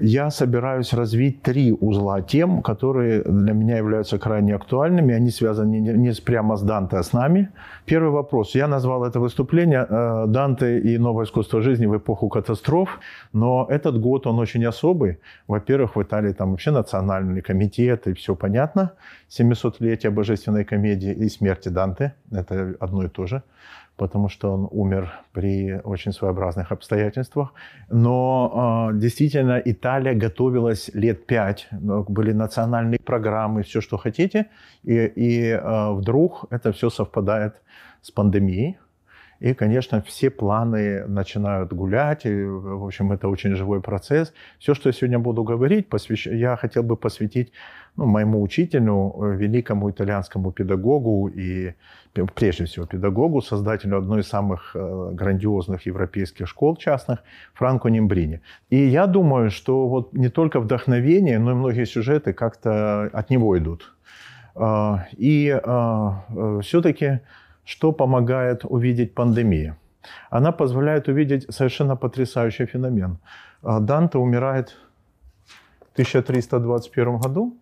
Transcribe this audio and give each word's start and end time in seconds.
Я 0.00 0.30
собираюсь 0.30 0.92
развить 0.92 1.42
три 1.42 1.72
узла 1.72 2.20
тем, 2.22 2.62
которые 2.62 3.22
для 3.22 3.52
меня 3.52 3.76
являются 3.76 4.18
крайне 4.18 4.54
актуальными. 4.54 5.14
Они 5.14 5.30
связаны 5.30 5.80
не 5.80 6.12
прямо 6.24 6.56
с 6.56 6.62
Данте, 6.62 6.96
а 6.96 7.02
с 7.02 7.12
нами. 7.12 7.48
Первый 7.84 8.10
вопрос. 8.10 8.54
Я 8.54 8.68
назвал 8.68 9.04
это 9.04 9.20
выступление 9.20 9.86
э, 9.88 10.24
«Данте 10.26 10.78
и 10.80 10.98
новое 10.98 11.24
искусство 11.24 11.62
жизни 11.62 11.86
в 11.86 11.96
эпоху 11.96 12.28
катастроф». 12.28 13.00
Но 13.32 13.66
этот 13.70 14.00
год, 14.00 14.26
он 14.26 14.38
очень 14.38 14.64
особый. 14.66 15.18
Во-первых, 15.46 15.96
в 15.96 16.02
Италии 16.02 16.32
там 16.32 16.50
вообще 16.50 16.70
национальный 16.70 17.40
комитет, 17.40 18.06
и 18.06 18.12
все 18.12 18.34
понятно. 18.34 18.92
700-летие 19.30 20.10
божественной 20.10 20.64
комедии 20.64 21.12
и 21.12 21.28
смерти 21.28 21.68
Данте. 21.68 22.14
Это 22.32 22.74
одно 22.80 23.04
и 23.04 23.08
то 23.08 23.26
же 23.26 23.42
потому 23.98 24.28
что 24.28 24.54
он 24.54 24.68
умер 24.70 25.10
при 25.32 25.80
очень 25.84 26.12
своеобразных 26.12 26.72
обстоятельствах. 26.72 27.52
Но 27.90 28.90
э, 28.92 28.98
действительно 28.98 29.60
Италия 29.64 30.14
готовилась 30.14 30.90
лет 30.94 31.26
пять, 31.26 31.68
были 31.70 32.32
национальные 32.32 33.00
программы, 33.00 33.62
все, 33.62 33.80
что 33.80 33.98
хотите, 33.98 34.46
и, 34.84 35.12
и 35.16 35.50
э, 35.50 35.92
вдруг 35.92 36.46
это 36.50 36.72
все 36.72 36.90
совпадает 36.90 37.52
с 38.00 38.10
пандемией. 38.10 38.78
И, 39.40 39.54
конечно, 39.54 40.02
все 40.02 40.30
планы 40.30 41.06
начинают 41.06 41.72
гулять. 41.72 42.26
И, 42.26 42.44
в 42.44 42.84
общем, 42.84 43.12
это 43.12 43.28
очень 43.28 43.54
живой 43.54 43.80
процесс. 43.80 44.32
Все, 44.58 44.74
что 44.74 44.88
я 44.88 44.92
сегодня 44.92 45.18
буду 45.18 45.44
говорить, 45.44 45.88
посвящ... 45.88 46.26
я 46.26 46.56
хотел 46.56 46.82
бы 46.82 46.96
посвятить 46.96 47.52
ну, 47.96 48.06
моему 48.06 48.42
учителю, 48.42 49.14
э, 49.22 49.36
великому 49.36 49.90
итальянскому 49.90 50.52
педагогу 50.52 51.28
и, 51.28 51.74
прежде 52.34 52.64
всего, 52.64 52.86
педагогу, 52.86 53.40
создателю 53.40 53.98
одной 53.98 54.20
из 54.20 54.28
самых 54.28 54.72
э, 54.74 55.10
грандиозных 55.12 55.86
европейских 55.86 56.48
школ 56.48 56.76
частных, 56.76 57.18
Франко 57.54 57.90
Нимбрини. 57.90 58.40
И 58.70 58.76
я 58.76 59.06
думаю, 59.06 59.50
что 59.50 59.88
вот 59.88 60.12
не 60.14 60.28
только 60.28 60.60
вдохновение, 60.60 61.38
но 61.38 61.52
и 61.52 61.54
многие 61.54 61.86
сюжеты 61.86 62.32
как-то 62.32 63.10
от 63.12 63.30
него 63.30 63.56
идут. 63.56 63.94
А, 64.54 65.06
и 65.16 65.48
э, 65.48 66.60
все-таки 66.62 67.20
что 67.68 67.92
помогает 67.92 68.64
увидеть 68.64 69.14
пандемия? 69.14 69.76
Она 70.30 70.52
позволяет 70.52 71.08
увидеть 71.08 71.54
совершенно 71.54 71.96
потрясающий 71.96 72.64
феномен. 72.64 73.18
А, 73.62 73.80
Данте 73.80 74.16
умирает 74.16 74.74
в 75.80 75.92
1321 75.92 77.18
году 77.18 77.58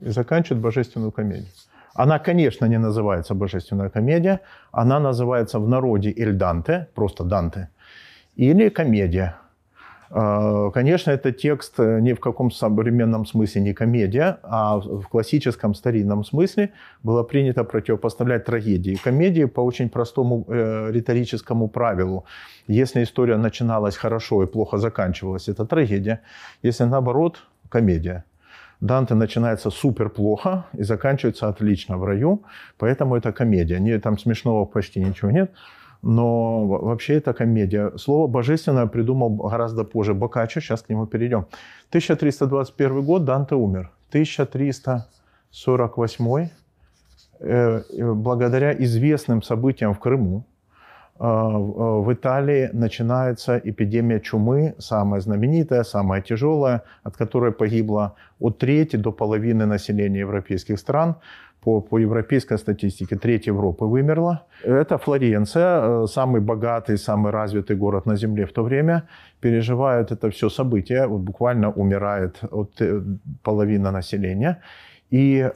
и 0.00 0.10
заканчивает 0.10 0.62
божественную 0.62 1.10
комедию. 1.10 1.50
Она, 1.94 2.20
конечно, 2.20 2.66
не 2.66 2.78
называется 2.78 3.34
божественная 3.34 3.88
комедия, 3.88 4.40
она 4.70 5.00
называется 5.00 5.58
в 5.58 5.68
народе 5.68 6.14
Эль 6.16 6.34
Данте, 6.34 6.86
просто 6.94 7.24
Данте, 7.24 7.70
или 8.36 8.68
комедия. 8.68 9.34
А, 10.16 10.70
конечно, 10.70 11.10
этот 11.10 11.38
текст 11.38 11.74
э, 11.80 11.98
ни 12.00 12.12
в 12.12 12.20
каком 12.20 12.52
современном 12.52 13.26
смысле 13.26 13.62
не 13.62 13.74
комедия, 13.74 14.38
а 14.44 14.78
в 14.78 15.08
классическом 15.08 15.74
старинном 15.74 16.24
смысле 16.24 16.70
было 17.02 17.24
принято 17.24 17.64
противопоставлять 17.64 18.44
трагедии. 18.44 18.96
Комедии 19.04 19.46
по 19.46 19.60
очень 19.60 19.88
простому 19.88 20.44
э, 20.46 20.92
риторическому 20.92 21.68
правилу. 21.68 22.24
Если 22.68 23.02
история 23.02 23.36
начиналась 23.36 23.96
хорошо 23.96 24.44
и 24.44 24.46
плохо 24.46 24.78
заканчивалась, 24.78 25.48
это 25.48 25.64
трагедия. 25.64 26.20
Если 26.62 26.84
наоборот, 26.84 27.42
комедия. 27.68 28.24
Данте 28.80 29.14
начинается 29.14 29.70
супер 29.70 30.10
плохо 30.10 30.66
и 30.78 30.84
заканчивается 30.84 31.48
отлично 31.48 31.98
в 31.98 32.04
раю, 32.04 32.44
поэтому 32.78 33.16
это 33.16 33.32
комедия. 33.32 33.80
Не, 33.80 33.98
там 33.98 34.16
смешного 34.18 34.64
почти 34.64 35.00
ничего 35.00 35.32
нет 35.32 35.50
но 36.04 36.66
вообще 36.66 37.14
это 37.14 37.32
комедия. 37.32 37.92
Слово 37.96 38.26
«божественное» 38.26 38.86
придумал 38.86 39.30
гораздо 39.30 39.84
позже 39.84 40.14
Бокаччо, 40.14 40.60
сейчас 40.60 40.82
к 40.82 40.90
нему 40.90 41.06
перейдем. 41.06 41.46
1321 41.88 43.02
год, 43.02 43.24
Данте 43.24 43.54
умер. 43.54 43.90
1348 44.10 46.48
э, 47.40 47.82
благодаря 48.14 48.74
известным 48.84 49.42
событиям 49.42 49.94
в 49.94 49.98
Крыму, 49.98 50.44
э, 51.18 51.24
в 51.24 52.12
Италии 52.12 52.68
начинается 52.72 53.60
эпидемия 53.64 54.20
чумы, 54.20 54.74
самая 54.78 55.20
знаменитая, 55.20 55.84
самая 55.84 56.20
тяжелая, 56.20 56.82
от 57.02 57.16
которой 57.16 57.52
погибло 57.52 58.14
от 58.40 58.58
трети 58.58 58.96
до 58.96 59.10
половины 59.10 59.64
населения 59.66 60.20
европейских 60.20 60.78
стран 60.78 61.16
по, 61.64 61.80
по 61.80 61.98
европейской 61.98 62.58
статистике 62.58 63.16
треть 63.16 63.46
Европы 63.46 63.86
вымерла. 63.86 64.42
Это 64.64 64.98
Флоренция, 64.98 65.80
э, 65.82 66.06
самый 66.06 66.40
богатый, 66.40 66.98
самый 66.98 67.32
развитый 67.32 67.76
город 67.76 68.06
на 68.06 68.16
Земле 68.16 68.44
в 68.44 68.52
то 68.52 68.62
время, 68.62 69.02
переживают 69.40 70.12
это 70.12 70.30
все 70.30 70.50
событие, 70.50 71.06
вот 71.06 71.20
буквально 71.20 71.72
умирает 71.72 72.44
от 72.50 72.80
э, 72.80 73.02
половины 73.42 73.90
населения. 73.90 74.56
И 75.10 75.40
э, 75.40 75.50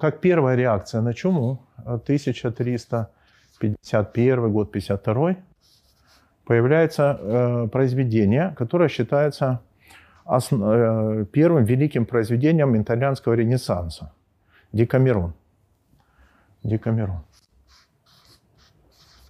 как 0.00 0.20
первая 0.20 0.56
реакция 0.56 1.02
на 1.02 1.14
чуму, 1.14 1.58
1351 1.86 4.52
год, 4.52 4.72
52 4.72 5.36
появляется 6.44 7.18
э, 7.20 7.68
произведение, 7.68 8.54
которое 8.58 8.88
считается 8.88 9.58
основ, 10.24 10.60
э, 10.64 11.24
первым 11.32 11.64
великим 11.64 12.04
произведением 12.04 12.76
итальянского 12.76 13.36
ренессанса– 13.36 14.10
Декамерон. 14.72 15.34
Декамерон. 16.62 17.24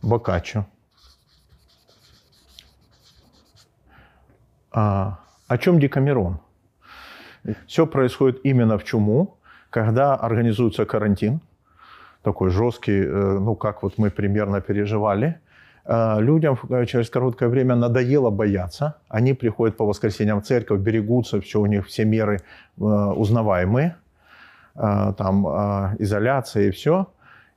Бокаччо. 0.02 0.66
А, 4.72 5.20
о 5.48 5.58
чем 5.58 5.80
Декамерон? 5.80 6.40
Все 7.66 7.86
происходит 7.86 8.40
именно 8.44 8.78
в 8.78 8.84
чуму, 8.84 9.38
когда 9.70 10.14
организуется 10.14 10.84
карантин, 10.84 11.40
такой 12.22 12.50
жесткий, 12.50 13.00
э, 13.02 13.38
ну, 13.38 13.54
как 13.54 13.82
вот 13.82 13.98
мы 13.98 14.10
примерно 14.10 14.60
переживали. 14.60 15.40
А, 15.84 16.18
людям 16.20 16.58
э, 16.68 16.84
через 16.84 17.08
короткое 17.08 17.48
время 17.48 17.76
надоело 17.76 18.30
бояться. 18.30 18.98
Они 19.08 19.32
приходят 19.32 19.76
по 19.76 19.86
воскресеньям 19.86 20.40
в 20.42 20.44
церковь, 20.44 20.80
берегутся, 20.80 21.40
все 21.40 21.60
у 21.60 21.66
них 21.66 21.86
все 21.86 22.04
меры 22.04 22.36
э, 22.36 22.82
узнаваемые. 22.82 23.96
Э, 24.74 25.12
там 25.16 25.46
э, 25.46 25.96
изоляция 25.98 26.68
и 26.68 26.70
все. 26.70 27.12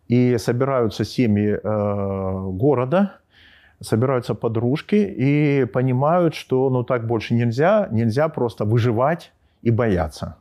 И 0.08 0.38
собираются 0.38 1.06
семьи 1.06 1.60
э, 1.62 2.50
города, 2.52 3.14
собираются 3.80 4.36
подружки 4.36 4.96
и 4.96 5.66
понимают, 5.66 6.36
что 6.36 6.70
ну 6.70 6.84
так 6.84 7.08
больше 7.08 7.34
нельзя, 7.34 7.88
нельзя 7.92 8.28
просто 8.30 8.66
выживать 8.66 9.32
и 9.62 9.72
бояться. 9.72 10.38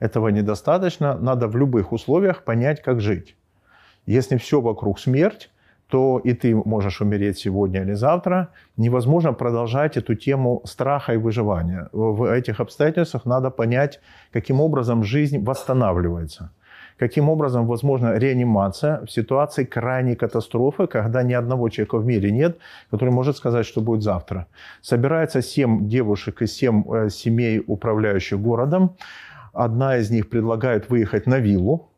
Этого 0.00 0.28
недостаточно, 0.28 1.16
надо 1.16 1.48
в 1.48 1.56
любых 1.56 1.92
условиях 1.92 2.44
понять, 2.44 2.82
как 2.82 3.00
жить. 3.00 3.36
Если 4.06 4.36
все 4.36 4.60
вокруг 4.60 5.00
смерть, 5.00 5.50
то 5.88 6.20
и 6.24 6.34
ты 6.34 6.54
можешь 6.54 7.00
умереть 7.00 7.38
сегодня 7.38 7.82
или 7.82 7.94
завтра. 7.94 8.48
Невозможно 8.76 9.32
продолжать 9.32 9.96
эту 9.96 10.14
тему 10.14 10.60
страха 10.64 11.14
и 11.14 11.16
выживания. 11.16 11.88
В 11.92 12.24
этих 12.24 12.60
обстоятельствах 12.60 13.26
надо 13.26 13.50
понять, 13.50 14.00
каким 14.32 14.60
образом 14.60 15.02
жизнь 15.02 15.42
восстанавливается. 15.44 16.50
Каким 16.98 17.28
образом 17.28 17.66
возможна 17.66 18.18
реанимация 18.18 19.00
в 19.06 19.10
ситуации 19.10 19.64
крайней 19.64 20.16
катастрофы, 20.16 20.86
когда 20.88 21.22
ни 21.22 21.32
одного 21.32 21.68
человека 21.68 21.98
в 21.98 22.04
мире 22.04 22.32
нет, 22.32 22.58
который 22.90 23.10
может 23.10 23.36
сказать, 23.36 23.66
что 23.66 23.80
будет 23.80 24.02
завтра. 24.02 24.46
Собирается 24.82 25.40
семь 25.40 25.88
девушек 25.88 26.42
и 26.42 26.46
семь 26.46 26.82
э, 26.92 27.08
семей, 27.08 27.62
управляющих 27.66 28.40
городом. 28.40 28.96
Одна 29.52 29.96
из 29.96 30.10
них 30.10 30.28
предлагает 30.28 30.90
выехать 30.90 31.26
на 31.26 31.38
виллу, 31.38 31.88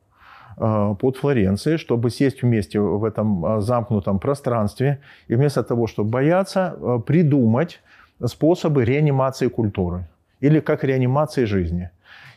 под 1.00 1.16
Флоренцией, 1.16 1.78
чтобы 1.78 2.10
сесть 2.10 2.42
вместе 2.42 2.80
в 2.80 3.04
этом 3.04 3.44
э, 3.44 3.60
замкнутом 3.60 4.18
пространстве 4.18 4.98
и 5.28 5.34
вместо 5.34 5.62
того, 5.62 5.86
чтобы 5.86 6.10
бояться, 6.10 6.76
э, 6.76 6.98
придумать 7.06 7.80
способы 8.26 8.84
реанимации 8.84 9.48
культуры 9.48 10.04
или 10.40 10.60
как 10.60 10.84
реанимации 10.84 11.46
жизни. 11.46 11.90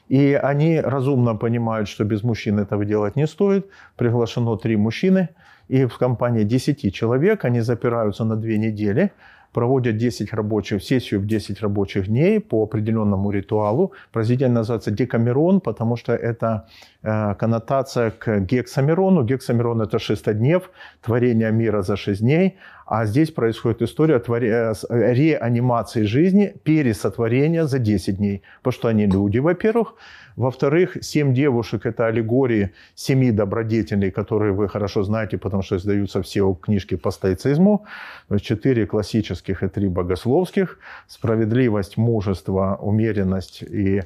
И 0.07 0.33
они 0.33 0.79
разумно 0.79 1.35
понимают, 1.35 1.87
что 1.87 2.03
без 2.03 2.23
мужчин 2.23 2.59
этого 2.59 2.85
делать 2.85 3.15
не 3.15 3.27
стоит. 3.27 3.67
Приглашено 3.95 4.57
три 4.57 4.77
мужчины, 4.77 5.29
и 5.69 5.85
в 5.85 5.97
компании 5.97 6.43
10 6.43 6.93
человек 6.93 7.45
они 7.45 7.61
запираются 7.61 8.25
на 8.25 8.35
две 8.35 8.57
недели, 8.57 9.11
проводят 9.53 9.97
10 9.97 10.33
рабочих, 10.33 10.83
сессию 10.83 11.21
в 11.21 11.25
10 11.25 11.61
рабочих 11.61 12.07
дней 12.07 12.39
по 12.39 12.63
определенному 12.63 13.31
ритуалу. 13.31 13.93
Произведение 14.11 14.55
называется 14.55 14.91
«Декамерон», 14.91 15.61
потому 15.61 15.95
что 15.95 16.13
это 16.13 16.67
э, 17.03 17.35
коннотация 17.35 18.11
к 18.11 18.39
гексамерону. 18.39 19.23
Гексамерон– 19.23 19.81
это 19.83 19.99
шестоднев, 19.99 20.69
творение 21.01 21.51
мира 21.51 21.81
за 21.81 21.95
шесть 21.95 22.21
дней. 22.21 22.57
А 22.85 23.05
здесь 23.05 23.31
происходит 23.31 23.81
история 23.81 24.21
э, 24.27 25.13
реанимации 25.13 26.03
жизни, 26.03 26.53
пересотворения 26.63 27.65
за 27.65 27.79
10 27.79 28.17
дней. 28.17 28.41
Потому 28.61 28.73
что 28.73 28.87
они 28.87 29.05
люди, 29.05 29.39
во-первых. 29.39 29.95
Во-вторых, 30.35 30.97
семь 31.01 31.33
девушек– 31.33 31.85
это 31.87 32.07
аллегории 32.07 32.71
семи 32.95 33.31
добродетелей, 33.31 34.11
которые 34.11 34.53
вы 34.53 34.67
хорошо 34.67 35.03
знаете, 35.03 35.37
потому 35.37 35.61
что 35.61 35.75
издаются 35.75 36.21
все 36.21 36.53
книжки 36.53 36.95
по 36.95 37.11
стоицизму. 37.11 37.85
Четыре 38.41 38.85
классических 38.85 39.63
и 39.63 39.67
три 39.67 39.87
богословских. 39.87 40.79
Справедливость, 41.07 41.97
мужество, 41.97 42.77
умеренность 42.81 43.61
и 43.61 44.03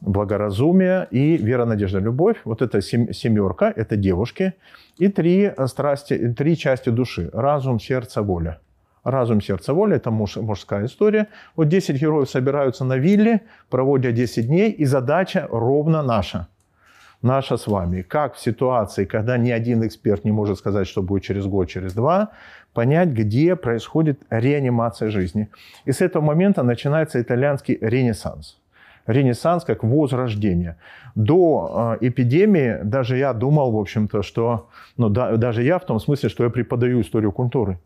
благоразумие 0.00 1.08
и 1.10 1.36
вера, 1.36 1.64
надежда, 1.64 1.98
любовь. 1.98 2.36
Вот 2.44 2.62
это 2.62 2.80
семерка, 2.80 3.72
это 3.74 3.96
девушки. 3.96 4.54
И 4.98 5.08
три 5.08 5.52
страсти, 5.66 6.34
три 6.36 6.56
части 6.56 6.90
души. 6.90 7.30
Разум, 7.32 7.80
сердце, 7.80 8.22
воля. 8.22 8.60
Разум, 9.04 9.42
сердце, 9.42 9.74
воля– 9.74 9.96
это 9.96 10.10
муж, 10.10 10.36
мужская 10.36 10.86
история. 10.86 11.28
Вот 11.56 11.68
10 11.68 12.00
героев 12.00 12.30
собираются 12.30 12.84
на 12.84 12.96
вилле, 12.96 13.40
проводят 13.68 14.14
10 14.14 14.46
дней, 14.46 14.70
и 14.70 14.86
задача 14.86 15.46
ровно 15.50 16.02
наша. 16.02 16.48
Наша 17.22 17.56
с 17.56 17.66
вами. 17.66 18.02
Как 18.02 18.34
в 18.34 18.40
ситуации, 18.40 19.04
когда 19.04 19.38
ни 19.38 19.50
один 19.50 19.86
эксперт 19.86 20.24
не 20.24 20.32
может 20.32 20.58
сказать, 20.58 20.86
что 20.86 21.02
будет 21.02 21.22
через 21.22 21.46
год, 21.46 21.68
через 21.68 21.92
два, 21.92 22.30
понять, 22.72 23.10
где 23.10 23.56
происходит 23.56 24.20
реанимация 24.30 25.10
жизни. 25.10 25.48
И 25.86 25.92
с 25.92 26.00
этого 26.00 26.22
момента 26.22 26.62
начинается 26.62 27.20
итальянский 27.20 27.78
ренессанс– 27.80 28.58
ренессанс 29.06 29.64
как 29.64 29.84
возрождение. 29.84 30.76
До 31.14 31.96
э, 32.00 32.08
эпидемии 32.08 32.80
даже 32.82 33.16
я 33.16 33.32
думал, 33.32 33.72
в 33.72 33.76
общем-то, 33.76 34.22
что, 34.22 34.68
ну, 34.96 35.08
да, 35.08 35.36
даже 35.36 35.62
я 35.62 35.78
в 35.78 35.84
том 35.84 36.00
смысле, 36.00 36.28
что 36.28 36.44
я 36.44 36.50
преподаю 36.50 37.00
историю 37.00 37.32
культуры. 37.32 37.78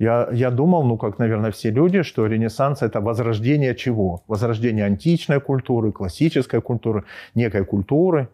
Я, 0.00 0.28
я 0.32 0.50
думал, 0.50 0.82
ну, 0.84 0.96
как, 0.96 1.18
наверное, 1.18 1.50
все 1.50 1.70
люди, 1.70 2.02
что 2.02 2.26
Ренессанс– 2.26 2.80
это 2.82 3.02
возрождение 3.02 3.74
чего? 3.74 4.22
Возрождение 4.28 4.86
античной 4.86 5.40
культуры, 5.40 5.92
классической 5.92 6.62
культуры, 6.62 7.04
некой 7.34 7.66
культуры. 7.66 8.28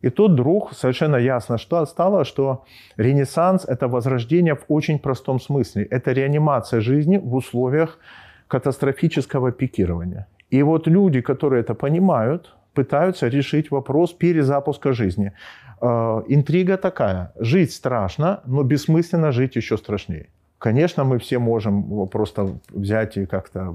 И 0.00 0.08
тут 0.08 0.32
вдруг 0.32 0.72
совершенно 0.72 1.16
ясно 1.16 1.58
что 1.58 1.84
стало, 1.86 2.24
что 2.24 2.64
Ренессанс– 2.96 3.64
это 3.68 3.88
возрождение 3.88 4.54
в 4.54 4.64
очень 4.68 4.98
простом 4.98 5.38
смысле. 5.38 5.84
Это 5.90 6.12
реанимация 6.12 6.80
жизни 6.80 7.18
в 7.18 7.34
условиях 7.34 7.98
катастрофического 8.48 9.52
пикирования. 9.52 10.26
И 10.50 10.62
вот 10.62 10.88
люди, 10.88 11.20
которые 11.20 11.60
это 11.60 11.74
понимают, 11.74 12.54
пытаются 12.72 13.28
решить 13.28 13.70
вопрос 13.70 14.14
перезапуска 14.14 14.94
жизни. 14.94 15.32
Э, 15.82 16.22
интрига 16.28 16.78
такая. 16.78 17.32
Жить 17.38 17.72
страшно, 17.72 18.40
но 18.46 18.62
бессмысленно 18.62 19.30
жить 19.30 19.56
еще 19.56 19.76
страшнее. 19.76 20.28
Конечно, 20.62 21.04
мы 21.04 21.18
все 21.18 21.40
можем 21.40 22.06
просто 22.06 22.48
взять 22.70 23.16
и 23.16 23.26
как-то 23.26 23.74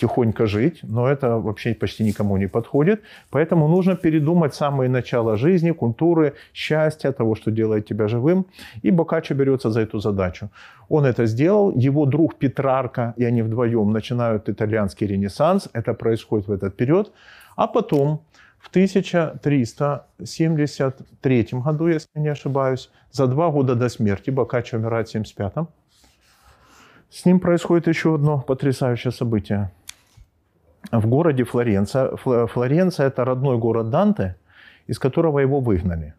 тихонько 0.00 0.46
жить, 0.46 0.78
но 0.82 1.08
это 1.08 1.38
вообще 1.38 1.74
почти 1.74 2.04
никому 2.04 2.36
не 2.36 2.48
подходит. 2.48 3.00
Поэтому 3.30 3.68
нужно 3.68 3.96
передумать 3.96 4.54
самое 4.54 4.88
начало 4.88 5.36
жизни, 5.36 5.72
культуры, 5.72 6.32
счастья, 6.54 7.12
того, 7.12 7.34
что 7.34 7.50
делает 7.50 7.88
тебя 7.88 8.06
живым. 8.06 8.46
И 8.84 8.92
Бокаччо 8.92 9.34
берется 9.34 9.70
за 9.70 9.80
эту 9.80 9.98
задачу. 9.98 10.48
Он 10.88 11.06
это 11.06 11.26
сделал, 11.26 11.72
его 11.72 12.06
друг 12.06 12.36
Петрарка, 12.36 13.14
и 13.16 13.24
они 13.24 13.42
вдвоем 13.42 13.90
начинают 13.90 14.48
итальянский 14.48 15.08
ренессанс. 15.08 15.68
Это 15.74 15.92
происходит 15.92 16.46
в 16.46 16.52
этот 16.52 16.76
период. 16.76 17.12
А 17.56 17.66
потом 17.66 18.20
в 18.60 18.68
1373 18.68 21.48
году, 21.64 21.88
если 21.88 22.20
не 22.20 22.28
ошибаюсь, 22.28 22.90
за 23.10 23.26
два 23.26 23.50
года 23.50 23.74
до 23.74 23.88
смерти, 23.88 24.30
Бокаччо 24.30 24.76
умирает 24.76 25.08
в 25.08 25.10
75 25.10 25.66
с 27.12 27.26
ним 27.26 27.40
происходит 27.40 27.88
еще 27.88 28.14
одно 28.14 28.40
потрясающее 28.40 29.12
событие. 29.12 29.70
В 30.90 31.06
городе 31.06 31.44
Флоренция, 31.44 32.16
Флоренция– 32.16 33.06
это 33.08 33.24
родной 33.24 33.58
город 33.58 33.90
Данте, 33.90 34.36
из 34.86 34.98
которого 34.98 35.40
его 35.40 35.60
выгнали. 35.60 36.14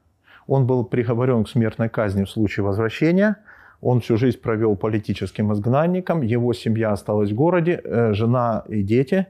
Он 0.48 0.68
был 0.68 0.86
приговорен 0.86 1.44
к 1.44 1.50
смертной 1.50 1.90
казни 1.90 2.24
в 2.24 2.30
случае 2.30 2.64
возвращения. 2.64 3.36
Он 3.82 4.00
всю 4.00 4.18
жизнь 4.18 4.40
провел 4.40 4.76
политическим 4.76 5.52
изгнанником. 5.52 6.22
Его 6.22 6.54
семья 6.54 6.92
осталась 6.92 7.32
в 7.32 7.36
городе, 7.36 7.82
э, 7.84 8.14
жена 8.14 8.64
и 8.70 8.84
дети. 8.84 9.26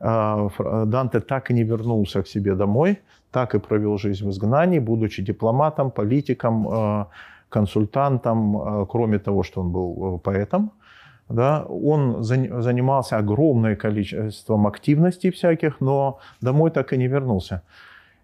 Э, 0.00 0.48
Данте 0.86 1.20
так 1.20 1.50
и 1.50 1.54
не 1.54 1.62
вернулся 1.62 2.22
к 2.22 2.28
себе 2.28 2.54
домой, 2.54 2.98
так 3.30 3.54
и 3.54 3.58
провел 3.60 3.98
жизнь 3.98 4.26
в 4.26 4.30
изгнании, 4.30 4.80
будучи 4.80 5.22
дипломатом, 5.22 5.90
политиком, 5.90 6.68
э, 6.68 7.04
консультантом, 7.48 8.86
кроме 8.86 9.18
того, 9.18 9.44
что 9.44 9.60
он 9.60 9.70
был 9.70 10.18
поэтом– 10.18 10.72
да, 11.28 11.64
он 11.64 12.22
занимался 12.22 13.16
огромным 13.16 13.76
количеством 13.76 14.66
активностей 14.66 15.30
всяких, 15.30 15.80
но 15.80 16.18
домой 16.40 16.70
так 16.70 16.92
и 16.92 16.98
не 16.98 17.08
вернулся. 17.08 17.62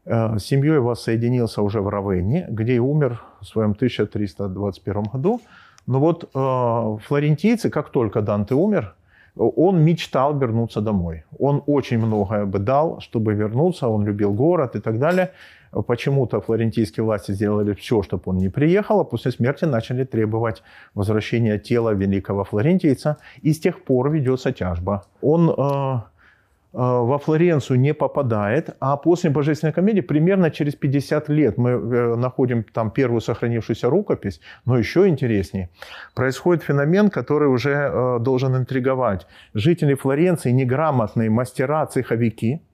Э, 0.05 0.38
с 0.38 0.44
семьей 0.44 0.79
воссоединился 0.79 1.62
уже 1.62 1.81
в 1.81 1.88
Равенне, 1.88 2.47
где 2.50 2.75
и 2.75 2.79
умер 2.79 3.23
в 3.41 3.47
своем 3.47 3.73
1321 3.73 5.02
году. 5.05 5.41
Но 5.87 5.99
вот 5.99 6.25
э, 6.25 6.99
флорентийцы, 7.06 7.70
как 7.70 7.91
только 7.91 8.20
Данте 8.20 8.55
умер, 8.55 8.94
он 9.36 9.82
мечтал 9.84 10.38
вернуться 10.38 10.80
домой. 10.80 11.24
Он 11.38 11.62
очень 11.66 11.98
многое 11.98 12.46
бы 12.46 12.58
дал, 12.58 13.00
чтобы 13.00 13.34
вернуться, 13.34 13.88
он 13.88 14.04
любил 14.04 14.32
город 14.32 14.76
и 14.76 14.80
так 14.80 14.98
далее. 14.98 15.30
Почему-то 15.86 16.40
флорентийские 16.40 17.04
власти 17.04 17.32
сделали 17.32 17.74
все, 17.74 18.02
чтобы 18.02 18.22
он 18.26 18.38
не 18.38 18.48
приехал, 18.48 19.00
а 19.00 19.04
после 19.04 19.30
смерти 19.30 19.66
начали 19.66 20.04
требовать 20.04 20.62
возвращения 20.94 21.58
тела 21.58 21.94
великого 21.94 22.44
флорентийца. 22.44 23.16
И 23.42 23.52
с 23.52 23.60
тех 23.60 23.84
пор 23.84 24.10
ведется 24.10 24.52
тяжба. 24.52 25.04
Он 25.22 25.50
э, 25.50 26.00
во 26.72 27.19
Флоренцию 27.19 27.81
не 27.81 27.94
попадает, 27.94 28.76
а 28.81 28.96
после 28.96 29.31
Божественной 29.31 29.72
комедии 29.72 30.02
примерно 30.02 30.50
через 30.50 30.75
50 30.75 31.28
лет 31.28 31.58
мы 31.58 31.70
э, 31.70 32.17
находим 32.17 32.62
там 32.62 32.90
первую 32.90 33.20
сохранившуюся 33.20 33.90
рукопись, 33.90 34.40
но 34.64 34.78
еще 34.78 35.08
интереснее. 35.08 35.69
Происходит 36.14 36.62
феномен, 36.62 37.11
который 37.11 37.49
уже 37.49 37.70
э, 37.70 38.19
должен 38.20 38.56
интриговать. 38.56 39.26
Жители 39.55 39.94
Флоренции, 39.94 40.52
неграмотные 40.52 41.31
мастера, 41.31 41.87
цеховики– 41.87 42.61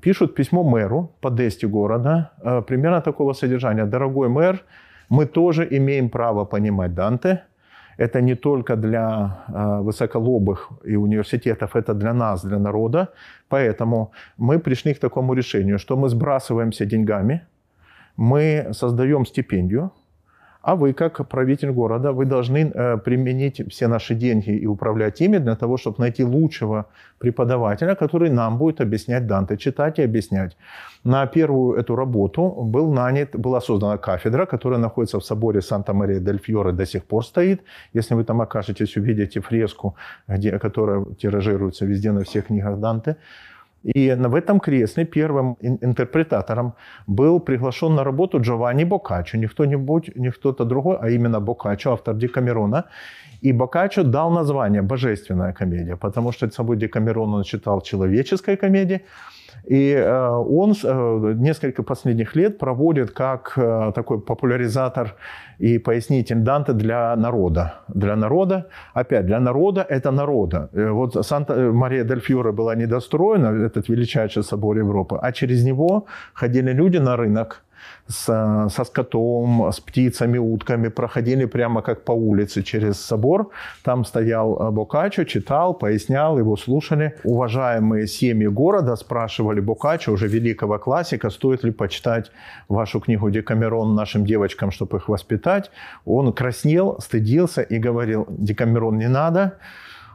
пишут 0.00 0.34
письмо 0.34 0.62
мэру 0.62 1.12
по 1.20 1.30
десте 1.30 1.66
города, 1.66 2.30
э, 2.42 2.62
примерно 2.62 3.00
такого 3.00 3.34
содержания. 3.34 3.84
Дорогой 3.86 4.28
мэр, 4.28 4.64
мы 5.08 5.26
тоже 5.26 5.66
имеем 5.70 6.08
право 6.08 6.44
понимать 6.44 6.94
Данте. 6.94 7.42
Это 7.98 8.20
не 8.20 8.34
только 8.34 8.76
для 8.76 9.44
э, 9.48 9.80
высоколобых 9.82 10.70
и 10.84 10.96
университетов, 10.96 11.76
это 11.76 11.94
для 11.94 12.12
нас, 12.12 12.44
для 12.44 12.58
народа. 12.58 13.08
Поэтому 13.48 14.10
мы 14.38 14.58
пришли 14.58 14.94
к 14.94 14.98
такому 14.98 15.34
решению, 15.34 15.78
что 15.78 15.96
мы 15.96 16.08
сбрасываемся 16.08 16.84
деньгами, 16.84 17.40
мы 18.16 18.68
создаем 18.72 19.26
стипендию, 19.26 19.90
а 20.66 20.74
вы, 20.74 20.92
как 20.92 21.28
правитель 21.28 21.70
города, 21.70 22.10
вы 22.10 22.24
должны 22.24 22.72
э, 22.74 22.98
применить 22.98 23.62
все 23.70 23.86
наши 23.86 24.16
деньги 24.16 24.50
и 24.50 24.66
управлять 24.66 25.20
ими 25.20 25.38
для 25.38 25.54
того, 25.54 25.76
чтобы 25.76 26.00
найти 26.00 26.24
лучшего 26.24 26.86
преподавателя, 27.18 27.94
который 27.94 28.30
нам 28.30 28.58
будет 28.58 28.80
объяснять 28.80 29.28
Данте, 29.28 29.56
читать 29.56 30.00
и 30.00 30.02
объяснять. 30.02 30.56
На 31.04 31.26
первую 31.26 31.78
эту 31.78 31.94
работу 31.94 32.48
был 32.48 32.92
нанят, 32.92 33.36
была 33.36 33.60
создана 33.60 33.96
кафедра, 33.96 34.44
которая 34.44 34.80
находится 34.80 35.20
в 35.20 35.24
соборе 35.24 35.60
Санта-Мария-дель-Фьоре, 35.62 36.72
до 36.72 36.84
сих 36.84 37.04
пор 37.04 37.24
стоит. 37.24 37.62
Если 37.94 38.16
вы 38.16 38.24
там 38.24 38.40
окажетесь, 38.40 38.96
увидите 38.96 39.40
фреску, 39.40 39.94
где, 40.26 40.58
которая 40.58 41.04
тиражируется 41.14 41.86
везде 41.86 42.10
на 42.10 42.24
всех 42.24 42.46
книгах 42.46 42.80
Данте. 42.80 43.16
И 43.94 44.14
в 44.14 44.34
этом 44.34 44.58
кресле 44.60 45.04
первым 45.04 45.56
интерпретатором 45.60 46.72
был 47.06 47.40
приглашен 47.40 47.94
на 47.94 48.04
работу 48.04 48.40
Джованни 48.40 48.84
Бокаччо, 48.84 49.38
не 49.38 49.46
кто-нибудь, 49.46 50.16
не 50.16 50.30
кто-то 50.30 50.64
другой, 50.64 50.96
а 51.00 51.08
именно 51.08 51.40
Бокаччо, 51.40 51.92
автор 51.92 52.14
Декамерона. 52.16 52.84
И 53.42 53.52
Бокаччо 53.52 54.02
дал 54.02 54.30
название 54.30 54.82
«Божественная 54.82 55.52
комедия», 55.52 55.96
потому 55.96 56.32
что 56.32 56.50
собой 56.50 56.76
Декамерон 56.76 57.34
он 57.34 57.44
считал 57.44 57.80
человеческой 57.80 58.56
комедией, 58.56 59.02
и 59.66 59.92
э, 59.92 60.28
он 60.28 60.74
э, 60.84 61.34
несколько 61.36 61.82
последних 61.82 62.36
лет 62.36 62.58
проводит 62.58 63.10
как 63.10 63.52
э, 63.56 63.92
такой 63.94 64.20
популяризатор 64.20 65.14
и 65.58 65.78
пояснитель 65.78 66.36
Данте 66.36 66.72
для 66.72 67.16
народа. 67.16 67.80
Для 67.88 68.16
народа, 68.16 68.68
опять, 68.94 69.26
для 69.26 69.40
народа 69.40 69.84
это 69.88 70.12
народа. 70.12 70.68
Вот 70.72 71.26
Санта-Мария-дель-Фьоре 71.26 72.52
была 72.52 72.76
недостроена, 72.76 73.66
этот 73.66 73.88
величайший 73.88 74.42
собор 74.44 74.78
Европы, 74.78 75.18
а 75.20 75.32
через 75.32 75.64
него 75.64 76.06
ходили 76.34 76.72
люди 76.72 76.98
на 76.98 77.16
рынок– 77.16 77.62
с, 78.08 78.68
со 78.70 78.84
скотом, 78.84 79.72
с 79.72 79.80
птицами, 79.80 80.38
утками, 80.38 80.88
проходили 80.88 81.44
прямо 81.44 81.82
как 81.82 82.04
по 82.04 82.12
улице 82.12 82.62
через 82.62 83.00
собор. 83.00 83.50
Там 83.82 84.04
стоял 84.04 84.72
Бокаччо, 84.72 85.24
читал, 85.24 85.74
пояснял, 85.74 86.38
его 86.38 86.56
слушали. 86.56 87.16
Уважаемые 87.24 88.06
семьи 88.06 88.46
города 88.46 88.96
спрашивали 88.96 89.60
Бокаччо, 89.60 90.12
уже 90.12 90.28
великого 90.28 90.78
классика, 90.78 91.30
стоит 91.30 91.64
ли 91.64 91.72
почитать 91.72 92.30
вашу 92.68 93.00
книгу 93.00 93.30
«Декамерон» 93.30 93.94
нашим 93.94 94.24
девочкам, 94.24 94.70
чтобы 94.70 94.98
их 94.98 95.08
воспитать. 95.08 95.70
Он 96.04 96.32
краснел, 96.32 96.98
стыдился 97.00 97.62
и 97.62 97.78
говорил, 97.78 98.26
«Декамерон 98.28 98.98
не 98.98 99.08
надо, 99.08 99.58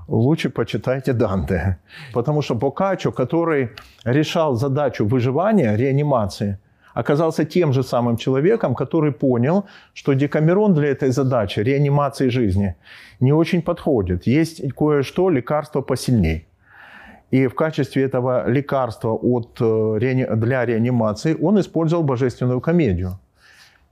лучше 0.07 0.49
почитайте 0.49 1.13
Данте». 1.13 1.77
Потому 2.13 2.41
что 2.41 2.55
Бокаччо, 2.55 3.11
который 3.11 3.69
решал 4.05 4.55
задачу 4.55 5.05
выживания, 5.05 5.75
реанимации– 5.75 6.57
оказался 6.93 7.45
тем 7.45 7.73
же 7.73 7.83
самым 7.83 8.17
человеком, 8.17 8.75
который 8.75 9.11
понял, 9.11 9.65
что 9.93 10.13
декамерон 10.13 10.73
для 10.73 10.89
этой 10.89 11.11
задачи, 11.11 11.59
реанимации 11.59 12.29
жизни, 12.29 12.75
не 13.19 13.33
очень 13.33 13.61
подходит. 13.61 14.27
Есть 14.27 14.73
кое-что, 14.73 15.29
лекарство 15.29 15.81
посильнее. 15.81 16.45
И 17.31 17.47
в 17.47 17.55
качестве 17.55 18.03
этого 18.03 18.49
лекарства 18.49 19.11
от, 19.11 19.57
э, 19.61 20.35
для 20.35 20.65
реанимации 20.65 21.37
он 21.41 21.59
использовал 21.59 22.03
божественную 22.03 22.59
комедию. 22.59 23.19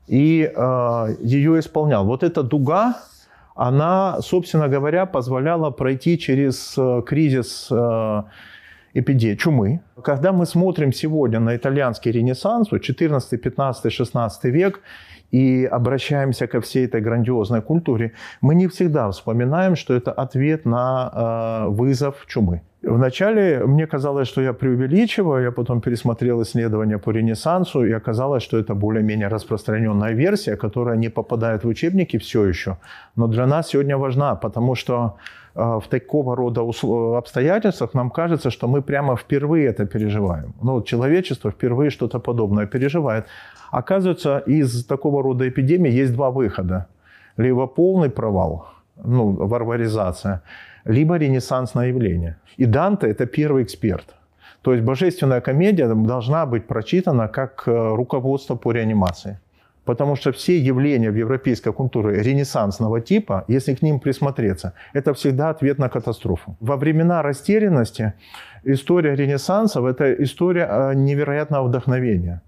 И 0.07 0.51
э, 0.53 1.15
ее 1.21 1.59
исполнял. 1.59 2.05
Вот 2.05 2.23
эта 2.23 2.43
дуга, 2.43 2.95
она, 3.55 4.19
собственно 4.21 4.67
говоря, 4.67 5.05
позволяла 5.05 5.71
пройти 5.71 6.17
через 6.17 6.77
э, 6.77 7.01
кризис 7.05 7.67
э, 7.71 8.23
эпидемии 8.93 9.35
чумы. 9.35 9.81
Когда 10.03 10.31
мы 10.31 10.45
смотрим 10.45 10.93
сегодня 10.93 11.39
на 11.39 11.55
итальянский 11.55 12.11
ренессанс, 12.11 12.69
14, 12.69 13.41
15, 13.41 13.91
16 13.91 14.43
век, 14.45 14.81
и 15.31 15.65
обращаемся 15.71 16.47
ко 16.47 16.59
всей 16.59 16.85
этой 16.85 17.01
грандиозной 17.01 17.61
культуре, 17.61 18.13
мы 18.41 18.55
не 18.55 18.67
всегда 18.67 19.09
вспоминаем, 19.11 19.75
что 19.75 19.93
это 19.93 20.11
ответ 20.11 20.65
на 20.65 21.11
э, 21.13 21.69
вызов 21.69 22.25
чумы. 22.27 22.61
Вначале 22.81 23.65
мне 23.65 23.87
казалось, 23.87 24.27
что 24.29 24.41
я 24.41 24.53
преувеличиваю, 24.53 25.43
я 25.43 25.51
потом 25.51 25.81
пересмотрел 25.81 26.41
исследования 26.41 26.97
по 26.97 27.11
Ренессансу, 27.11 27.85
и 27.85 27.91
оказалось, 27.91 28.41
что 28.41 28.57
это 28.57 28.73
более-менее 28.73 29.27
распространенная 29.27 30.13
версия, 30.13 30.55
которая 30.55 30.95
не 30.95 31.09
попадает 31.09 31.65
в 31.65 31.67
учебники 31.67 32.17
все 32.17 32.45
еще, 32.45 32.77
но 33.17 33.27
для 33.27 33.45
нас 33.45 33.67
сегодня 33.67 33.97
важна, 33.97 34.35
потому 34.35 34.75
что 34.75 35.17
э, 35.55 35.59
в 35.59 35.87
такого 35.89 36.37
рода 36.37 36.61
обстоятельствах 37.17 37.93
нам 37.93 38.09
кажется, 38.09 38.49
что 38.49 38.67
мы 38.67 38.81
прямо 38.81 39.17
впервые 39.17 39.67
это 39.67 39.85
переживаем. 39.85 40.53
Ну, 40.61 40.81
человечество 40.81 41.51
впервые 41.51 41.89
что-то 41.89 42.19
подобное 42.19 42.65
переживает. 42.65 43.25
Оказывается, 43.71 44.37
из 44.47 44.85
такого 44.85 45.21
рода 45.21 45.49
эпидемии 45.49 45.91
есть 45.91 46.13
два 46.13 46.31
выхода. 46.31 46.85
Либо 47.37 47.67
полный 47.67 48.09
провал, 48.09 48.67
ну, 49.03 49.31
варваризация, 49.31 50.41
либо 50.89 51.17
ренессансное 51.17 51.87
явление. 51.87 52.35
И 52.57 52.65
Данте– 52.65 53.07
это 53.09 53.25
первый 53.25 53.63
эксперт. 53.63 54.15
То 54.61 54.73
есть 54.73 54.83
божественная 54.83 55.41
комедия 55.41 55.87
должна 55.87 56.45
быть 56.45 56.67
прочитана 56.67 57.27
как 57.27 57.63
э, 57.67 57.95
руководство 57.95 58.55
по 58.55 58.73
реанимации. 58.73 59.37
Потому 59.85 60.15
что 60.15 60.31
все 60.31 60.57
явления 60.57 61.11
в 61.11 61.15
европейской 61.15 61.71
культуре 61.71 62.23
ренессансного 62.23 63.01
типа, 63.01 63.45
если 63.47 63.75
к 63.75 63.83
ним 63.83 63.99
присмотреться, 63.99 64.73
это 64.93 65.13
всегда 65.13 65.49
ответ 65.49 65.79
на 65.79 65.89
катастрофу. 65.89 66.55
Во 66.59 66.75
времена 66.75 67.21
растерянности 67.21 68.13
история 68.65 69.15
ренессансов– 69.15 69.85
это 69.85 70.13
история 70.23 70.67
э, 70.69 70.95
невероятного 70.95 71.67
вдохновения. 71.67 72.41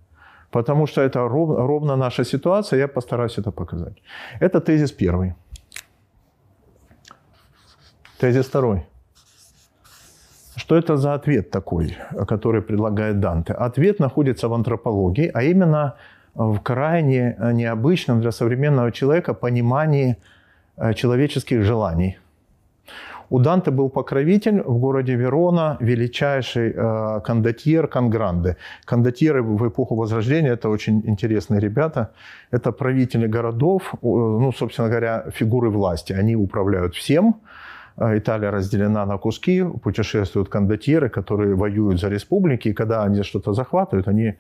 Потому 0.49 0.87
что 0.87 1.01
это 1.01 1.27
ровно, 1.27 1.67
ровно 1.67 1.95
наша 1.95 2.25
ситуация, 2.25 2.79
я 2.79 2.87
постараюсь 2.87 3.37
это 3.37 3.51
показать. 3.51 4.01
Это 4.39 4.59
тезис 4.59 4.91
первый. 4.91 5.33
Тезис 8.21 8.45
второй. 8.45 8.83
Что 10.55 10.75
это 10.75 10.95
за 10.95 11.15
ответ 11.15 11.49
такой, 11.49 11.97
который 12.27 12.61
предлагает 12.61 13.19
Данте? 13.19 13.53
Ответ 13.53 13.99
находится 13.99 14.47
в 14.47 14.53
антропологии, 14.53 15.31
а 15.33 15.41
именно 15.41 15.95
в 16.35 16.59
крайне 16.59 17.35
необычном 17.53 18.21
для 18.21 18.31
современного 18.31 18.91
человека 18.91 19.33
понимании 19.33 20.17
э, 20.77 20.93
человеческих 20.93 21.63
желаний. 21.63 22.19
У 23.31 23.39
Данте 23.39 23.71
был 23.71 23.89
покровитель 23.89 24.61
в 24.61 24.77
городе 24.77 25.15
Верона, 25.15 25.77
величайший 25.79 26.73
э, 26.75 27.21
кондотьер 27.25 27.87
Конгранде. 27.87 28.55
Кондотьеры 28.85 29.41
в 29.41 29.67
эпоху 29.67 29.95
Возрождения– 29.95 30.53
это 30.53 30.69
очень 30.69 31.01
интересные 31.07 31.59
ребята. 31.59 32.11
Это 32.51 32.71
правители 32.71 33.25
городов, 33.25 33.95
ну, 34.03 34.51
собственно 34.51 34.89
говоря, 34.89 35.23
фигуры 35.31 35.71
власти. 35.71 36.13
Они 36.13 36.35
управляют 36.35 36.93
всем– 36.93 37.35
Италия 37.97 38.51
разделена 38.51 39.05
на 39.05 39.17
куски, 39.17 39.63
путешествуют 39.83 40.49
кондотьеры, 40.49 41.09
которые 41.09 41.55
воюют 41.55 41.99
за 41.99 42.09
республики, 42.09 42.69
и 42.69 42.73
когда 42.73 43.03
они 43.03 43.23
что-то 43.23 43.53
захватывают, 43.53 44.07
они 44.07 44.35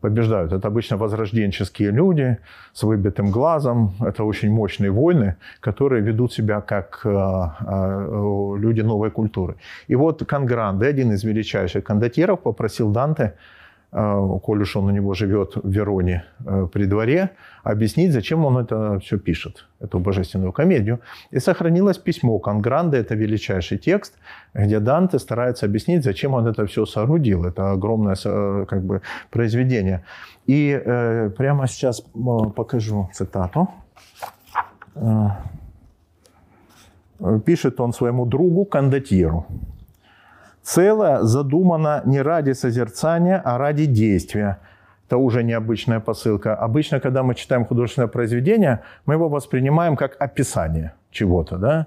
побеждают. 0.00 0.52
Это 0.52 0.68
обычно 0.68 0.96
возрожденческие 0.98 1.90
люди 1.90 2.36
с 2.74 2.82
выбитым 2.82 3.30
глазом. 3.30 3.94
Это 4.00 4.24
очень 4.24 4.52
мощные 4.52 4.90
войны, 4.90 5.36
которые 5.60 6.02
ведут 6.02 6.32
себя 6.32 6.60
как 6.60 7.00
э, 7.04 7.08
э, 7.10 8.56
люди 8.58 8.82
новой 8.82 9.10
культуры. 9.10 9.54
И 9.88 9.96
вот 9.96 10.22
Конгранде, 10.26 10.86
один 10.86 11.12
из 11.12 11.24
величайших 11.24 11.84
кондотьеров, 11.84 12.40
попросил 12.40 12.90
Данте 12.90 13.22
Э, 13.22 13.53
коль 13.94 14.62
уж 14.62 14.76
он 14.76 14.86
у 14.86 14.90
него 14.90 15.14
живет 15.14 15.54
в 15.54 15.68
Вероне 15.68 16.24
э, 16.44 16.66
при 16.72 16.86
дворе, 16.86 17.30
объяснить, 17.62 18.12
зачем 18.12 18.44
он 18.44 18.58
это 18.58 18.98
все 18.98 19.18
пишет, 19.18 19.66
эту 19.80 20.00
божественную 20.00 20.52
комедию. 20.52 20.98
И 21.30 21.38
сохранилось 21.38 21.98
письмо 21.98 22.40
Конгранде, 22.40 22.98
это 22.98 23.14
величайший 23.14 23.78
текст, 23.78 24.14
где 24.54 24.80
Данте 24.80 25.18
старается 25.18 25.66
объяснить, 25.66 26.02
зачем 26.02 26.34
он 26.34 26.46
это 26.48 26.66
все 26.66 26.86
соорудил. 26.86 27.44
Это 27.44 27.70
огромное 27.70 28.16
э, 28.24 28.66
как 28.68 28.82
бы, 28.82 29.00
произведение. 29.30 30.04
И 30.46 30.82
э, 30.84 31.30
прямо 31.30 31.68
сейчас 31.68 32.04
покажу 32.56 33.08
цитату. 33.12 33.68
Пишет 37.44 37.80
он 37.80 37.92
своему 37.92 38.26
другу 38.26 38.64
Кондотьеру. 38.64 39.46
Целое 40.64 41.22
задумано 41.22 42.02
не 42.06 42.22
ради 42.22 42.52
созерцания, 42.52 43.42
а 43.44 43.58
ради 43.58 43.84
действия. 43.84 44.58
Это 45.06 45.18
уже 45.18 45.42
необычная 45.42 46.00
посылка. 46.00 46.54
Обычно, 46.54 47.00
когда 47.00 47.22
мы 47.22 47.34
читаем 47.34 47.66
художественное 47.66 48.08
произведение, 48.08 48.80
мы 49.06 49.14
его 49.14 49.28
воспринимаем 49.28 49.96
как 49.96 50.16
описание 50.18 50.92
чего-то. 51.10 51.58
Да? 51.58 51.86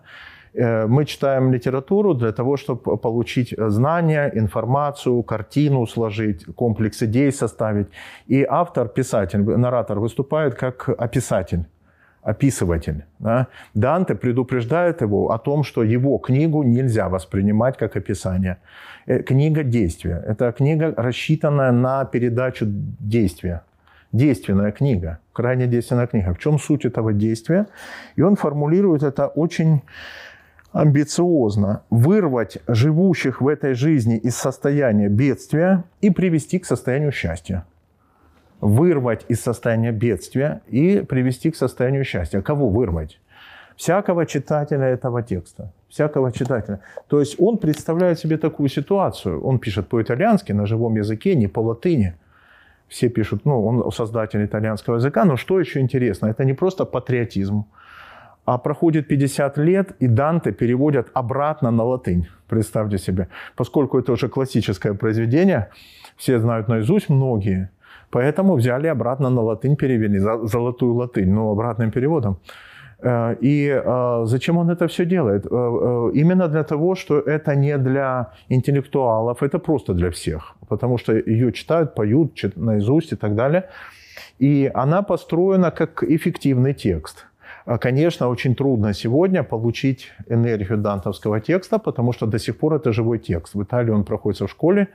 Э, 0.53 0.85
мы 0.85 1.05
читаем 1.05 1.51
литературу 1.51 2.13
для 2.13 2.31
того, 2.31 2.55
чтобы 2.55 2.97
получить 2.97 3.55
знания, 3.57 4.31
информацию, 4.35 5.23
картину 5.23 5.87
сложить, 5.87 6.45
комплекс 6.55 7.01
идей 7.01 7.31
составить. 7.31 7.87
И 8.27 8.45
автор, 8.47 8.87
писатель, 8.87 9.39
наратор 9.39 9.99
выступает 9.99 10.53
как 10.53 10.89
описатель 10.89 11.65
описыватель. 12.27 13.05
Да? 13.19 13.47
Данте 13.73 14.13
предупреждает 14.13 15.01
его 15.01 15.31
о 15.31 15.37
том, 15.37 15.63
что 15.63 15.83
его 15.83 16.17
книгу 16.17 16.63
нельзя 16.63 17.07
воспринимать 17.07 17.77
как 17.77 17.95
описание. 17.95 18.57
Э, 19.05 19.23
книга 19.23 19.63
действия. 19.63 20.23
Это 20.27 20.51
книга, 20.51 20.93
рассчитанная 20.97 21.71
на 21.71 22.03
передачу 22.05 22.65
действия. 22.99 23.61
Действенная 24.11 24.71
книга, 24.71 25.19
крайне 25.33 25.67
действенная 25.67 26.07
книга. 26.07 26.33
В 26.33 26.39
чем 26.39 26.59
суть 26.59 26.85
этого 26.85 27.13
действия? 27.13 27.65
И 28.17 28.21
он 28.21 28.35
формулирует 28.35 29.03
это 29.03 29.27
очень 29.27 29.81
амбициозно. 30.73 31.81
Вырвать 31.89 32.57
живущих 32.67 33.41
в 33.41 33.47
этой 33.47 33.73
жизни 33.73 34.17
из 34.17 34.35
состояния 34.35 35.07
бедствия 35.07 35.83
и 36.01 36.09
привести 36.09 36.59
к 36.59 36.65
состоянию 36.65 37.11
счастья 37.11 37.63
вырвать 38.61 39.25
из 39.29 39.41
состояния 39.41 39.91
бедствия 39.91 40.61
и 40.67 41.01
привести 41.01 41.51
к 41.51 41.55
состоянию 41.55 42.03
счастья. 42.03 42.41
Кого 42.41 42.69
вырвать? 42.69 43.19
Всякого 43.75 44.25
читателя 44.25 44.85
этого 44.85 45.21
текста. 45.21 45.71
Всякого 45.87 46.31
читателя. 46.31 46.79
То 47.07 47.19
есть 47.19 47.39
он 47.39 47.57
представляет 47.57 48.19
себе 48.19 48.37
такую 48.37 48.69
ситуацию. 48.69 49.39
Он 49.43 49.59
пишет 49.59 49.87
по-итальянски, 49.87 50.53
на 50.53 50.65
живом 50.65 50.95
языке, 50.95 51.35
не 51.35 51.47
по 51.47 51.59
латыни. 51.59 52.15
Все 52.87 53.09
пишут, 53.09 53.45
ну, 53.45 53.65
он 53.65 53.91
создатель 53.91 54.43
итальянского 54.43 54.95
языка. 54.95 55.25
Но 55.25 55.37
что 55.37 55.59
еще 55.59 55.79
интересно, 55.79 56.27
это 56.27 56.43
не 56.45 56.53
просто 56.53 56.85
патриотизм, 56.85 57.65
а 58.45 58.57
проходит 58.57 59.07
50 59.07 59.57
лет, 59.57 59.91
и 59.99 60.07
Данте 60.07 60.51
переводят 60.51 61.09
обратно 61.13 61.69
на 61.71 61.83
латынь. 61.83 62.27
Представьте 62.47 62.97
себе. 62.97 63.27
Поскольку 63.55 63.99
это 63.99 64.13
уже 64.13 64.29
классическое 64.29 64.93
произведение, 64.93 65.69
все 66.15 66.39
знают 66.39 66.67
наизусть 66.67 67.09
многие– 67.09 67.69
Поэтому 68.09 68.55
взяли 68.55 68.87
обратно 68.87 69.29
на 69.29 69.41
латынь, 69.41 69.75
перевели, 69.75 70.19
золотую 70.19 70.93
латынь, 70.93 71.33
но 71.33 71.51
обратным 71.51 71.91
переводом. 71.91 72.37
Э, 73.03 73.35
и 73.41 73.67
э, 73.67 74.23
зачем 74.25 74.57
он 74.57 74.69
это 74.69 74.87
все 74.87 75.05
делает? 75.05 75.45
Э, 75.45 76.11
именно 76.13 76.47
для 76.47 76.63
того, 76.63 76.95
что 76.95 77.19
это 77.19 77.55
не 77.55 77.77
для 77.77 78.31
интеллектуалов, 78.49 79.43
это 79.43 79.59
просто 79.59 79.93
для 79.93 80.09
всех. 80.09 80.55
Потому 80.69 80.97
что 80.97 81.13
ее 81.13 81.51
читают, 81.51 81.95
поют 81.95 82.39
наизусть 82.55 83.13
и 83.13 83.15
так 83.15 83.35
далее. 83.35 83.63
И 84.39 84.71
она 84.73 85.01
построена 85.01 85.71
как 85.71 86.03
эффективный 86.03 86.73
текст. 86.73 87.27
А, 87.65 87.77
конечно, 87.77 88.29
очень 88.29 88.55
трудно 88.55 88.93
сегодня 88.93 89.43
получить 89.43 90.11
энергию 90.29 90.77
дантовского 90.77 91.39
текста, 91.39 91.79
потому 91.79 92.13
что 92.13 92.25
до 92.25 92.39
сих 92.39 92.57
пор 92.57 92.75
это 92.75 92.93
живой 92.93 93.19
текст. 93.19 93.55
В 93.55 93.61
Италии 93.61 93.91
он 93.91 94.03
проходится 94.03 94.47
в 94.47 94.51
школе 94.51 94.87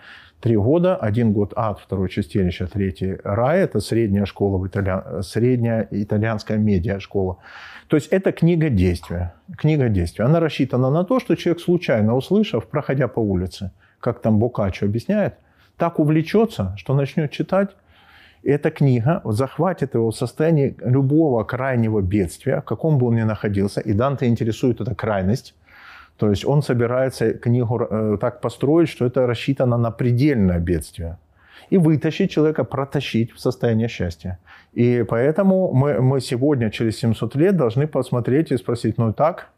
три 0.43 0.57
года. 0.57 0.97
Один 0.97 1.33
год 1.33 1.53
ад, 1.57 1.79
второй 1.79 2.09
чистилище, 2.09 2.67
третий 2.67 3.17
рай. 3.25 3.61
Это 3.61 3.81
средняя 3.81 4.27
школа, 4.27 4.59
в 4.59 4.67
итальян... 4.67 5.23
средняя 5.23 5.87
итальянская 5.91 6.59
медиа-школа. 6.59 7.39
То 7.89 7.97
есть 7.97 8.09
это 8.09 8.33
книга 8.33 8.69
действия. 8.69 9.35
Книга 9.57 9.89
действия. 9.89 10.25
Она 10.25 10.41
рассчитана 10.41 10.91
на 10.91 11.05
то, 11.05 11.21
что 11.21 11.37
человек, 11.37 11.63
случайно 11.63 12.17
услышав, 12.17 12.67
проходя 12.67 13.09
по 13.09 13.21
улице, 13.21 13.71
как 14.01 14.21
там 14.21 14.39
Бокаччо 14.39 14.87
объясняет, 14.87 15.35
так 15.77 15.99
увлечется, 15.99 16.75
что 16.77 16.95
начнет 16.95 17.31
читать, 17.31 17.71
и 18.43 18.51
эта 18.51 18.71
книга 18.71 19.23
захватит 19.25 19.95
его 19.95 20.11
в 20.11 20.17
состоянии 20.17 20.77
любого 20.81 21.45
крайнего 21.45 22.01
бедствия, 22.01 22.61
в 22.61 22.65
каком 22.65 22.99
бы 22.99 23.07
он 23.07 23.15
ни 23.15 23.23
находился. 23.23 23.81
И 23.81 23.93
Данте 23.93 24.27
интересует 24.27 24.81
эта 24.81 24.95
крайность. 24.97 25.55
То 26.17 26.31
есть 26.31 26.45
он 26.45 26.63
собирается 26.63 27.33
книгу 27.33 27.81
э, 27.81 28.17
так 28.21 28.41
построить, 28.41 28.89
что 28.89 29.05
это 29.07 29.27
рассчитано 29.27 29.77
на 29.77 29.91
предельное 29.91 30.59
бедствие. 30.59 31.19
И 31.71 31.79
вытащить 31.79 32.31
человека, 32.31 32.65
протащить 32.65 33.33
в 33.33 33.41
состояние 33.41 33.89
счастья. 33.89 34.39
И 34.75 35.05
поэтому 35.09 35.73
мы, 35.73 36.01
мы 36.01 36.21
сегодня, 36.21 36.71
через 36.71 36.99
700 36.99 37.37
лет, 37.37 37.57
должны 37.57 37.87
посмотреть 37.87 38.53
и 38.53 38.57
спросить, 38.59 38.99
ну 38.99 39.13
так, 39.13 39.49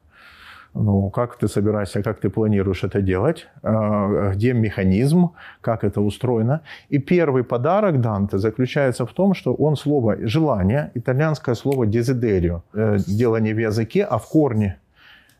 ну, 0.74 1.10
как 1.10 1.36
ты 1.36 1.48
собираешься, 1.48 2.02
как 2.02 2.20
ты 2.20 2.28
планируешь 2.28 2.84
это 2.84 3.00
делать, 3.00 3.48
а, 3.62 4.32
где 4.32 4.52
механизм, 4.52 5.30
как 5.60 5.84
это 5.84 6.00
устроено. 6.00 6.60
И 6.90 6.98
первый 6.98 7.44
подарок 7.44 8.00
Данте 8.00 8.38
заключается 8.38 9.06
в 9.06 9.12
том, 9.12 9.34
что 9.34 9.54
он 9.54 9.76
слово 9.76 10.16
«желание», 10.26 10.90
итальянское 10.94 11.54
слово 11.54 11.86
«дезидерио», 11.86 12.62
э, 12.74 12.98
дело 13.06 13.40
не 13.40 13.54
в 13.54 13.58
языке, 13.58 14.04
а 14.04 14.18
в 14.18 14.28
корне. 14.28 14.76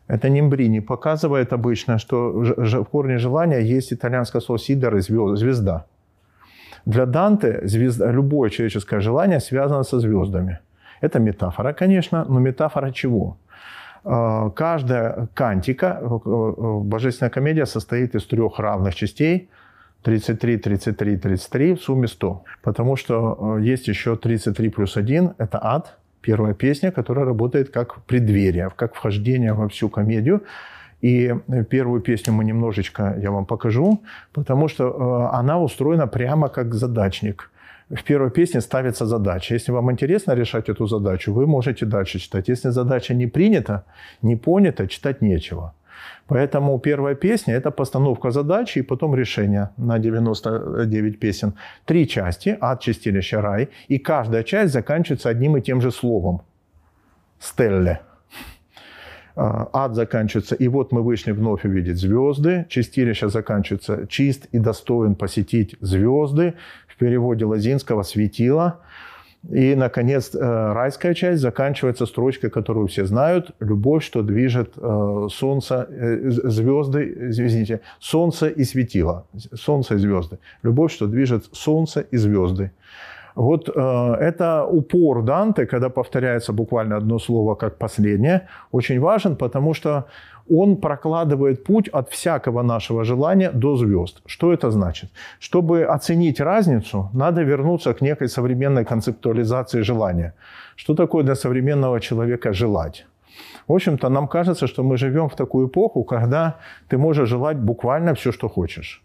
Это 0.07 0.29
нимбрини 0.29 0.81
показывает 0.81 1.53
обычно, 1.53 1.97
что 1.97 2.31
в 2.31 2.85
корне 2.85 3.17
желания 3.17 3.61
есть 3.61 3.93
итальянское 3.93 4.41
слово 4.41 4.59
«сидор»– 4.59 4.99
«звезда». 5.37 5.85
Для 6.85 7.05
Данте 7.05 7.61
звезда, 7.63 8.11
любое 8.11 8.49
человеческое 8.49 8.99
желание 8.99 9.39
связано 9.39 9.83
со 9.83 9.99
звездами. 9.99 10.59
Это 11.01 11.19
метафора, 11.19 11.73
конечно, 11.73 12.25
но 12.29 12.39
метафора 12.39 12.91
чего? 12.91 13.37
А, 14.03 14.51
каждая 14.51 15.27
кантика, 15.33 15.99
э, 15.99 16.05
э, 16.05 16.79
божественная 16.83 17.31
комедия 17.31 17.65
состоит 17.65 18.15
из 18.15 18.25
трех 18.25 18.59
равных 18.59 18.93
частей. 18.93 19.49
33, 20.03 20.57
33, 20.57 21.17
33, 21.17 21.73
в 21.73 21.81
сумме 21.81 22.07
100. 22.07 22.43
Потому 22.61 22.95
что 22.95 23.57
э, 23.57 23.63
есть 23.63 23.87
еще 23.87 24.15
33 24.15 24.69
плюс 24.69 24.97
1, 24.97 25.33
это 25.39 25.59
ад, 25.63 25.97
первая 26.25 26.53
песня, 26.53 26.91
которая 26.91 27.25
работает 27.25 27.69
как 27.69 28.03
преддверие, 28.05 28.69
как 28.75 28.95
вхождение 28.95 29.53
во 29.53 29.67
всю 29.67 29.89
комедию. 29.89 30.41
И 31.01 31.35
первую 31.69 32.01
песню 32.01 32.33
мы 32.33 32.45
немножечко, 32.45 33.15
я 33.23 33.29
вам 33.31 33.45
покажу, 33.45 33.99
потому 34.33 34.69
что 34.69 35.29
она 35.33 35.59
устроена 35.59 36.07
прямо 36.07 36.49
как 36.49 36.73
задачник 36.73 37.51
в 37.89 38.03
первой 38.03 38.31
песне 38.31 38.61
ставится 38.61 39.05
задача. 39.05 39.55
Если 39.55 39.73
вам 39.73 39.91
интересно 39.91 40.35
решать 40.35 40.69
эту 40.69 40.87
задачу, 40.87 41.33
вы 41.33 41.45
можете 41.45 41.85
дальше 41.85 42.19
читать. 42.19 42.49
Если 42.49 42.71
задача 42.71 43.13
не 43.13 43.27
принята, 43.27 43.83
не 44.23 44.35
понята, 44.35 44.87
читать 44.87 45.21
нечего. 45.21 45.73
Поэтому 46.27 46.79
первая 46.79 47.15
песня– 47.15 47.53
это 47.55 47.71
постановка 47.71 48.31
задачи 48.31 48.79
и 48.79 48.81
потом 48.83 49.15
решение 49.15 49.69
на 49.77 49.99
99 49.99 51.19
песен. 51.19 51.53
Три 51.85 52.07
части– 52.07 52.57
ад, 52.61 52.81
чистилище, 52.81 53.39
рай. 53.39 53.69
И 53.87 53.99
каждая 53.99 54.43
часть 54.43 54.73
заканчивается 54.73 55.29
одним 55.29 55.57
и 55.57 55.61
тем 55.61 55.81
же 55.81 55.91
словом– 55.91 56.41
стелле. 57.39 58.01
А, 59.35 59.69
ад 59.73 59.95
заканчивается, 59.95 60.55
и 60.55 60.67
вот 60.69 60.91
мы 60.91 61.03
вышли 61.03 61.31
вновь 61.31 61.65
увидеть 61.65 61.97
звезды. 61.97 62.65
Чистилище 62.69 63.29
заканчивается 63.29 64.07
чист 64.07 64.45
и 64.53 64.59
достоин 64.59 65.15
посетить 65.15 65.75
звезды 65.81 66.53
в 66.87 66.97
переводе 66.97 67.45
Лазинского 67.45 68.03
«светило». 68.03 68.79
И, 69.51 69.75
наконец, 69.75 70.33
э, 70.33 70.39
райская 70.39 71.13
часть 71.13 71.41
заканчивается 71.41 72.05
строчкой, 72.05 72.49
которую 72.49 72.87
все 72.87 73.05
знают. 73.05 73.51
«Любовь, 73.59 74.03
что 74.03 74.23
движет 74.23 74.73
э, 74.77 75.27
солнце, 75.31 75.87
э, 75.89 76.29
звезды, 76.29 77.29
извините, 77.29 77.81
солнце 77.99 78.47
и 78.47 78.63
светило». 78.63 79.27
Солнце 79.53 79.95
и 79.95 79.97
звезды. 79.97 80.39
«Любовь, 80.63 80.91
что 80.91 81.07
движет 81.07 81.45
солнце 81.51 82.01
и 82.01 82.17
звезды». 82.17 82.71
Вот 83.35 83.67
это 83.67 84.63
упор 84.63 85.21
Данте, 85.21 85.65
когда 85.65 85.89
повторяется 85.89 86.53
буквально 86.53 86.95
одно 86.95 87.19
слово 87.19 87.55
как 87.55 87.77
последнее, 87.77 88.47
очень 88.71 88.97
важен, 89.01 89.35
потому 89.35 89.73
что 89.73 90.05
он 90.49 90.77
прокладывает 90.77 91.63
путь 91.63 91.89
от 91.89 92.09
всякого 92.09 92.63
нашего 92.63 93.03
желания 93.03 93.51
до 93.51 93.75
звезд. 93.75 94.21
Что 94.25 94.53
это 94.53 94.71
значит? 94.71 95.09
Чтобы 95.39 95.83
оценить 95.83 96.39
разницу, 96.39 97.09
надо 97.13 97.43
вернуться 97.43 97.93
к 97.93 98.01
некой 98.01 98.27
современной 98.27 98.85
концептуализации 98.85 99.83
желания. 99.83 100.33
Что 100.75 100.93
такое 100.93 101.23
для 101.23 101.35
современного 101.35 101.99
человека 101.99 102.53
желать? 102.53 103.05
В 103.67 103.73
общем-то, 103.73 104.09
нам 104.09 104.27
кажется, 104.27 104.67
что 104.67 104.83
мы 104.83 104.97
живем 104.97 105.27
в 105.27 105.35
такую 105.35 105.67
эпоху, 105.67 106.03
когда 106.03 106.55
ты 106.87 106.97
можешь 106.97 107.29
желать 107.29 107.57
буквально 107.57 108.13
все, 108.13 108.31
что 108.31 108.47
хочешь. 108.49 109.01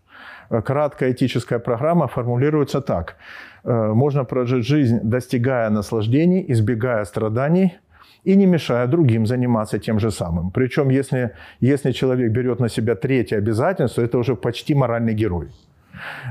Краткая 0.65 1.13
этическая 1.13 1.59
программа 1.59 2.07
формулируется 2.07 2.81
так. 2.81 3.17
Э, 3.65 3.93
можно 3.95 4.25
прожить 4.25 4.67
жизнь, 4.67 4.99
достигая 5.03 5.71
наслаждений, 5.71 6.45
избегая 6.49 7.05
страданий– 7.05 7.73
и 8.25 8.37
не 8.37 8.47
мешая 8.47 8.87
другим 8.87 9.27
заниматься 9.27 9.79
тем 9.79 9.99
же 9.99 10.11
самым. 10.11 10.51
Причем, 10.51 10.91
если, 10.91 11.31
если 11.61 11.93
человек 11.93 12.33
берет 12.33 12.61
на 12.61 12.69
себя 12.69 12.95
третье 12.95 13.39
обязательство, 13.39 14.03
это 14.03 14.19
уже 14.19 14.35
почти 14.35 14.75
моральный 14.75 15.15
герой. 15.15 15.49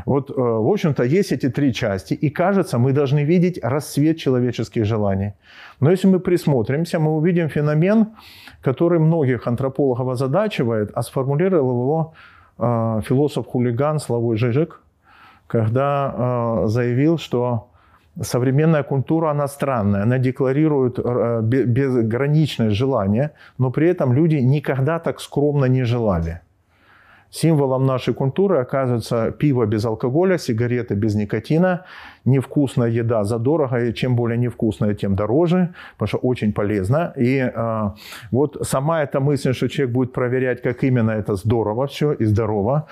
Вот, 0.05 0.29
э, 0.29 0.33
в 0.33 0.67
общем-то, 0.71 1.03
есть 1.03 1.31
эти 1.31 1.49
три 1.49 1.73
части, 1.73 2.13
и 2.13 2.29
кажется, 2.29 2.77
мы 2.77 2.91
должны 2.91 3.25
видеть 3.25 3.59
расцвет 3.63 4.17
человеческих 4.17 4.85
желаний. 4.85 5.33
Но 5.79 5.91
если 5.91 6.07
мы 6.07 6.19
присмотримся, 6.19 6.99
мы 6.99 7.11
увидим 7.11 7.49
феномен, 7.49 8.07
который 8.61 8.99
многих 8.99 9.47
антропологов 9.47 10.07
озадачивает, 10.07 10.91
а 10.95 11.01
сформулировал 11.01 11.81
его 11.81 12.13
э, 12.57 13.01
философ-хулиган 13.05 13.99
Славой 13.99 14.37
Жижик, 14.37 14.81
когда 15.47 16.13
э, 16.63 16.67
заявил, 16.67 17.17
что 17.17 17.68
современная 18.21 18.83
культура, 18.83 19.31
она 19.31 19.47
странная. 19.47 20.03
Она 20.03 20.17
декларирует 20.17 20.99
э, 20.99 21.41
безграничное 21.41 22.69
желание, 22.69 23.31
но 23.57 23.71
при 23.71 23.89
этом 23.89 24.13
люди 24.13 24.35
никогда 24.35 24.99
так 24.99 25.19
скромно 25.19 25.65
не 25.65 25.83
желали. 25.83 26.41
Символом 27.31 27.85
нашей 27.85 28.13
культуры 28.13 28.57
оказывается 28.57 29.31
пиво 29.31 29.65
без 29.65 29.85
алкоголя, 29.85 30.37
сигареты 30.37 30.95
без 30.95 31.15
никотина, 31.15 31.85
невкусная 32.25 32.89
еда 32.89 33.23
задорого, 33.23 33.85
и 33.85 33.93
чем 33.93 34.15
более 34.15 34.37
невкусная, 34.37 34.95
тем 34.95 35.15
дороже, 35.15 35.73
потому 35.97 36.07
что 36.07 36.17
очень 36.17 36.53
полезно. 36.53 37.13
И 37.17 37.37
э, 37.37 37.91
вот 38.31 38.57
сама 38.67 39.03
эта 39.03 39.19
мысль, 39.19 39.53
что 39.53 39.69
человек 39.69 39.93
будет 39.93 40.13
проверять, 40.13 40.61
как 40.61 40.83
именно 40.83 41.11
это 41.11 41.35
здорово 41.35 41.85
все 41.85 42.13
и 42.13 42.25
здорово, 42.25 42.87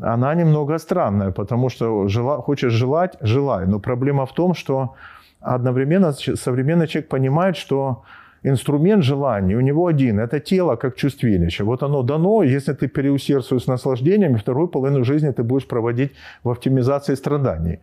она 0.00 0.34
немного 0.34 0.78
странная, 0.78 1.30
потому 1.30 1.70
что 1.70 2.08
жела, 2.08 2.36
хочешь 2.42 2.72
желать– 2.72 3.16
желай. 3.20 3.66
Но 3.66 3.80
проблема 3.80 4.26
в 4.26 4.32
том, 4.34 4.54
что 4.54 4.94
одновременно 5.40 6.12
современный 6.12 6.86
человек 6.86 7.08
понимает, 7.08 7.56
что 7.56 8.02
инструмент 8.44 9.04
желания 9.04 9.56
у 9.56 9.60
него 9.60 9.86
один– 9.86 10.20
это 10.20 10.40
тело 10.40 10.76
как 10.76 10.96
чувствилище. 10.96 11.64
Вот 11.64 11.82
оно 11.82 12.02
дано, 12.02 12.42
если 12.42 12.72
ты 12.72 12.88
переусердствуешь 12.88 13.62
с 13.62 13.66
наслаждениями, 13.66 14.36
вторую 14.36 14.68
половину 14.68 15.04
жизни 15.04 15.30
ты 15.32 15.42
будешь 15.42 15.66
проводить 15.66 16.12
в 16.44 16.50
оптимизации 16.50 17.16
страданий. 17.16 17.78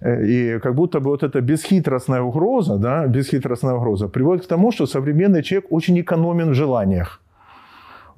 Э, 0.00 0.24
и 0.24 0.58
как 0.58 0.74
будто 0.74 1.00
бы 1.00 1.10
вот 1.10 1.22
эта 1.22 1.40
бесхитростная 1.40 2.20
угроза, 2.20 2.76
да, 2.76 3.06
бесхитростная 3.06 3.74
угроза 3.74 4.08
приводит 4.08 4.44
к 4.44 4.48
тому, 4.48 4.72
что 4.72 4.86
современный 4.86 5.42
человек 5.42 5.72
очень 5.72 6.00
экономен 6.00 6.50
в 6.50 6.54
желаниях 6.54 7.20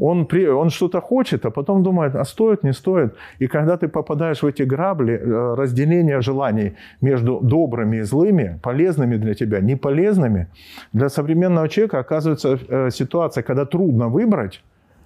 он, 0.00 0.26
при, 0.26 0.48
он 0.48 0.70
что-то 0.70 1.00
хочет, 1.00 1.46
а 1.46 1.50
потом 1.50 1.82
думает, 1.82 2.14
а 2.16 2.24
стоит, 2.24 2.64
не 2.64 2.72
стоит. 2.72 3.14
И 3.40 3.46
когда 3.46 3.76
ты 3.76 3.88
попадаешь 3.88 4.42
в 4.42 4.46
эти 4.46 4.62
грабли 4.62 5.12
э, 5.12 5.54
разделения 5.54 6.20
желаний 6.20 6.72
между 7.02 7.40
добрыми 7.40 7.98
и 7.98 8.02
злыми, 8.02 8.58
полезными 8.62 9.16
для 9.16 9.34
тебя, 9.34 9.60
неполезными, 9.60 10.46
для 10.92 11.08
современного 11.08 11.68
человека 11.68 11.98
оказывается 11.98 12.58
э, 12.68 12.90
ситуация, 12.90 13.42
когда 13.42 13.64
трудно 13.66 14.08
выбрать, 14.08 14.62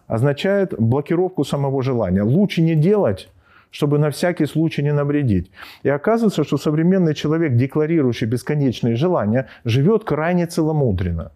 означает 0.07 0.75
блокировку 0.79 1.45
самого 1.45 1.83
желания. 1.83 2.23
Лучше 2.23 2.63
не 2.63 2.75
делать, 2.77 3.29
чтобы 3.71 3.99
на 3.99 4.11
всякий 4.11 4.47
случай 4.47 4.83
не 4.83 4.93
навредить. 4.93 5.51
И 5.83 5.89
оказывается, 5.89 6.45
что 6.45 6.57
современный 6.57 7.15
человек, 7.15 7.57
декларирующий 7.57 8.29
бесконечные 8.29 8.97
желания, 8.97 9.47
живет 9.65 10.05
крайне 10.05 10.47
целомудренно 10.47 11.31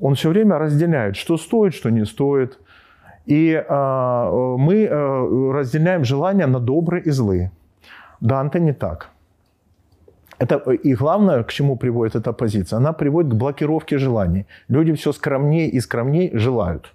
он 0.00 0.14
все 0.14 0.28
время 0.28 0.58
разделяет, 0.58 1.16
что 1.16 1.36
стоит, 1.36 1.74
что 1.74 1.90
не 1.90 2.06
стоит. 2.06 2.58
И 3.26 3.52
э, 3.52 4.56
мы 4.58 4.84
э, 4.84 5.52
разделяем 5.52 6.04
желания 6.04 6.46
на 6.46 6.58
добрые 6.58 7.02
и 7.02 7.10
злые. 7.10 7.50
Данте 8.20 8.60
не 8.60 8.72
так. 8.72 9.10
Это, 10.38 10.56
и 10.56 10.94
главное, 10.94 11.42
к 11.42 11.52
чему 11.52 11.76
приводит 11.76 12.16
эта 12.16 12.32
позиция, 12.32 12.78
она 12.78 12.92
приводит 12.92 13.32
к 13.32 13.34
блокировке 13.34 13.98
желаний. 13.98 14.46
Люди 14.68 14.92
все 14.92 15.12
скромнее 15.12 15.68
и 15.68 15.80
скромнее 15.80 16.30
желают. 16.38 16.94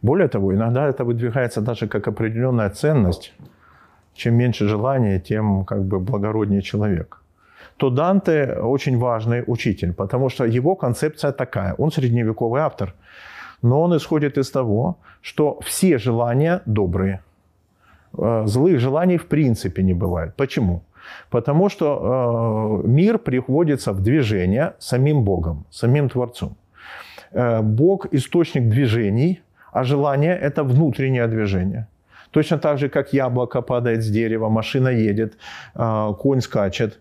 Более 0.00 0.28
того, 0.28 0.54
иногда 0.54 0.88
это 0.88 1.04
выдвигается 1.04 1.60
даже 1.60 1.88
как 1.88 2.08
определенная 2.08 2.70
ценность. 2.70 3.34
Чем 4.14 4.34
меньше 4.34 4.68
желания, 4.68 5.18
тем 5.20 5.64
как 5.64 5.82
бы 5.82 5.98
благороднее 5.98 6.62
человек. 6.62 7.21
То 7.82 7.90
Данте 7.90 8.58
очень 8.62 8.96
важный 8.96 9.42
учитель, 9.46 9.92
потому 9.92 10.30
что 10.30 10.44
его 10.44 10.76
концепция 10.76 11.32
такая. 11.32 11.74
Он 11.78 11.90
средневековый 11.90 12.60
автор, 12.60 12.94
но 13.62 13.82
он 13.82 13.96
исходит 13.96 14.38
из 14.38 14.50
того, 14.50 14.96
что 15.22 15.58
все 15.60 15.98
желания 15.98 16.60
добрые. 16.66 17.18
Э, 18.18 18.46
злых 18.46 18.78
желаний 18.78 19.18
в 19.18 19.26
принципе 19.26 19.82
не 19.82 19.94
бывает. 19.94 20.36
Почему? 20.36 20.80
Потому 21.30 21.70
что 21.70 22.82
э, 22.84 22.88
мир 22.88 23.18
приводится 23.18 23.92
в 23.92 24.00
движение 24.00 24.72
самим 24.78 25.24
Богом, 25.24 25.64
самим 25.70 26.08
Творцом. 26.08 26.56
Э, 27.32 27.62
Бог– 27.62 28.06
источник 28.12 28.68
движений, 28.68 29.40
а 29.72 29.82
желание– 29.82 30.38
это 30.42 30.62
внутреннее 30.62 31.26
движение. 31.26 31.86
Точно 32.30 32.58
так 32.58 32.78
же, 32.78 32.88
как 32.88 33.12
яблоко 33.12 33.60
падает 33.60 34.02
с 34.02 34.08
дерева, 34.08 34.48
машина 34.48 34.88
едет, 34.88 35.36
конь 36.18 36.40
скачет, 36.40 36.98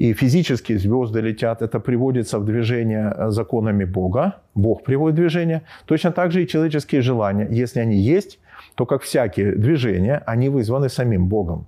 и 0.00 0.14
физические 0.14 0.78
звезды 0.78 1.20
летят, 1.20 1.60
это 1.62 1.78
приводится 1.78 2.38
в 2.38 2.44
движение 2.44 3.12
э, 3.16 3.30
законами 3.30 3.84
Бога, 3.84 4.32
Бог 4.54 4.82
приводит 4.82 5.16
движение. 5.16 5.60
Точно 5.84 6.10
так 6.10 6.32
же 6.32 6.42
и 6.42 6.46
человеческие 6.46 7.02
желания, 7.02 7.46
если 7.50 7.82
они 7.82 7.96
есть, 7.96 8.38
то 8.76 8.86
как 8.86 9.02
всякие 9.02 9.54
движения, 9.56 10.22
они 10.26 10.48
вызваны 10.48 10.88
самим 10.88 11.26
Богом 11.28 11.66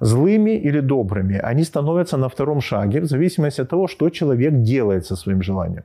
злыми 0.00 0.50
или 0.50 0.80
добрыми, 0.80 1.38
они 1.38 1.64
становятся 1.64 2.18
на 2.18 2.28
втором 2.28 2.60
шаге 2.60 3.00
в 3.00 3.06
зависимости 3.06 3.62
от 3.62 3.70
того, 3.70 3.88
что 3.88 4.10
человек 4.10 4.52
делает 4.62 5.06
со 5.06 5.16
своим 5.16 5.42
желанием. 5.42 5.84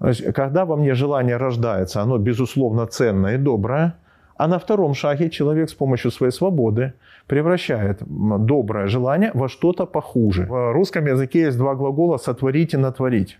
Есть, 0.00 0.32
когда 0.32 0.64
во 0.64 0.76
мне 0.76 0.94
желание 0.94 1.36
рождается, 1.36 2.00
оно 2.00 2.16
безусловно 2.18 2.86
ценное 2.86 3.34
и 3.34 3.38
доброе, 3.38 3.92
а 4.38 4.48
на 4.48 4.58
втором 4.58 4.94
шаге 4.94 5.30
человек 5.30 5.68
с 5.68 5.74
помощью 5.74 6.10
своей 6.10 6.32
свободы 6.32 6.92
превращает 7.26 8.02
доброе 8.46 8.86
желание 8.86 9.30
во 9.34 9.48
что-то 9.48 9.86
похуже. 9.86 10.46
В 10.48 10.72
русском 10.72 11.06
языке 11.06 11.40
есть 11.42 11.58
два 11.58 11.74
глагола 11.74 12.18
«сотворить» 12.18 12.74
и 12.74 12.76
«натворить» 12.78 13.38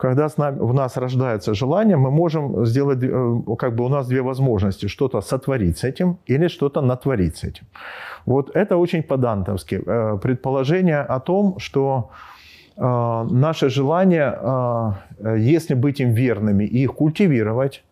когда 0.00 0.28
в 0.28 0.74
нас 0.74 0.96
рождается 0.96 1.54
желание, 1.54 1.96
мы 1.96 2.10
можем 2.10 2.64
сделать, 2.64 2.98
э, 3.02 3.56
как 3.58 3.74
бы 3.74 3.84
у 3.84 3.88
нас 3.88 4.08
две 4.08 4.22
возможности, 4.22 4.88
что-то 4.88 5.20
сотворить 5.20 5.76
с 5.76 5.84
этим 5.84 6.16
или 6.30 6.48
что-то 6.48 6.80
натворить 6.80 7.36
с 7.36 7.44
этим. 7.44 7.66
Вот 8.26 8.56
это 8.56 8.78
очень 8.78 9.02
по-дантовски. 9.02 9.82
Э, 9.86 10.18
предположение 10.22 11.00
о 11.00 11.20
том, 11.20 11.58
что 11.58 12.10
э, 12.78 13.26
наше 13.30 13.68
желание, 13.68 14.38
если 15.38 15.74
быть 15.74 16.00
им 16.00 16.14
верными 16.14 16.64
и 16.64 16.82
их 16.82 16.94
культивировать, 16.94 17.82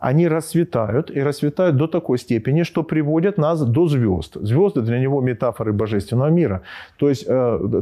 они 0.00 0.28
расцветают 0.28 1.10
и 1.10 1.22
расцветают 1.22 1.76
до 1.76 1.86
такой 1.86 2.18
степени, 2.18 2.64
что 2.64 2.82
приводят 2.82 3.38
нас 3.38 3.60
до 3.60 3.86
звезд. 3.86 4.36
Звезды 4.40 4.80
для 4.80 4.98
него 4.98 5.20
метафоры 5.20 5.72
божественного 5.72 6.30
мира. 6.30 6.62
То 6.96 7.08
есть, 7.08 7.28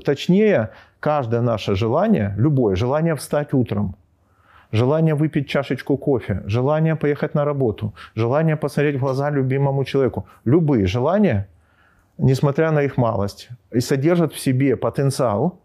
точнее, 0.04 0.70
каждое 1.00 1.40
наше 1.40 1.76
желание, 1.76 2.35
любое 2.37 2.76
желание 2.76 3.14
встать 3.14 3.54
утром, 3.54 3.94
желание 4.72 5.14
выпить 5.14 5.48
чашечку 5.48 5.96
кофе, 5.96 6.42
желание 6.46 6.96
поехать 6.96 7.35
на 7.35 7.44
работу, 7.44 7.94
желание 8.16 8.57
посмотреть 8.57 8.96
в 8.96 9.00
глаза 9.00 9.31
любимому 9.31 9.85
человеку, 9.85 10.26
любые 10.44 10.87
желания, 10.87 11.46
несмотря 12.18 12.72
на 12.72 12.83
их 12.83 12.96
малость, 12.96 13.48
и 13.70 13.81
содержат 13.81 14.33
в 14.33 14.40
себе 14.40 14.76
потенциал 14.76 15.61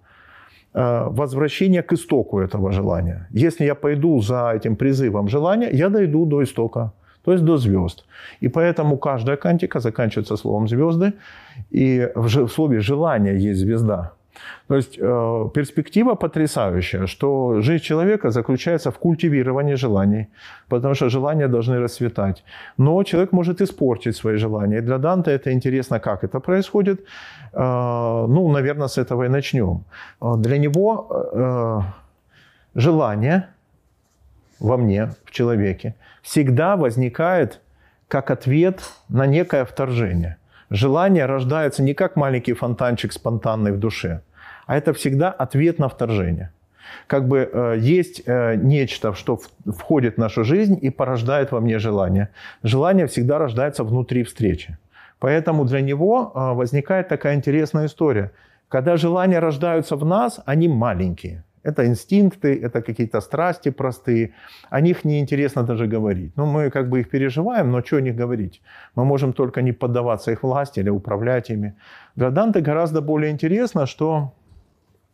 э, 0.73 1.07
возвращения 1.09 1.81
к 1.81 1.93
истоку 1.93 2.39
этого 2.39 2.71
желания. 2.71 3.27
Если 3.31 3.65
я 3.65 3.75
пойду 3.75 4.21
за 4.21 4.51
этим 4.55 4.75
призывом 4.75 5.27
желания, 5.27 5.69
я 5.71 5.89
дойду 5.89 6.25
до 6.25 6.41
истока, 6.41 6.91
то 7.23 7.31
есть 7.31 7.43
до 7.43 7.57
звезд. 7.57 8.05
И 8.41 8.49
поэтому 8.49 8.97
каждая 8.97 9.37
кантика 9.37 9.79
заканчивается 9.79 10.37
словом 10.37 10.67
звезды, 10.67 11.13
и 11.71 12.09
в 12.15 12.47
слове 12.47 12.79
желание 12.79 13.37
есть 13.37 13.59
звезда. 13.59 14.11
То 14.67 14.75
есть 14.75 14.97
э, 14.99 15.49
перспектива 15.53 16.15
потрясающая, 16.15 17.07
что 17.07 17.61
жизнь 17.61 17.83
человека 17.83 18.31
заключается 18.31 18.91
в 18.91 18.97
культивировании 18.97 19.75
желаний, 19.75 20.27
потому 20.69 20.95
что 20.95 21.09
желания 21.09 21.47
должны 21.47 21.79
расцветать. 21.79 22.43
Но 22.77 23.03
человек 23.03 23.31
может 23.33 23.61
испортить 23.61 24.15
свои 24.15 24.37
желания. 24.37 24.77
И 24.77 24.81
для 24.81 24.97
Данте 24.97 25.31
это 25.31 25.51
интересно, 25.51 25.99
как 25.99 26.23
это 26.23 26.39
происходит. 26.39 27.05
Э, 27.53 28.25
ну, 28.27 28.51
наверное, 28.51 28.87
с 28.87 28.97
этого 28.97 29.23
и 29.23 29.29
начнем. 29.29 29.83
Э, 30.21 30.33
для 30.37 30.57
него 30.57 31.07
э, 31.33 31.79
желание 32.75 33.47
во 34.59 34.77
мне, 34.77 35.11
в 35.25 35.31
человеке, 35.31 35.95
всегда 36.21 36.75
возникает 36.75 37.59
как 38.07 38.31
ответ 38.31 38.81
на 39.09 39.25
некое 39.27 39.65
вторжение. 39.65 40.37
Желание 40.69 41.25
рождается 41.25 41.83
не 41.83 41.93
как 41.93 42.15
маленький 42.15 42.53
фонтанчик 42.53 43.13
спонтанный 43.13 43.71
в 43.71 43.79
душе, 43.79 44.21
а 44.65 44.77
это 44.77 44.93
всегда 44.93 45.29
ответ 45.29 45.79
на 45.79 45.89
вторжение. 45.89 46.51
Как 47.07 47.27
бы 47.27 47.49
э, 47.51 47.77
есть 47.79 48.23
э, 48.25 48.55
нечто, 48.55 49.13
что 49.13 49.39
входит 49.65 50.15
в 50.15 50.17
нашу 50.17 50.43
жизнь 50.43 50.77
и 50.81 50.89
порождает 50.89 51.51
во 51.51 51.59
мне 51.59 51.79
желание. 51.79 52.29
Желание 52.63 53.07
всегда 53.07 53.37
рождается 53.37 53.83
внутри 53.83 54.23
встречи. 54.23 54.77
Поэтому 55.23 55.63
для 55.63 55.81
него 55.81 56.33
э, 56.35 56.53
возникает 56.53 57.07
такая 57.07 57.35
интересная 57.35 57.85
история. 57.85 58.31
Когда 58.67 58.97
желания 58.97 59.39
рождаются 59.39 59.95
в 59.95 60.05
нас, 60.05 60.41
они 60.45 60.67
маленькие. 60.67 61.43
Это 61.63 61.85
инстинкты, 61.85 62.47
это 62.65 62.81
какие-то 62.81 63.21
страсти 63.21 63.71
простые. 63.71 64.33
О 64.69 64.81
них 64.81 65.05
неинтересно 65.05 65.63
даже 65.63 65.87
говорить. 65.87 66.33
Ну, 66.35 66.45
мы 66.45 66.69
как 66.69 66.89
бы 66.89 66.99
их 66.99 67.09
переживаем, 67.09 67.71
но 67.71 67.81
что 67.81 67.97
о 67.97 68.01
них 68.01 68.17
говорить? 68.17 68.61
Мы 68.95 69.05
можем 69.05 69.31
только 69.31 69.61
не 69.61 69.71
поддаваться 69.71 70.31
их 70.31 70.43
власти 70.43 70.81
или 70.81 70.89
управлять 70.89 71.49
ими. 71.49 71.73
Для 72.15 72.29
Данте 72.29 72.59
гораздо 72.59 73.01
более 73.01 73.31
интересно, 73.31 73.85
что 73.85 74.33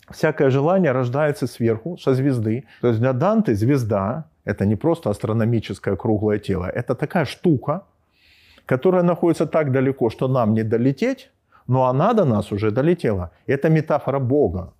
всякое 0.09 0.49
желание 0.49 0.91
рождается 0.91 1.45
сверху, 1.45 1.97
со 1.97 2.15
звезды. 2.15 2.63
То 2.81 2.87
есть 2.87 2.99
для 2.99 3.13
Данте 3.13 3.53
звезда– 3.53 4.23
это 4.45 4.65
не 4.65 4.75
просто 4.75 5.11
астрономическое 5.11 5.95
круглое 5.95 6.39
тело, 6.39 6.65
это 6.65 6.95
такая 6.95 7.25
штука, 7.25 7.83
которая 8.69 9.03
находится 9.03 9.45
так 9.47 9.71
далеко, 9.71 10.11
что 10.11 10.27
нам 10.27 10.53
не 10.53 10.63
долететь, 10.63 11.31
но 11.67 11.85
она 11.85 12.13
до 12.13 12.25
нас 12.25 12.51
уже 12.51 12.69
долетела. 12.71 13.31
Это 13.47 13.69
метафора 13.69 14.19
Бога. 14.19 14.73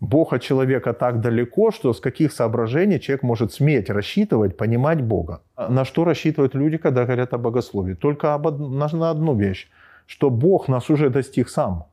Бог 0.00 0.34
от 0.34 0.42
человека 0.42 0.92
так 0.92 1.20
далеко, 1.20 1.70
что 1.70 1.92
с 1.92 2.00
каких 2.00 2.32
соображений 2.32 3.00
человек 3.00 3.22
может 3.22 3.52
сметь 3.52 3.90
рассчитывать, 3.90 4.56
понимать 4.58 5.00
Бога. 5.00 5.40
На 5.56 5.84
что 5.84 6.04
рассчитывают 6.04 6.54
люди, 6.54 6.76
когда 6.76 7.04
говорят 7.04 7.32
о 7.32 7.38
богословии? 7.38 7.94
Только 7.94 8.34
об, 8.34 8.60
на 8.60 9.10
одну 9.10 9.34
вещь, 9.34 9.70
что 10.06 10.28
Бог 10.28 10.68
нас 10.68 10.90
уже 10.90 11.08
достиг 11.08 11.48
сам. 11.48 11.84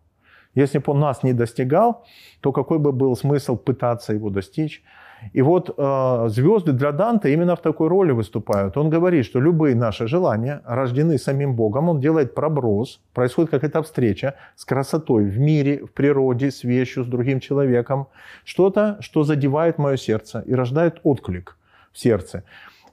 Если 0.55 0.79
бы 0.79 0.91
он 0.91 0.99
нас 0.99 1.23
не 1.23 1.33
достигал, 1.33 2.03
то 2.41 2.51
какой 2.51 2.79
бы 2.79 2.91
был 2.91 3.15
смысл 3.15 3.55
пытаться 3.55 4.13
его 4.13 4.29
достичь? 4.29 4.83
И 5.31 5.41
вот 5.41 5.73
э, 5.77 6.25
звезды 6.29 6.73
для 6.73 6.91
Данте 6.91 7.33
именно 7.33 7.55
в 7.55 7.61
такой 7.61 7.87
роли 7.87 8.11
выступают. 8.11 8.77
Он 8.77 8.89
говорит, 8.89 9.25
что 9.25 9.39
любые 9.39 9.75
наши 9.75 10.07
желания 10.07 10.61
рождены 10.65 11.17
самим 11.17 11.55
Богом. 11.55 11.89
Он 11.89 11.99
делает 11.99 12.35
проброс, 12.35 12.99
происходит 13.13 13.51
какая-то 13.51 13.81
встреча 13.81 14.35
с 14.55 14.65
красотой 14.65 15.23
в 15.25 15.39
мире, 15.39 15.85
в 15.85 15.91
природе, 15.91 16.51
с 16.51 16.63
вещью, 16.63 17.03
с 17.03 17.07
другим 17.07 17.39
человеком. 17.39 18.07
Что-то, 18.43 18.97
что 18.99 19.23
задевает 19.23 19.77
мое 19.77 19.97
сердце 19.97 20.43
и 20.45 20.53
рождает 20.53 20.99
отклик 21.03 21.57
в 21.91 21.99
сердце. 21.99 22.43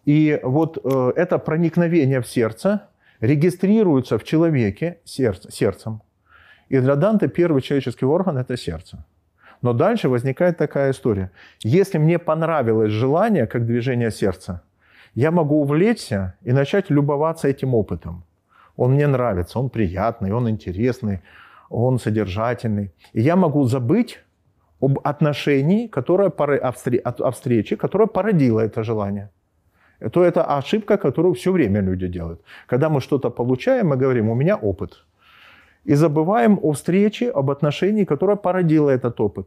И 0.05 0.41
вот 0.43 0.79
э, 0.83 1.13
это 1.17 1.39
проникновение 1.39 2.21
в 2.21 2.27
сердце 2.27 2.81
регистрируется 3.21 4.19
в 4.19 4.25
человеке 4.25 4.99
сердце, 5.05 5.51
сердцем. 5.53 6.01
И 6.71 6.79
для 6.79 6.97
Данте 6.97 7.29
первый 7.29 7.63
человеческий 7.63 8.07
орган– 8.07 8.39
это 8.39 8.57
сердце. 8.57 9.05
Но 9.63 9.73
дальше 9.73 10.09
возникает 10.09 10.59
такая 10.59 10.91
история. 10.91 11.31
Если 11.63 11.99
мне 11.99 12.19
понравилось 12.19 12.93
желание, 12.93 13.47
как 13.47 13.67
движение 13.67 14.11
сердца, 14.11 14.63
я 15.15 15.31
могу 15.31 15.61
увлечься 15.61 16.35
и 16.43 16.53
начать 16.53 16.91
любоваться 16.91 17.49
этим 17.49 17.75
опытом. 17.75 18.25
Он 18.77 18.93
мне 18.93 19.07
нравится, 19.07 19.59
он 19.59 19.69
приятный, 19.69 20.33
он 20.33 20.49
интересный, 20.49 21.21
он 21.69 21.99
содержательный. 21.99 22.91
И 23.13 23.21
я 23.21 23.37
могу 23.37 23.65
забыть 23.65 24.21
об 24.81 24.99
отношении, 25.05 25.89
которое, 25.89 26.31
о 26.31 27.31
встрече, 27.31 27.77
которая 27.77 28.07
породила 28.07 28.61
это 28.61 28.83
желание. 28.83 29.31
То 30.13 30.25
это 30.25 30.45
ошибка, 30.45 30.97
которую 30.97 31.35
все 31.35 31.53
время 31.53 31.83
люди 31.83 32.07
делают. 32.09 32.41
Когда 32.67 32.89
мы 32.89 33.01
что-то 33.03 33.31
получаем, 33.31 33.89
мы 33.89 33.97
говорим, 33.97 34.31
у 34.31 34.35
меня 34.35 34.57
опыт– 34.57 35.05
и 35.85 35.95
забываем 35.95 36.59
о 36.63 36.73
встрече, 36.73 37.31
об 37.31 37.51
отношении, 37.51 38.05
которое 38.05 38.37
породило 38.37 38.91
этот 38.91 39.21
опыт. 39.21 39.47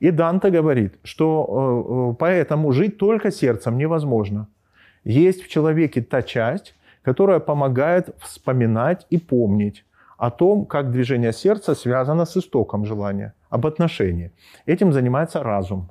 И 0.00 0.10
Данте 0.10 0.50
говорит, 0.50 0.98
что 1.04 1.46
э, 1.48 2.12
э, 2.12 2.16
поэтому 2.18 2.72
жить 2.72 2.98
только 2.98 3.30
сердцем 3.30 3.78
невозможно. 3.78 4.46
Есть 5.04 5.42
в 5.42 5.48
человеке 5.48 6.02
та 6.02 6.22
часть, 6.22 6.74
которая 7.02 7.40
помогает 7.40 8.14
вспоминать 8.18 9.06
и 9.10 9.18
помнить 9.18 9.84
о 10.18 10.30
том, 10.30 10.66
как 10.66 10.90
движение 10.90 11.32
сердца 11.32 11.74
связано 11.74 12.24
с 12.24 12.36
истоком 12.36 12.84
желания, 12.84 13.32
об 13.50 13.66
отношении. 13.66 14.30
Этим 14.66 14.92
занимается 14.92 15.42
разум. 15.42 15.88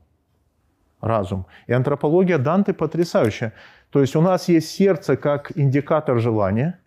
Разум. 1.01 1.45
И 1.67 1.73
антропология 1.73 2.37
Данте 2.37 2.73
потрясающая. 2.73 3.53
То 3.91 4.01
есть 4.01 4.15
у 4.15 4.21
нас 4.21 4.49
есть 4.49 4.69
сердце 4.69 5.15
как 5.15 5.51
индикатор 5.57 6.19
желания, 6.19 6.79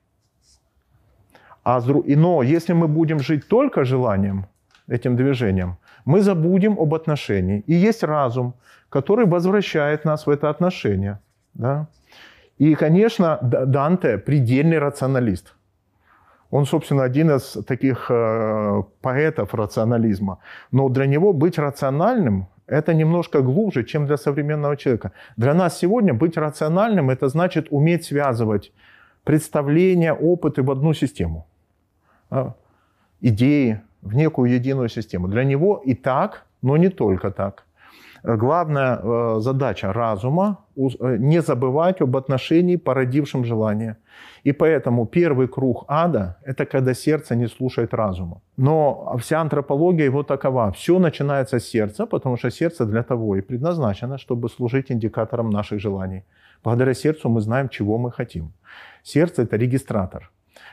а, 1.68 1.80
но 2.16 2.42
если 2.42 2.72
мы 2.72 2.88
будем 2.88 3.18
жить 3.18 3.46
только 3.48 3.84
желанием, 3.84 4.46
этим 4.88 5.16
движением, 5.16 5.76
мы 6.06 6.22
забудем 6.22 6.78
об 6.78 6.94
отношении. 6.94 7.62
И 7.66 7.74
есть 7.74 8.02
разум, 8.04 8.54
который 8.88 9.26
возвращает 9.26 10.06
нас 10.06 10.26
в 10.26 10.30
это 10.30 10.48
отношение. 10.48 11.18
Да? 11.54 11.86
И, 12.56 12.74
конечно, 12.74 13.38
Данте 13.42 14.16
предельный 14.16 14.78
рационалист. 14.78 15.54
Он, 16.50 16.64
собственно, 16.64 17.04
один 17.04 17.30
из 17.30 17.58
таких 17.66 18.10
э, 18.10 18.82
поэтов 19.02 19.54
рационализма. 19.54 20.38
Но 20.72 20.88
для 20.88 21.06
него 21.06 21.34
быть 21.34 21.58
рациональным– 21.58 22.46
это 22.66 22.94
немножко 22.94 23.42
глубже, 23.42 23.84
чем 23.84 24.06
для 24.06 24.16
современного 24.16 24.76
человека. 24.76 25.12
Для 25.36 25.52
нас 25.52 25.78
сегодня 25.78 26.14
быть 26.14 26.38
рациональным– 26.38 27.10
это 27.12 27.28
значит 27.28 27.66
уметь 27.70 28.06
связывать 28.06 28.72
представления, 29.24 30.14
опыты 30.14 30.62
в 30.62 30.70
одну 30.70 30.94
систему. 30.94 31.44
Идеи 33.20 33.80
в 34.02 34.14
некую 34.14 34.50
единую 34.50 34.88
систему. 34.88 35.28
Для 35.28 35.44
него 35.44 35.82
и 35.86 35.94
так, 35.94 36.46
но 36.62 36.76
не 36.76 36.88
только 36.88 37.30
так. 37.30 37.64
Главная 38.24 38.98
э, 39.02 39.40
задача 39.40 39.92
разума 39.92 40.58
э,– 40.76 41.16
не 41.18 41.40
забывать 41.40 42.02
об 42.02 42.16
отношении, 42.16 42.76
породившем 42.76 43.44
желание. 43.44 43.96
И 44.44 44.52
поэтому 44.52 45.06
первый 45.06 45.46
круг 45.46 45.84
ада– 45.88 46.36
это 46.44 46.66
когда 46.66 46.94
сердце 46.94 47.36
не 47.36 47.48
слушает 47.48 47.94
разума. 47.94 48.40
Но 48.56 49.16
вся 49.18 49.40
антропология 49.40 50.04
его 50.04 50.22
такова. 50.22 50.70
Все 50.72 50.98
начинается 50.98 51.58
с 51.58 51.64
сердца, 51.64 52.06
потому 52.06 52.36
что 52.36 52.50
сердце 52.50 52.86
для 52.86 53.02
того 53.02 53.36
и 53.36 53.40
предназначено, 53.40 54.18
чтобы 54.18 54.48
служить 54.48 54.90
индикатором 54.90 55.50
наших 55.50 55.80
желаний. 55.80 56.24
Благодаря 56.64 56.94
сердцу 56.94 57.28
мы 57.28 57.40
знаем, 57.40 57.68
чего 57.68 57.98
мы 57.98 58.10
хотим. 58.10 58.52
Сердце– 59.04 59.42
это 59.44 59.56
регистратор. 59.56 60.30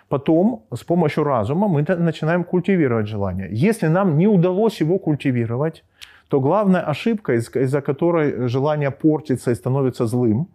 Потом 0.09 0.63
с 0.73 0.83
помощью 0.83 1.23
разума 1.23 1.67
мы 1.67 1.83
начинаем 1.97 2.43
культивировать 2.43 3.07
желание. 3.07 3.49
Если 3.51 3.87
нам 3.87 4.17
не 4.17 4.27
удалось 4.27 4.81
его 4.81 4.99
культивировать, 4.99 5.83
то 6.29 6.39
главная 6.39 6.81
ошибка, 6.81 7.33
из-за 7.33 7.81
которой 7.81 8.47
желание 8.47 8.91
портится 8.91 9.51
и 9.51 9.55
становится 9.55 10.05
злым, 10.05 10.47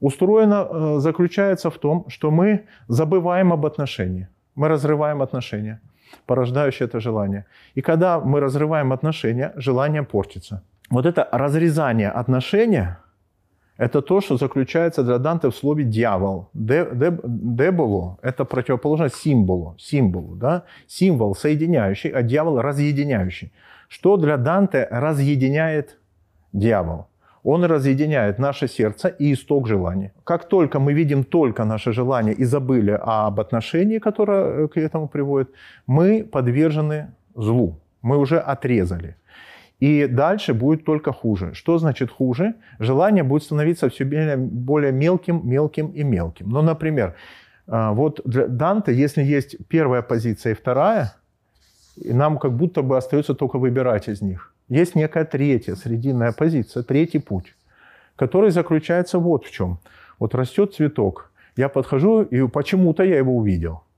устроена, 0.00 0.66
э, 0.70 1.00
заключается 1.00 1.70
в 1.70 1.78
том, 1.78 2.04
что 2.08 2.30
мы 2.30 2.64
забываем 2.88 3.52
об 3.52 3.64
отношении. 3.64 4.28
Мы 4.54 4.68
разрываем 4.68 5.22
отношения, 5.22 5.80
порождающие 6.26 6.88
это 6.88 7.00
желание. 7.00 7.44
И 7.76 7.82
когда 7.82 8.18
мы 8.20 8.40
разрываем 8.40 8.92
отношения, 8.92 9.52
желание 9.56 10.02
портится. 10.02 10.62
Вот 10.90 11.06
это 11.06 11.28
разрезание 11.32 12.10
отношения– 12.10 12.98
это 13.80 14.02
то, 14.02 14.20
что 14.20 14.36
заключается 14.36 15.02
для 15.02 15.18
Данте 15.18 15.48
в 15.48 15.54
слове 15.54 15.84
«дьявол». 15.84 16.50
Деболо– 16.52 18.18
это 18.22 18.44
противоположность 18.44 19.16
символу, 19.16 19.74
символу, 19.78 20.36
да? 20.36 20.64
символ 20.86 21.34
соединяющий, 21.34 22.10
а 22.10 22.22
дьявол 22.22 22.60
разъединяющий. 22.60 23.52
Что 23.88 24.18
для 24.18 24.36
Данте 24.36 24.86
разъединяет 24.90 25.98
дьявол? 26.52 27.06
Он 27.42 27.64
разъединяет 27.64 28.38
наше 28.38 28.68
сердце 28.68 29.08
и 29.08 29.32
исток 29.32 29.66
желания. 29.66 30.12
Как 30.24 30.48
только 30.48 30.78
мы 30.78 30.92
видим 30.92 31.24
только 31.24 31.64
наше 31.64 31.92
желание 31.92 32.34
и 32.34 32.44
забыли 32.44 32.98
об 33.02 33.40
отношении, 33.40 33.98
которое 33.98 34.68
к 34.68 34.76
этому 34.76 35.08
приводит, 35.08 35.48
мы 35.86 36.22
подвержены 36.22 37.06
злу. 37.34 37.78
Мы 38.02 38.18
уже 38.18 38.38
отрезали. 38.38 39.16
И 39.80 40.06
дальше 40.06 40.52
будет 40.52 40.84
только 40.84 41.12
хуже. 41.12 41.54
Что 41.54 41.78
значит 41.78 42.10
хуже? 42.10 42.54
Желание 42.78 43.24
будет 43.24 43.42
становиться 43.42 43.88
все 43.88 44.04
более 44.04 44.92
мелким, 44.92 45.40
мелким 45.44 45.88
и 45.88 46.02
мелким. 46.02 46.50
Ну, 46.50 46.62
например, 46.62 47.14
а, 47.66 47.92
вот 47.92 48.20
для 48.26 48.46
Данте, 48.46 48.92
если 48.92 49.22
есть 49.22 49.56
первая 49.68 50.02
позиция 50.02 50.52
и 50.52 50.54
вторая, 50.54 51.14
нам 51.96 52.38
как 52.38 52.52
будто 52.52 52.82
бы 52.82 52.96
остается 52.96 53.34
только 53.34 53.58
выбирать 53.58 54.08
из 54.08 54.20
них. 54.20 54.54
Есть 54.68 54.94
некая 54.94 55.24
третья, 55.24 55.74
срединная 55.74 56.32
позиция, 56.32 56.82
третий 56.82 57.18
путь, 57.18 57.54
который 58.16 58.50
заключается 58.50 59.18
вот 59.18 59.46
в 59.46 59.50
чем. 59.50 59.78
Вот 60.18 60.34
растет 60.34 60.74
цветок, 60.74 61.32
я 61.56 61.68
подхожу, 61.68 62.22
и 62.22 62.46
почему-то 62.48 63.02
я 63.02 63.16
его 63.16 63.34
увидел– 63.34 63.82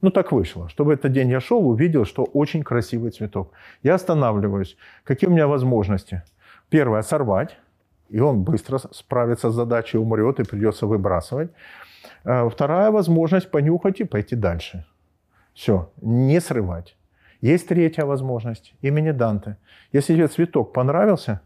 ну, 0.00 0.10
так 0.10 0.32
вышло. 0.32 0.68
Чтобы 0.68 0.94
этот 0.94 1.12
день 1.12 1.30
я 1.30 1.40
шел, 1.40 1.68
увидел, 1.68 2.04
что 2.04 2.24
очень 2.24 2.62
красивый 2.62 3.10
цветок. 3.10 3.52
Я 3.82 3.94
останавливаюсь. 3.94 4.76
Какие 5.04 5.28
у 5.28 5.32
меня 5.32 5.46
возможности? 5.46 6.22
Первое– 6.68 7.02
сорвать. 7.02 7.58
И 8.08 8.20
он 8.20 8.42
быстро 8.42 8.78
справится 8.78 9.50
с 9.50 9.54
задачей, 9.54 9.98
умрет 9.98 10.40
и 10.40 10.44
придется 10.44 10.86
выбрасывать. 10.86 11.50
А 12.24 12.48
вторая 12.48 12.90
возможность– 12.90 13.50
понюхать 13.50 14.00
и 14.00 14.04
пойти 14.04 14.36
дальше. 14.36 14.84
Все, 15.52 15.90
не 16.02 16.40
срывать. 16.40 16.96
Есть 17.40 17.68
третья 17.68 18.04
возможность, 18.04 18.74
имени 18.82 19.10
Данте. 19.10 19.56
Если 19.92 20.14
тебе 20.14 20.28
цветок 20.28 20.72
понравился, 20.72 21.40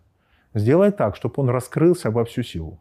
сделай 0.55 0.93
так, 0.93 1.17
чтобы 1.17 1.35
он 1.37 1.51
раскрылся 1.51 2.11
во 2.11 2.25
всю 2.25 2.43
силу 2.43 2.81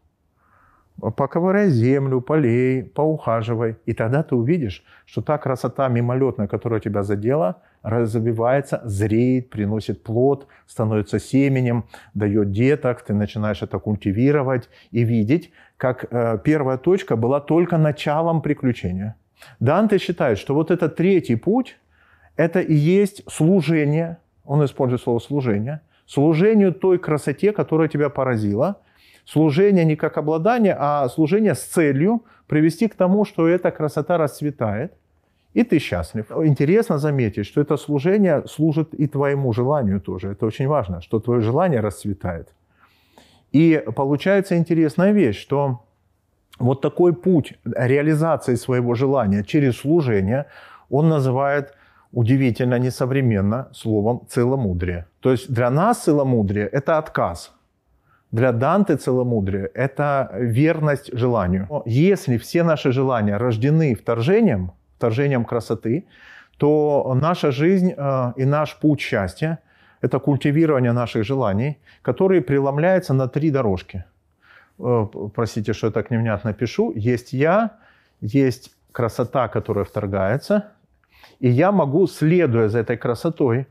поковыряй 1.10 1.70
землю, 1.70 2.20
полей, 2.20 2.84
поухаживай. 2.84 3.76
И 3.86 3.92
тогда 3.92 4.22
ты 4.22 4.36
увидишь, 4.36 4.84
что 5.04 5.20
та 5.20 5.38
красота 5.38 5.88
мимолетная, 5.88 6.46
которая 6.46 6.80
тебя 6.80 7.02
задела, 7.02 7.56
развивается, 7.82 8.80
зреет, 8.84 9.50
приносит 9.50 10.04
плод, 10.04 10.46
становится 10.66 11.18
семенем, 11.18 11.84
дает 12.14 12.52
деток, 12.52 13.02
ты 13.02 13.14
начинаешь 13.14 13.62
это 13.62 13.78
культивировать 13.80 14.68
и 14.92 15.02
видеть, 15.02 15.50
как 15.76 16.06
э, 16.10 16.38
первая 16.44 16.78
точка 16.78 17.16
была 17.16 17.40
только 17.40 17.78
началом 17.78 18.40
приключения. 18.40 19.16
Данте 19.58 19.98
считает, 19.98 20.38
что 20.38 20.54
вот 20.54 20.70
этот 20.70 20.94
третий 20.94 21.34
путь, 21.34 21.78
это 22.36 22.60
и 22.60 22.74
есть 22.74 23.24
служение, 23.28 24.18
он 24.44 24.64
использует 24.64 25.02
слово 25.02 25.18
служение, 25.18 25.80
служению 26.06 26.72
той 26.72 26.98
красоте, 26.98 27.52
которая 27.52 27.88
тебя 27.88 28.08
поразила– 28.08 28.76
Служение 29.24 29.84
не 29.84 29.96
как 29.96 30.18
обладание, 30.18 30.76
а 30.78 31.08
служение 31.08 31.54
с 31.54 31.62
целью 31.62 32.22
привести 32.46 32.88
к 32.88 32.94
тому, 32.94 33.24
что 33.24 33.46
эта 33.46 33.70
красота 33.70 34.18
расцветает, 34.18 34.92
и 35.54 35.62
ты 35.64 35.78
счастлив. 35.78 36.30
Интересно 36.44 36.98
заметить, 36.98 37.46
что 37.46 37.60
это 37.60 37.76
служение 37.76 38.42
служит 38.46 38.94
и 38.94 39.06
твоему 39.06 39.52
желанию 39.52 40.00
тоже. 40.00 40.32
Это 40.32 40.46
очень 40.46 40.66
важно, 40.66 41.00
что 41.00 41.20
твое 41.20 41.40
желание 41.40 41.80
расцветает. 41.80 42.48
И 43.52 43.84
получается 43.94 44.56
интересная 44.56 45.12
вещь, 45.12 45.40
что 45.40 45.84
вот 46.58 46.80
такой 46.80 47.12
путь 47.12 47.54
реализации 47.64 48.56
своего 48.56 48.94
желания 48.94 49.44
через 49.44 49.76
служение 49.76 50.46
он 50.90 51.08
называет 51.08 51.74
удивительно 52.12 52.78
несовременно 52.78 53.68
словом 53.72 54.20
целомудрие. 54.28 55.06
То 55.20 55.30
есть 55.30 55.52
для 55.52 55.70
нас 55.70 56.04
целомудрие– 56.04 56.66
это 56.72 56.98
отказ– 56.98 57.52
для 58.32 58.52
Данте 58.52 58.96
целомудрие– 58.96 59.70
это 59.74 60.30
верность 60.32 61.10
желанию. 61.12 61.68
Если 61.84 62.38
все 62.38 62.62
наши 62.62 62.90
желания 62.90 63.36
рождены 63.36 63.94
вторжением, 63.94 64.72
вторжением 64.96 65.44
красоты, 65.44 66.06
то 66.56 67.18
наша 67.20 67.52
жизнь 67.52 67.92
э, 67.94 68.32
и 68.36 68.44
наш 68.46 68.78
путь 68.78 69.00
счастья– 69.00 69.58
это 70.00 70.18
культивирование 70.18 70.92
наших 70.92 71.24
желаний, 71.24 71.78
которые 72.00 72.40
преломляются 72.40 73.12
на 73.12 73.28
три 73.28 73.50
дорожки. 73.50 74.04
Э, 74.78 75.06
простите, 75.34 75.74
что 75.74 75.88
я 75.88 75.92
так 75.92 76.10
невнятно 76.10 76.54
пишу. 76.54 76.92
Есть 76.96 77.34
я, 77.34 77.70
есть 78.22 78.70
красота, 78.92 79.48
которая 79.48 79.84
вторгается, 79.84 80.72
и 81.38 81.50
я 81.50 81.70
могу, 81.70 82.06
следуя 82.06 82.68
за 82.68 82.78
этой 82.78 82.96
красотой, 82.96 83.66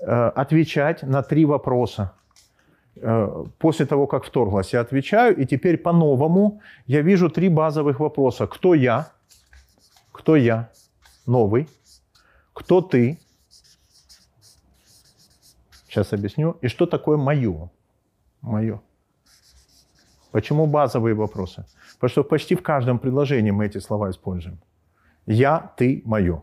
э, 0.00 0.32
отвечать 0.36 1.02
на 1.02 1.22
три 1.22 1.44
вопроса– 1.44 2.12
после 3.58 3.86
того, 3.86 4.06
как 4.06 4.24
вторглась, 4.24 4.72
я 4.72 4.80
отвечаю, 4.80 5.36
и 5.36 5.46
теперь 5.46 5.76
по-новому 5.76 6.60
я 6.86 7.02
вижу 7.02 7.28
три 7.28 7.48
базовых 7.48 8.00
вопроса. 8.00 8.46
Кто 8.46 8.74
я? 8.74 9.12
Кто 10.12 10.36
я? 10.36 10.70
Новый. 11.26 11.68
Кто 12.52 12.80
ты? 12.80 13.18
Сейчас 15.88 16.12
объясню. 16.12 16.56
И 16.62 16.68
что 16.68 16.86
такое 16.86 17.16
мое? 17.16 17.70
Мое. 18.40 18.80
Почему 20.30 20.66
базовые 20.66 21.14
вопросы? 21.14 21.64
Потому 21.94 22.10
что 22.10 22.24
почти 22.24 22.54
в 22.54 22.62
каждом 22.62 22.98
предложении 22.98 23.50
мы 23.50 23.66
эти 23.66 23.78
слова 23.78 24.10
используем. 24.10 24.58
Я, 25.26 25.72
ты, 25.76 26.02
мое. 26.04 26.42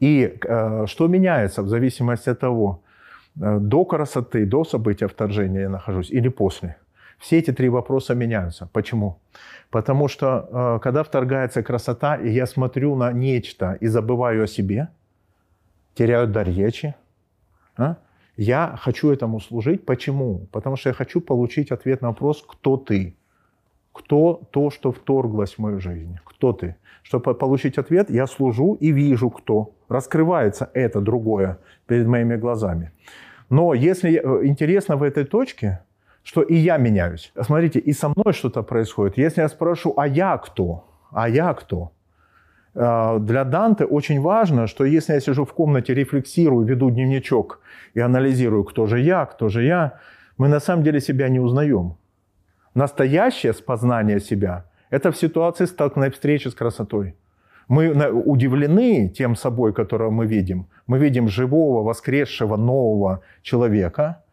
И 0.00 0.38
э, 0.42 0.86
что 0.86 1.08
меняется 1.08 1.62
в 1.62 1.68
зависимости 1.68 2.30
от 2.30 2.40
того, 2.40 2.80
Э, 2.80 2.89
до 3.34 3.84
красоты, 3.84 4.46
до 4.46 4.64
события 4.64 5.08
вторжения 5.08 5.62
я 5.62 5.68
нахожусь 5.68 6.10
или 6.10 6.28
после. 6.28 6.76
Все 7.18 7.38
эти 7.38 7.52
три 7.52 7.68
вопроса 7.68 8.14
меняются. 8.14 8.68
Почему? 8.72 9.20
Потому 9.70 10.08
что 10.08 10.48
э, 10.50 10.78
когда 10.82 11.02
вторгается 11.02 11.62
красота, 11.62 12.16
и 12.16 12.30
я 12.30 12.46
смотрю 12.46 12.96
на 12.96 13.12
нечто 13.12 13.76
и 13.80 13.88
забываю 13.88 14.44
о 14.44 14.46
себе, 14.46 14.88
теряют 15.94 16.32
дар 16.32 16.46
речи. 16.48 16.94
А? 17.76 17.96
Я 18.36 18.74
хочу 18.80 19.10
этому 19.10 19.38
служить. 19.40 19.84
Почему? 19.84 20.46
Потому 20.50 20.76
что 20.76 20.88
я 20.88 20.94
хочу 20.94 21.20
получить 21.20 21.70
ответ 21.70 22.00
на 22.00 22.08
вопрос, 22.08 22.42
кто 22.46 22.78
ты? 22.78 23.14
Кто 24.00 24.40
то, 24.50 24.70
что 24.70 24.92
вторглось 24.92 25.54
в 25.54 25.58
мою 25.58 25.80
жизнь? 25.80 26.18
Кто 26.24 26.52
ты? 26.52 26.76
Чтобы 27.02 27.34
получить 27.34 27.78
ответ, 27.78 28.10
я 28.10 28.26
служу 28.26 28.74
и 28.80 28.92
вижу, 28.92 29.30
кто. 29.30 29.72
Раскрывается 29.88 30.70
это 30.74 31.00
другое 31.00 31.58
перед 31.86 32.06
моими 32.06 32.36
глазами. 32.36 32.90
Но 33.50 33.74
если 33.74 34.10
э, 34.12 34.46
интересно 34.46 34.96
в 34.96 35.02
этой 35.02 35.24
точке, 35.24 35.80
что 36.22 36.42
и 36.42 36.54
я 36.54 36.78
меняюсь. 36.78 37.32
Смотрите, 37.40 37.78
и 37.78 37.92
со 37.92 38.08
мной 38.08 38.32
что-то 38.32 38.62
происходит. 38.62 39.18
Если 39.18 39.42
я 39.42 39.48
спрошу, 39.48 39.94
а 39.96 40.06
я 40.06 40.38
кто? 40.38 40.84
А 41.10 41.28
я 41.28 41.54
кто? 41.54 41.92
Э, 42.74 43.18
для 43.20 43.44
Данте 43.44 43.84
очень 43.84 44.20
важно, 44.20 44.66
что 44.66 44.84
если 44.84 45.14
я 45.14 45.20
сижу 45.20 45.44
в 45.44 45.52
комнате, 45.52 45.94
рефлексирую, 45.94 46.66
веду 46.66 46.90
дневничок 46.90 47.60
и 47.94 48.00
анализирую, 48.00 48.64
кто 48.64 48.86
же 48.86 49.00
я, 49.00 49.26
кто 49.26 49.48
же 49.48 49.62
я, 49.62 49.92
мы 50.38 50.48
на 50.48 50.60
самом 50.60 50.84
деле 50.84 51.00
себя 51.00 51.28
не 51.28 51.40
узнаем. 51.40 51.96
Настоящее 52.80 53.52
спознание 53.52 54.20
себя– 54.20 54.64
это 54.90 55.12
в 55.12 55.16
ситуации 55.16 55.66
столкновения 55.66 56.14
встречи 56.14 56.48
с 56.48 56.54
красотой. 56.54 57.14
Мы 57.68 58.10
удивлены 58.10 59.10
тем 59.10 59.36
собой, 59.36 59.74
которого 59.74 60.10
мы 60.10 60.24
видим. 60.24 60.66
Мы 60.86 60.98
видим 60.98 61.28
живого, 61.28 61.82
воскресшего, 61.82 62.56
нового 62.56 63.20
человека, 63.42 64.24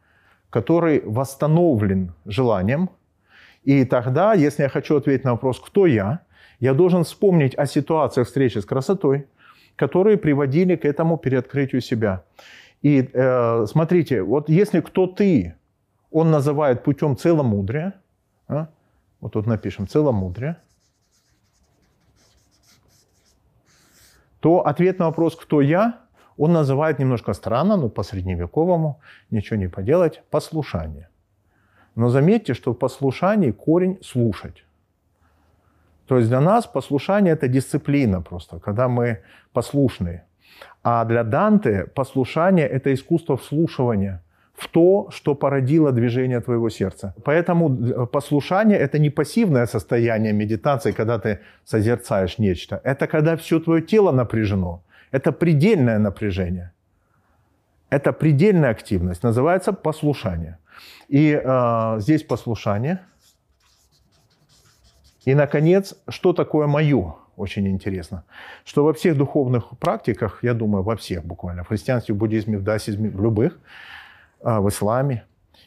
который 0.50 1.02
восстановлен 1.06 2.14
желанием. 2.26 2.90
И 3.66 3.84
тогда, 3.84 4.34
если 4.34 4.64
я 4.64 4.70
хочу 4.70 4.96
ответить 4.96 5.26
на 5.26 5.32
вопрос 5.32 5.60
«Кто 5.60 5.86
я?», 5.86 6.20
я 6.62 6.74
должен 6.74 7.04
вспомнить 7.04 7.54
о 7.58 7.66
ситуациях 7.66 8.28
встречи 8.28 8.60
с 8.60 8.66
красотой, 8.66 9.26
которые 9.76 10.16
приводили 10.16 10.78
к 10.78 10.86
этому 10.86 11.18
переоткрытию 11.18 11.82
себя. 11.82 12.24
И 12.82 13.10
э, 13.12 13.66
смотрите, 13.66 14.22
вот 14.22 14.48
если 14.48 14.80
кто 14.80 15.06
ты, 15.06 15.56
он 16.12 16.32
называет 16.32 16.86
путем 16.86 17.18
целомудрия, 17.18 17.94
а? 18.48 18.68
вот 19.20 19.34
тут 19.34 19.46
напишем 19.46 19.88
целомудрие, 19.88 20.58
то 24.40 24.66
ответ 24.66 25.00
на 25.00 25.06
вопрос 25.06 25.36
«Кто 25.36 25.62
я?» 25.62 26.00
он 26.38 26.54
называет 26.54 27.00
немножко 27.00 27.34
странно, 27.34 27.78
но 27.78 27.90
по-средневековому, 27.90 29.00
ничего 29.32 29.58
не 29.58 29.68
поделать, 29.68 30.22
послушание. 30.30 31.10
Но 31.96 32.10
заметьте, 32.10 32.54
что 32.54 32.74
в 32.74 32.76
послушании 32.76 33.52
корень 33.52 33.98
«слушать». 34.04 34.64
То 36.06 36.18
есть 36.18 36.30
для 36.30 36.40
нас 36.40 36.68
послушание– 36.68 37.34
это 37.34 37.48
дисциплина 37.48 38.22
просто, 38.22 38.60
когда 38.60 38.88
мы 38.88 39.24
послушны. 39.52 40.24
А 40.84 41.04
для 41.06 41.24
Данте 41.24 41.88
послушание– 41.96 42.68
это 42.70 42.94
искусство 42.94 43.36
вслушивания 43.36 44.24
в 44.58 44.68
то, 44.68 45.10
что 45.12 45.36
породило 45.36 45.92
движение 45.92 46.42
твоего 46.42 46.70
сердца. 46.70 47.14
Поэтому 47.24 48.08
послушание– 48.08 48.78
это 48.80 49.00
не 49.00 49.10
пассивное 49.10 49.68
состояние 49.68 50.34
медитации, 50.34 50.92
когда 50.92 51.20
ты 51.20 51.40
созерцаешь 51.66 52.40
нечто. 52.40 52.82
Это 52.84 53.08
когда 53.08 53.36
все 53.36 53.60
твое 53.60 53.82
тело 53.82 54.12
напряжено. 54.12 54.82
Это 55.12 55.32
предельное 55.32 56.00
напряжение. 56.00 56.72
Это 57.92 58.12
предельная 58.12 58.72
активность. 58.72 59.24
Называется 59.24 59.74
послушание. 59.74 60.58
И 61.08 61.40
э, 61.44 62.00
здесь 62.00 62.24
послушание– 62.24 63.00
и, 65.28 65.36
наконец, 65.36 65.94
что 66.08 66.32
такое 66.32 66.68
мое? 66.68 67.16
Очень 67.36 67.68
интересно. 67.68 68.24
Что 68.64 68.86
во 68.86 68.94
всех 68.94 69.18
духовных 69.18 69.78
практиках, 69.78 70.40
я 70.42 70.54
думаю, 70.54 70.84
во 70.84 70.96
всех 70.96 71.26
буквально, 71.26 71.66
в 71.66 71.68
христианстве, 71.68 72.16
в 72.16 72.18
буддизме, 72.18 72.58
в 72.58 72.64
даосизме, 72.64 73.10
в 73.10 73.22
любых, 73.22 73.60
в 74.42 74.70
исламе, 74.70 75.24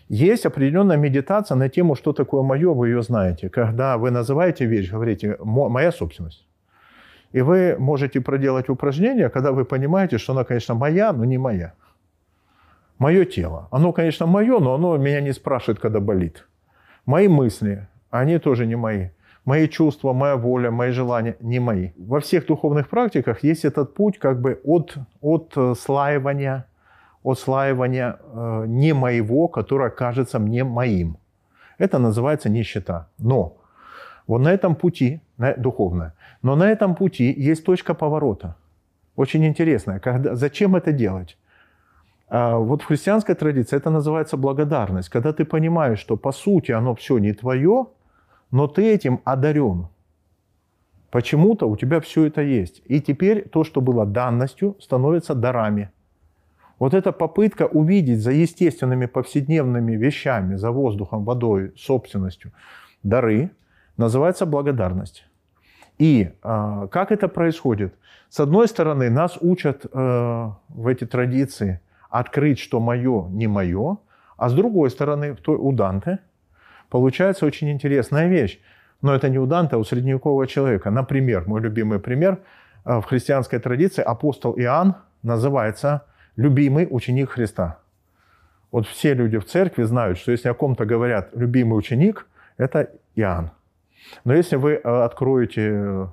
есть 0.08 0.46
определенная 0.46 0.96
медитация 0.96 1.56
на 1.56 1.68
тему, 1.68 1.94
что 1.94 2.12
такое 2.12 2.42
мое, 2.42 2.74
вы 2.74 2.88
ее 2.88 3.02
знаете. 3.02 3.48
Когда 3.48 3.96
вы 3.96 4.10
называете 4.10 4.66
вещь, 4.66 4.90
говорите 4.90 5.36
«моя 5.40 5.92
собственность». 5.92 6.46
И 7.32 7.42
вы 7.42 7.76
можете 7.78 8.20
проделать 8.20 8.68
упражнение, 8.68 9.28
когда 9.28 9.52
вы 9.52 9.64
понимаете, 9.64 10.18
что 10.18 10.32
она, 10.32 10.44
конечно, 10.44 10.74
моя, 10.74 11.12
но 11.12 11.24
не 11.24 11.38
моя. 11.38 11.74
Мое 12.98 13.24
тело. 13.24 13.68
Оно, 13.70 13.92
конечно, 13.92 14.26
мое, 14.26 14.58
но 14.58 14.74
оно 14.74 14.96
меня 14.96 15.20
не 15.20 15.32
спрашивает, 15.32 15.78
когда 15.78 16.00
болит. 16.00 16.46
Мои 17.06 17.28
мысли, 17.28 17.86
они 18.10 18.38
тоже 18.38 18.66
не 18.66 18.76
мои. 18.76 19.10
Мои 19.44 19.68
чувства, 19.68 20.12
моя 20.12 20.36
воля, 20.36 20.70
мои 20.70 20.90
желания 20.90 21.36
не 21.40 21.60
мои. 21.60 21.90
Во 21.96 22.18
всех 22.18 22.46
духовных 22.46 22.88
практиках 22.88 23.44
есть 23.44 23.64
этот 23.64 23.94
путь 23.94 24.18
как 24.18 24.40
бы 24.40 24.60
от, 24.64 24.96
от 25.20 25.52
э, 25.56 25.74
слаивания, 25.78 26.66
от 27.22 27.38
слаивания 27.38 28.18
э, 28.18 28.64
не 28.66 28.94
моего, 28.94 29.48
которое 29.48 29.90
кажется 29.90 30.38
мне 30.38 30.64
моим. 30.64 31.16
Это 31.78 31.98
называется 31.98 32.48
нищета. 32.48 33.08
Но 33.18 33.56
вот 34.26 34.38
на 34.38 34.52
этом 34.52 34.74
пути, 34.74 35.20
духовное, 35.56 36.14
но 36.42 36.56
на 36.56 36.70
этом 36.70 36.94
пути 36.94 37.32
есть 37.32 37.64
точка 37.64 37.94
поворота. 37.94 38.54
Очень 39.16 39.44
интересная. 39.44 39.98
Когда, 39.98 40.34
зачем 40.34 40.76
это 40.76 40.92
делать? 40.92 41.36
А 42.28 42.56
вот 42.56 42.82
в 42.82 42.86
христианской 42.86 43.34
традиции 43.34 43.76
это 43.76 43.90
называется 43.90 44.36
благодарность. 44.36 45.08
Когда 45.08 45.32
ты 45.32 45.44
понимаешь, 45.44 45.98
что 45.98 46.16
по 46.16 46.32
сути 46.32 46.72
оно 46.72 46.94
все 46.94 47.18
не 47.18 47.32
твое, 47.32 47.86
но 48.52 48.66
ты 48.66 48.94
этим 48.94 49.20
одарен. 49.24 49.88
Почему-то 51.10 51.66
у 51.68 51.76
тебя 51.76 52.00
все 52.00 52.26
это 52.26 52.40
есть. 52.40 52.82
И 52.86 53.00
теперь 53.00 53.48
то, 53.48 53.64
что 53.64 53.80
было 53.80 54.06
данностью, 54.06 54.76
становится 54.78 55.34
дарами. 55.34 55.90
Вот 56.80 56.94
эта 56.94 57.12
попытка 57.12 57.66
увидеть 57.66 58.20
за 58.20 58.32
естественными 58.32 59.06
повседневными 59.06 59.92
вещами, 59.96 60.56
за 60.56 60.72
воздухом, 60.72 61.24
водой, 61.24 61.72
собственностью, 61.76 62.50
дары, 63.04 63.50
называется 63.96 64.46
благодарность. 64.46 65.24
И 65.98 66.30
э, 66.42 66.88
как 66.90 67.12
это 67.12 67.28
происходит? 67.28 67.94
С 68.28 68.40
одной 68.40 68.66
стороны, 68.66 69.10
нас 69.10 69.38
учат 69.40 69.84
э, 69.84 70.50
в 70.68 70.86
эти 70.88 71.06
традиции 71.06 71.80
открыть, 72.08 72.58
что 72.58 72.80
мое 72.80 73.28
не 73.28 73.46
мое, 73.46 73.98
а 74.36 74.48
с 74.48 74.54
другой 74.54 74.90
стороны, 74.90 75.36
у 75.46 75.72
Данте– 75.72 76.18
Получается 76.90 77.46
очень 77.46 77.70
интересная 77.70 78.28
вещь. 78.28 78.60
Но 79.00 79.14
это 79.14 79.30
не 79.30 79.38
у 79.38 79.46
Данте, 79.46 79.76
а 79.76 79.78
у 79.78 79.84
средневекового 79.84 80.46
человека. 80.46 80.90
Например, 80.90 81.44
мой 81.46 81.60
любимый 81.62 82.00
пример, 82.00 82.40
э, 82.84 82.98
в 82.98 83.04
христианской 83.04 83.58
традиции 83.58 84.02
апостол 84.02 84.58
Иоанн 84.58 84.96
называется 85.22 86.02
любимый 86.36 86.86
ученик 86.90 87.30
Христа. 87.30 87.78
Вот 88.70 88.86
все 88.86 89.14
люди 89.14 89.38
в 89.38 89.46
церкви 89.46 89.82
знают, 89.82 90.18
что 90.18 90.32
если 90.32 90.48
о 90.48 90.54
ком-то 90.54 90.84
говорят 90.84 91.30
любимый 91.34 91.76
ученик, 91.78 92.26
это 92.56 92.90
Иоанн. 93.16 93.50
Но 94.24 94.34
если 94.34 94.56
вы 94.56 94.72
э, 94.72 94.78
откроете 95.04 95.70
э, 95.72 96.06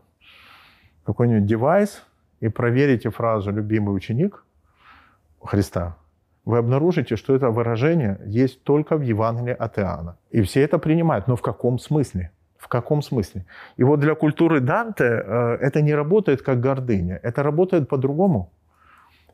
какой-нибудь 1.06 1.46
девайс 1.46 2.04
и 2.40 2.50
проверите 2.50 3.10
фразу 3.10 3.52
«любимый 3.52 3.96
ученик» 3.96 4.44
Христа, 5.44 5.96
вы 6.46 6.58
обнаружите, 6.58 7.16
что 7.16 7.36
это 7.36 7.50
выражение 7.50 8.20
есть 8.26 8.64
только 8.64 8.98
в 8.98 9.02
Евангелии 9.02 9.54
от 9.54 9.78
Иоанна. 9.80 10.18
И 10.32 10.42
все 10.42 10.62
это 10.62 10.80
принимают. 10.80 11.28
Но 11.28 11.36
в 11.36 11.42
каком 11.42 11.78
смысле? 11.78 12.32
В 12.58 12.68
каком 12.68 13.02
смысле? 13.02 13.46
И 13.76 13.84
вот 13.84 14.00
для 14.00 14.16
культуры 14.16 14.62
Данте 14.62 15.04
э, 15.04 15.58
это 15.62 15.82
не 15.82 15.94
работает 15.94 16.42
как 16.42 16.60
гордыня. 16.60 17.20
Это 17.22 17.44
работает 17.44 17.88
по-другому. 17.90 18.52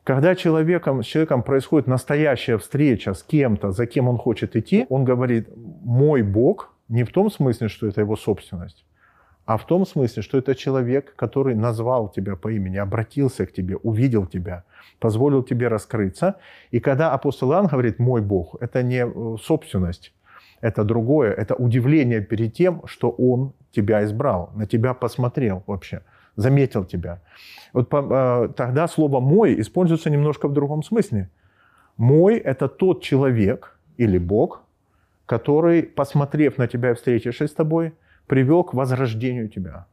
Когда 0.04 0.34
человеком, 0.34 1.02
с 1.02 1.06
человеком 1.06 1.42
происходит 1.42 1.88
настоящая 1.88 2.58
встреча 2.58 3.14
с 3.14 3.22
кем-то, 3.22 3.70
за 3.70 3.86
кем 3.86 4.06
он 4.06 4.18
хочет 4.18 4.54
идти, 4.54 4.84
он 4.90 5.04
говорит 5.04 5.48
«мой 5.56 6.22
Бог», 6.22 6.74
не 6.90 7.04
в 7.04 7.10
том 7.10 7.30
смысле, 7.30 7.68
что 7.68 7.86
это 7.86 8.02
его 8.02 8.14
собственность, 8.14 8.84
а 9.46 9.56
в 9.56 9.66
том 9.66 9.86
смысле, 9.86 10.22
что 10.22 10.36
это 10.36 10.54
человек, 10.54 11.14
который 11.16 11.54
назвал 11.54 12.10
тебя 12.10 12.36
по 12.36 12.52
имени, 12.52 12.76
обратился 12.76 13.46
к 13.46 13.52
тебе, 13.52 13.76
увидел 13.76 14.26
тебя, 14.26 14.64
позволил 15.00 15.42
тебе 15.42 15.68
раскрыться. 15.68 16.36
И 16.70 16.80
когда 16.80 17.12
апостол 17.12 17.52
Иоанн 17.52 17.66
говорит 17.66 17.98
«мой 17.98 18.20
Бог», 18.20 18.56
это 18.60 18.82
не 18.82 19.06
э, 19.06 19.36
собственность, 19.42 20.12
это 20.60 20.84
другое, 20.84 21.32
это 21.32 21.54
удивление 21.54 22.20
перед 22.20 22.52
тем, 22.52 22.82
что 22.86 23.10
Он 23.10 23.54
тебя 23.70 24.04
избрал, 24.04 24.50
на 24.54 24.66
тебя 24.66 24.92
посмотрел 24.92 25.62
вообще, 25.66 26.02
заметил 26.36 26.84
тебя. 26.84 27.20
Вот 27.72 27.88
э, 27.92 28.48
тогда 28.56 28.88
слово 28.88 29.20
«мой» 29.20 29.60
используется 29.60 30.10
немножко 30.10 30.48
в 30.48 30.52
другом 30.52 30.82
смысле. 30.82 31.30
«Мой»— 31.96 32.36
это 32.44 32.68
тот 32.68 33.02
человек 33.02 33.78
или 33.96 34.18
Бог, 34.18 34.62
который, 35.26 35.82
посмотрев 35.82 36.58
на 36.58 36.66
тебя 36.66 36.90
и 36.90 36.94
встретившись 36.94 37.50
с 37.50 37.54
тобой, 37.54 37.92
привел 38.26 38.64
к 38.64 38.74
возрождению 38.74 39.48
тебя. 39.48 39.86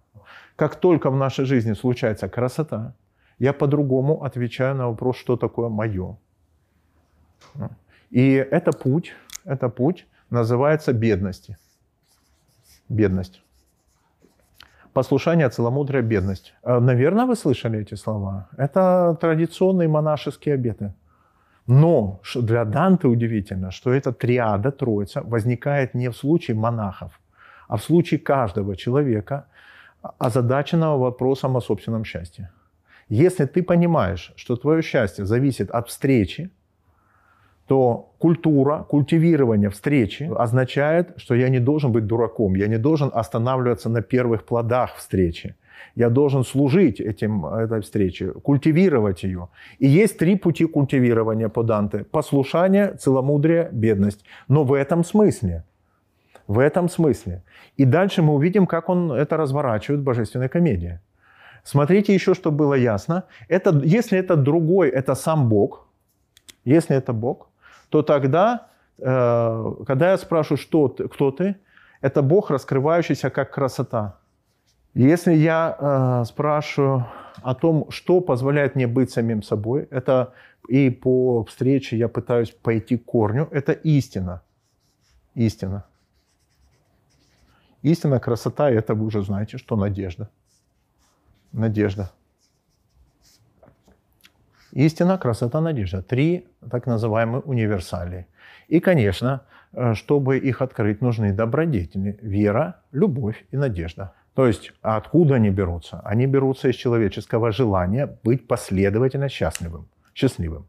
Как 0.55 0.75
только 0.75 1.09
в 1.09 1.15
нашей 1.15 1.45
жизни 1.45 1.73
случается 1.73 2.29
красота, 2.29 2.93
я 3.39 3.53
по-другому 3.53 4.23
отвечаю 4.23 4.75
на 4.75 4.87
вопрос, 4.87 5.17
что 5.17 5.37
такое 5.37 5.69
мое. 5.69 6.17
И 8.11 8.33
это 8.33 8.71
путь, 8.71 9.13
это 9.45 9.69
путь 9.69 10.05
называется 10.29 10.93
бедности. 10.93 11.57
Бедность. 12.89 13.41
Послушание, 14.93 15.49
целомудрие, 15.49 16.01
бедность. 16.01 16.53
Э, 16.63 16.79
наверное, 16.79 17.25
вы 17.25 17.35
слышали 17.35 17.79
эти 17.79 17.95
слова. 17.95 18.49
Это 18.57 19.17
традиционные 19.21 19.87
монашеские 19.87 20.55
обеты. 20.55 20.93
Но 21.67 22.19
для 22.35 22.65
Данте 22.65 23.07
удивительно, 23.07 23.71
что 23.71 23.93
эта 23.93 24.11
триада, 24.11 24.71
троица, 24.71 25.21
возникает 25.21 25.93
не 25.93 26.09
в 26.09 26.17
случае 26.17 26.57
монахов, 26.57 27.19
а 27.69 27.77
в 27.77 27.83
случае 27.83 28.19
каждого 28.19 28.75
человека, 28.75 29.45
озадаченного 30.19 30.97
вопросом 30.97 31.55
о 31.55 31.61
собственном 31.61 32.03
счастье. 32.03 32.49
Если 33.07 33.45
ты 33.45 33.63
понимаешь, 33.63 34.33
что 34.35 34.55
твое 34.55 34.81
счастье 34.81 35.25
зависит 35.25 35.71
от 35.71 35.87
встречи, 35.87 36.49
то 37.71 38.11
культура, 38.17 38.83
культивирование 38.89 39.69
встречи 39.69 40.29
означает, 40.37 41.13
что 41.15 41.35
я 41.35 41.47
не 41.47 41.59
должен 41.59 41.93
быть 41.93 42.05
дураком, 42.05 42.55
я 42.55 42.67
не 42.67 42.77
должен 42.77 43.09
останавливаться 43.13 43.89
на 43.89 44.01
первых 44.01 44.43
плодах 44.43 44.95
встречи. 44.97 45.55
Я 45.95 46.09
должен 46.09 46.43
служить 46.43 46.99
этим, 46.99 47.45
этой 47.45 47.79
встрече, 47.79 48.33
культивировать 48.43 49.23
ее. 49.23 49.47
И 49.79 49.87
есть 49.87 50.17
три 50.17 50.35
пути 50.35 50.65
культивирования 50.65 51.47
по 51.47 51.63
Данте. 51.63 52.03
Послушание, 52.11 52.93
целомудрие, 52.99 53.69
бедность. 53.71 54.25
Но 54.49 54.65
в 54.65 54.73
этом 54.73 55.05
смысле. 55.05 55.63
В 56.47 56.59
этом 56.59 56.89
смысле. 56.89 57.41
И 57.77 57.85
дальше 57.85 58.21
мы 58.21 58.33
увидим, 58.33 58.67
как 58.67 58.89
он 58.89 59.13
это 59.13 59.37
разворачивает 59.37 60.01
в 60.01 60.03
божественной 60.03 60.49
комедии. 60.49 60.99
Смотрите 61.63 62.13
еще, 62.13 62.33
чтобы 62.33 62.57
было 62.57 62.73
ясно. 62.73 63.23
Это, 63.47 63.81
если 63.85 64.19
это 64.19 64.35
другой, 64.35 64.89
это 64.89 65.15
сам 65.15 65.47
Бог. 65.47 65.87
Если 66.65 66.95
это 66.97 67.13
Бог, 67.13 67.50
то 67.91 68.03
тогда, 68.03 68.67
э, 68.99 69.73
когда 69.85 70.11
я 70.11 70.17
спрашиваю, 70.17 70.57
что 70.57 70.87
ты, 70.87 71.07
кто 71.09 71.31
ты, 71.31 71.55
это 71.99 72.21
Бог, 72.21 72.49
раскрывающийся 72.49 73.29
как 73.29 73.51
красота. 73.51 74.17
Если 74.93 75.33
я 75.33 75.75
э, 75.77 76.25
спрашиваю 76.25 77.05
о 77.43 77.53
том, 77.53 77.91
что 77.91 78.21
позволяет 78.21 78.75
мне 78.75 78.87
быть 78.87 79.11
самим 79.11 79.43
собой, 79.43 79.87
это 79.91 80.33
и 80.69 80.89
по 80.89 81.43
встрече 81.43 81.97
я 81.97 82.07
пытаюсь 82.07 82.51
пойти 82.51 82.97
к 82.97 83.05
корню, 83.05 83.49
это 83.51 83.73
истина. 83.73 84.41
Истина. 85.35 85.83
Истина, 87.83 88.19
красота, 88.19 88.69
это 88.69 88.93
вы 88.95 89.05
уже 89.05 89.21
знаете, 89.21 89.57
что 89.57 89.75
надежда. 89.75 90.29
Надежда. 91.51 92.11
Истина, 94.73 95.17
красота, 95.17 95.61
надежда. 95.61 96.01
Три 96.01 96.47
так 96.69 96.87
называемые 96.87 97.41
универсалии. 97.41 98.25
И, 98.69 98.79
конечно, 98.79 99.41
э, 99.73 99.93
чтобы 99.95 100.37
их 100.37 100.61
открыть, 100.61 101.01
нужны 101.01 101.33
добродетели. 101.33 102.17
Вера, 102.21 102.75
любовь 102.93 103.45
и 103.51 103.57
надежда. 103.57 104.13
То 104.33 104.47
есть 104.47 104.73
откуда 104.81 105.35
они 105.35 105.49
берутся? 105.49 106.01
Они 106.05 106.27
берутся 106.27 106.69
из 106.69 106.75
человеческого 106.75 107.51
желания 107.51 108.07
быть 108.23 108.47
последовательно 108.47 109.29
счастливым. 109.29 109.87
счастливым 110.13 110.65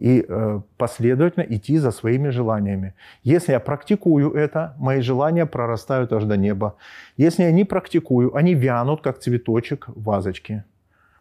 и 0.00 0.24
э, 0.26 0.60
последовательно 0.78 1.44
идти 1.44 1.78
за 1.78 1.90
своими 1.90 2.30
желаниями. 2.30 2.94
Если 3.22 3.52
я 3.52 3.60
практикую 3.60 4.32
это, 4.32 4.74
мои 4.78 5.02
желания 5.02 5.46
прорастают 5.46 6.12
аж 6.12 6.24
до 6.24 6.36
неба. 6.36 6.74
Если 7.18 7.42
я 7.44 7.52
не 7.52 7.64
практикую, 7.64 8.34
они 8.34 8.54
вянут, 8.54 9.02
как 9.02 9.18
цветочек 9.18 9.88
в 9.88 10.02
вазочке, 10.02 10.64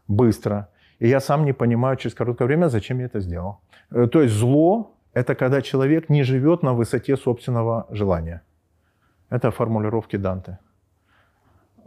быстро. 0.08 0.70
И 1.00 1.08
я 1.08 1.20
сам 1.20 1.46
не 1.46 1.54
понимаю 1.54 1.98
через 1.98 2.16
короткое 2.16 2.48
время, 2.48 2.70
зачем 2.70 3.00
я 3.00 3.06
это 3.06 3.20
сделал. 3.20 3.60
Э, 3.92 4.08
то 4.08 4.22
есть 4.22 4.34
зло– 4.34 4.92
это 5.14 5.36
когда 5.36 5.62
человек 5.62 6.10
не 6.10 6.24
живет 6.24 6.64
на 6.64 6.74
высоте 6.74 7.18
собственного 7.18 7.86
желания. 7.90 8.42
Это 9.30 9.52
формулировки 9.52 10.18
Данте. 10.18 10.58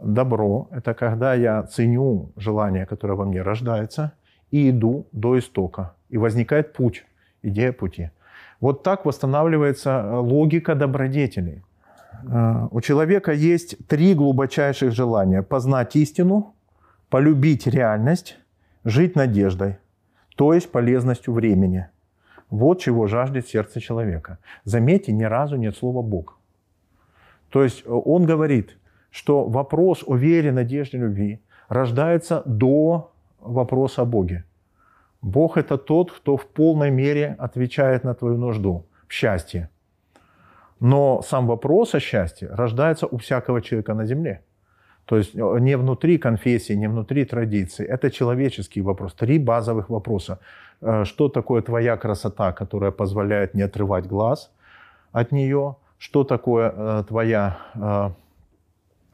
Добро– 0.01 0.67
это 0.71 0.93
когда 0.93 1.35
я 1.35 1.63
ценю 1.63 2.31
желание, 2.35 2.85
которое 2.85 3.13
во 3.13 3.25
мне 3.25 3.43
рождается, 3.43 4.11
и 4.51 4.69
иду 4.69 5.05
до 5.11 5.37
истока. 5.37 5.93
И 6.09 6.17
возникает 6.17 6.73
путь, 6.73 7.05
идея 7.43 7.71
пути. 7.71 8.09
Вот 8.59 8.83
так 8.83 9.05
восстанавливается 9.05 9.89
э, 9.89 10.15
логика 10.15 10.75
добродетелей. 10.75 11.63
Э, 12.27 12.67
у 12.71 12.81
человека 12.81 13.31
есть 13.31 13.87
три 13.87 14.15
глубочайших 14.15 14.91
желания. 14.91 15.43
Познать 15.43 15.95
истину, 15.95 16.55
полюбить 17.09 17.67
реальность, 17.67 18.37
жить 18.83 19.15
надеждой, 19.15 19.77
то 20.35 20.53
есть 20.53 20.71
полезностью 20.71 21.33
времени. 21.33 21.87
Вот 22.49 22.81
чего 22.81 23.07
жаждет 23.07 23.47
сердце 23.47 23.79
человека. 23.79 24.37
Заметьте, 24.63 25.11
ни 25.11 25.23
разу 25.23 25.55
нет 25.55 25.75
слова 25.75 26.01
«Бог». 26.01 26.37
То 27.49 27.63
есть 27.63 27.83
э, 27.85 27.89
он 27.89 28.25
говорит, 28.25 28.77
что 29.11 29.47
вопрос 29.47 30.03
о 30.05 30.15
вере, 30.15 30.51
надежде, 30.51 30.97
любви 30.97 31.39
рождается 31.69 32.41
до 32.45 33.11
вопроса 33.39 34.01
о 34.01 34.05
Боге. 34.05 34.43
Бог– 35.21 35.57
это 35.57 35.77
тот, 35.77 36.11
кто 36.11 36.35
в 36.35 36.45
полной 36.45 36.91
мере 36.91 37.35
отвечает 37.39 38.03
на 38.03 38.13
твою 38.13 38.37
нужду 38.37 38.85
в 39.07 39.13
счастье. 39.13 39.69
Но 40.79 41.21
сам 41.21 41.47
вопрос 41.47 41.95
о 41.95 41.99
счастье 41.99 42.49
рождается 42.49 43.07
у 43.07 43.17
всякого 43.17 43.61
человека 43.61 43.93
на 43.93 44.05
земле. 44.05 44.41
То 45.05 45.17
есть 45.17 45.35
э, 45.35 45.59
не 45.59 45.77
внутри 45.77 46.17
конфессии, 46.17 46.73
не 46.73 46.87
внутри 46.87 47.25
традиции. 47.25 47.85
Это 47.85 48.09
человеческий 48.09 48.81
вопрос. 48.81 49.13
Три 49.13 49.39
базовых 49.39 49.89
вопроса. 49.89 50.39
Э, 50.81 51.03
что 51.05 51.29
такое 51.29 51.61
твоя 51.61 51.97
красота, 51.97 52.51
которая 52.53 52.91
позволяет 52.91 53.53
не 53.53 53.63
отрывать 53.63 54.07
глаз 54.07 54.51
от 55.11 55.31
нее? 55.31 55.75
Что 55.97 56.23
такое 56.23 56.73
э, 56.75 57.03
твоя 57.07 58.15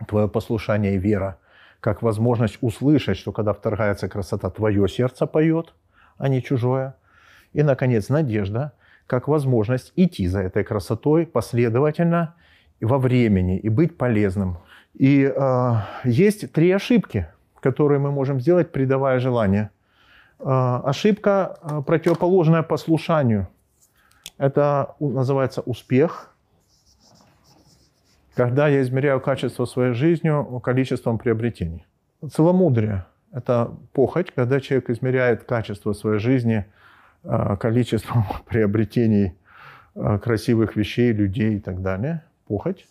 твое 0.08 0.30
послушание 0.30 0.96
и 0.96 0.98
вера, 0.98 1.38
как 1.82 2.02
возможность 2.02 2.58
услышать, 2.62 3.18
что 3.18 3.34
когда 3.34 3.52
вторгается 3.52 4.08
красота, 4.08 4.50
твое 4.50 4.88
сердце 4.88 5.26
поет, 5.26 5.74
а 6.18 6.30
не 6.30 6.42
чужое. 6.42 6.96
И, 7.52 7.64
наконец, 7.64 8.10
надежда, 8.10 8.74
как 9.08 9.28
возможность 9.28 9.92
идти 9.96 10.28
за 10.28 10.40
этой 10.42 10.64
красотой 10.64 11.26
последовательно 11.26 12.36
во 12.80 12.98
времени 12.98 13.58
и 13.58 13.70
быть 13.70 13.98
полезным. 13.98 14.58
И 15.00 15.24
э, 15.24 15.74
есть 16.04 16.52
три 16.52 16.70
ошибки, 16.72 17.28
которые 17.60 18.00
мы 18.00 18.12
можем 18.12 18.39
сделать, 18.39 18.72
придавая 18.72 19.20
желание. 19.20 19.72
Э, 20.39 20.82
ошибка 20.86 21.58
э, 21.62 21.82
противоположная 21.82 22.62
послушанию. 22.62 23.47
Это 24.38 24.95
называется 25.00 25.62
успех– 25.62 26.28
когда 28.39 28.70
я 28.70 28.82
измеряю 28.82 29.20
качество 29.20 29.66
своей 29.66 29.93
жизни 29.93 30.32
количеством 30.62 31.18
приобретений. 31.18 31.86
Целомудрие– 32.32 33.04
это 33.34 33.76
похоть, 33.91 34.32
когда 34.34 34.62
человек 34.62 34.89
измеряет 34.91 35.43
качество 35.43 35.91
своей 35.91 36.20
жизни 36.20 36.66
а, 37.26 37.58
количеством 37.58 38.24
приобретений 38.47 39.34
а, 39.93 40.20
красивых 40.20 40.78
вещей, 40.78 41.12
людей 41.12 41.58
и 41.58 41.60
так 41.60 41.82
далее. 41.82 42.24
Похоть. 42.47 42.88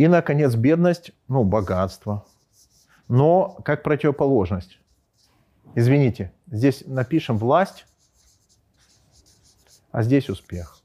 И, 0.00 0.08
наконец, 0.08 0.54
бедность, 0.54 1.12
ну, 1.28 1.44
богатство. 1.44 2.24
Но 3.06 3.50
как 3.66 3.82
противоположность. 3.82 4.80
Извините, 5.74 6.32
здесь 6.46 6.84
напишем 6.86 7.36
власть, 7.36 7.84
а 9.92 10.02
здесь 10.02 10.30
успех. 10.30 10.78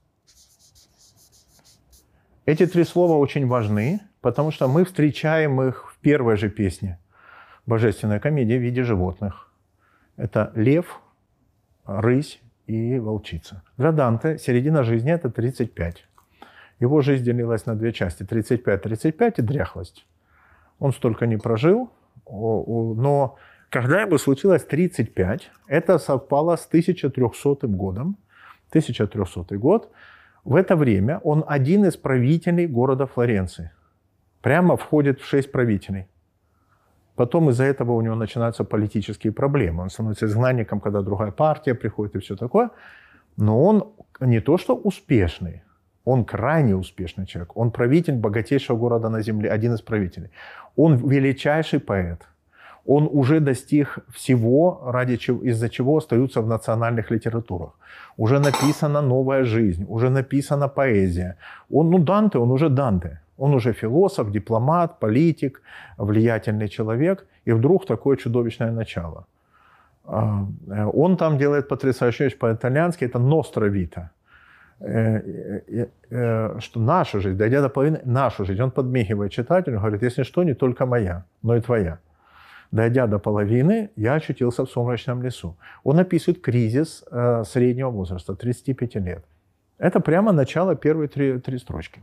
Эти 2.45 2.67
три 2.67 2.83
слова 2.83 3.15
очень 3.17 3.47
важны, 3.47 4.01
потому 4.19 4.51
что 4.51 4.67
мы 4.67 4.83
встречаем 4.83 5.61
их 5.61 5.93
в 5.93 5.97
первой 5.99 6.35
же 6.35 6.49
песне 6.49 6.99
«Божественная 7.65 8.19
комедия» 8.19 8.57
в 8.57 8.63
виде 8.63 8.83
животных. 8.83 9.49
Это 10.17 10.51
лев, 10.55 10.99
рысь 11.85 12.41
и 12.67 12.99
волчица. 12.99 13.63
Для 13.77 13.93
Данте 13.93 14.37
середина 14.39 14.83
жизни– 14.83 15.11
это 15.13 15.29
35. 15.29 16.05
Его 16.79 17.01
жизнь 17.01 17.23
делилась 17.23 17.65
на 17.65 17.75
две 17.75 17.91
части– 17.93 18.23
35-35 18.29 19.33
и 19.37 19.41
дряхлость. 19.41 20.05
Он 20.79 20.91
столько 20.91 21.25
не 21.25 21.37
прожил, 21.37 21.89
но 22.29 23.37
когда 23.69 24.01
ему 24.01 24.17
случилось 24.17 24.63
35, 24.63 25.51
это 25.67 25.99
совпало 25.99 26.55
с 26.55 26.67
1300 26.67 27.67
годом. 27.67 28.17
1300 28.71 29.57
год– 29.57 29.91
в 30.45 30.55
это 30.55 30.75
время 30.75 31.19
он 31.23 31.43
один 31.47 31.85
из 31.85 31.97
правителей 31.97 32.67
города 32.67 33.07
Флоренции. 33.07 33.71
Прямо 34.41 34.77
входит 34.77 35.19
в 35.19 35.25
шесть 35.25 35.51
правителей. 35.51 36.05
Потом 37.15 37.49
из-за 37.49 37.63
этого 37.63 37.93
у 37.93 38.01
него 38.01 38.15
начинаются 38.15 38.63
политические 38.63 39.33
проблемы. 39.33 39.81
Он 39.81 39.89
становится 39.89 40.27
изгнанником, 40.27 40.79
когда 40.81 41.01
другая 41.01 41.31
партия 41.31 41.73
приходит 41.73 42.15
и 42.15 42.19
все 42.19 42.35
такое. 42.35 42.69
Но 43.37 43.59
он 43.63 43.93
не 44.19 44.39
то 44.39 44.57
что 44.57 44.75
успешный, 44.75 45.63
он 46.05 46.23
крайне 46.23 46.75
успешный 46.75 47.25
человек. 47.25 47.57
Он 47.57 47.71
правитель 47.71 48.15
богатейшего 48.15 48.77
города 48.77 49.09
на 49.09 49.21
земле, 49.21 49.49
один 49.49 49.73
из 49.73 49.81
правителей. 49.81 50.29
Он 50.75 50.95
величайший 50.95 51.79
поэт– 51.79 52.21
он 52.87 53.09
уже 53.11 53.39
достиг 53.39 53.99
всего, 54.13 54.81
ради 54.85 55.17
чего, 55.17 55.41
из-за 55.43 55.69
чего 55.69 55.97
остаются 55.97 56.41
в 56.41 56.47
национальных 56.47 57.11
литературах. 57.11 57.69
Уже 58.17 58.39
написана 58.39 59.01
новая 59.01 59.43
жизнь, 59.43 59.85
уже 59.89 60.09
написана 60.09 60.67
поэзия. 60.67 61.35
Он, 61.71 61.89
ну, 61.89 61.99
Данте, 61.99 62.37
он 62.37 62.51
уже 62.51 62.69
Данте. 62.69 63.19
Он 63.37 63.53
уже 63.53 63.73
философ, 63.73 64.31
дипломат, 64.31 64.99
политик, 64.99 65.61
влиятельный 65.97 66.69
человек, 66.69 67.25
и 67.47 67.53
вдруг 67.53 67.85
такое 67.85 68.17
чудовищное 68.17 68.71
начало. 68.71 69.25
А, 70.05 70.45
э, 70.67 70.85
он 70.93 71.17
там 71.17 71.37
делает 71.37 71.67
потрясающую 71.67 72.29
вещь 72.29 72.37
по-итальянски, 72.37 73.05
это 73.05 73.19
«ностра 73.19 73.65
вита», 73.65 74.11
что 74.79 76.79
наша 76.79 77.21
жизнь, 77.21 77.37
дойдя 77.37 77.61
до 77.61 77.69
половины, 77.69 78.01
нашу 78.03 78.45
жизнь. 78.45 78.61
Он 78.61 78.71
подмигивает 78.71 79.31
читателю, 79.31 79.79
говорит, 79.79 80.03
если 80.03 80.23
что, 80.23 80.43
не 80.43 80.53
только 80.53 80.85
моя, 80.85 81.25
но 81.41 81.55
и 81.55 81.61
твоя. 81.61 81.99
Дойдя 82.71 83.07
до 83.07 83.19
половины, 83.19 83.89
я 83.95 84.15
очутился 84.15 84.65
в 84.65 84.69
сумрачном 84.69 85.23
лесу. 85.23 85.55
Он 85.83 85.99
описывает 85.99 86.41
кризис 86.41 87.05
среднего 87.45 87.89
возраста, 87.89 88.35
35 88.35 88.95
лет. 88.95 89.23
Это 89.77 89.99
прямо 89.99 90.31
начало 90.31 90.75
первой 90.75 91.07
три, 91.07 91.39
три 91.39 91.57
строчки. 91.57 92.01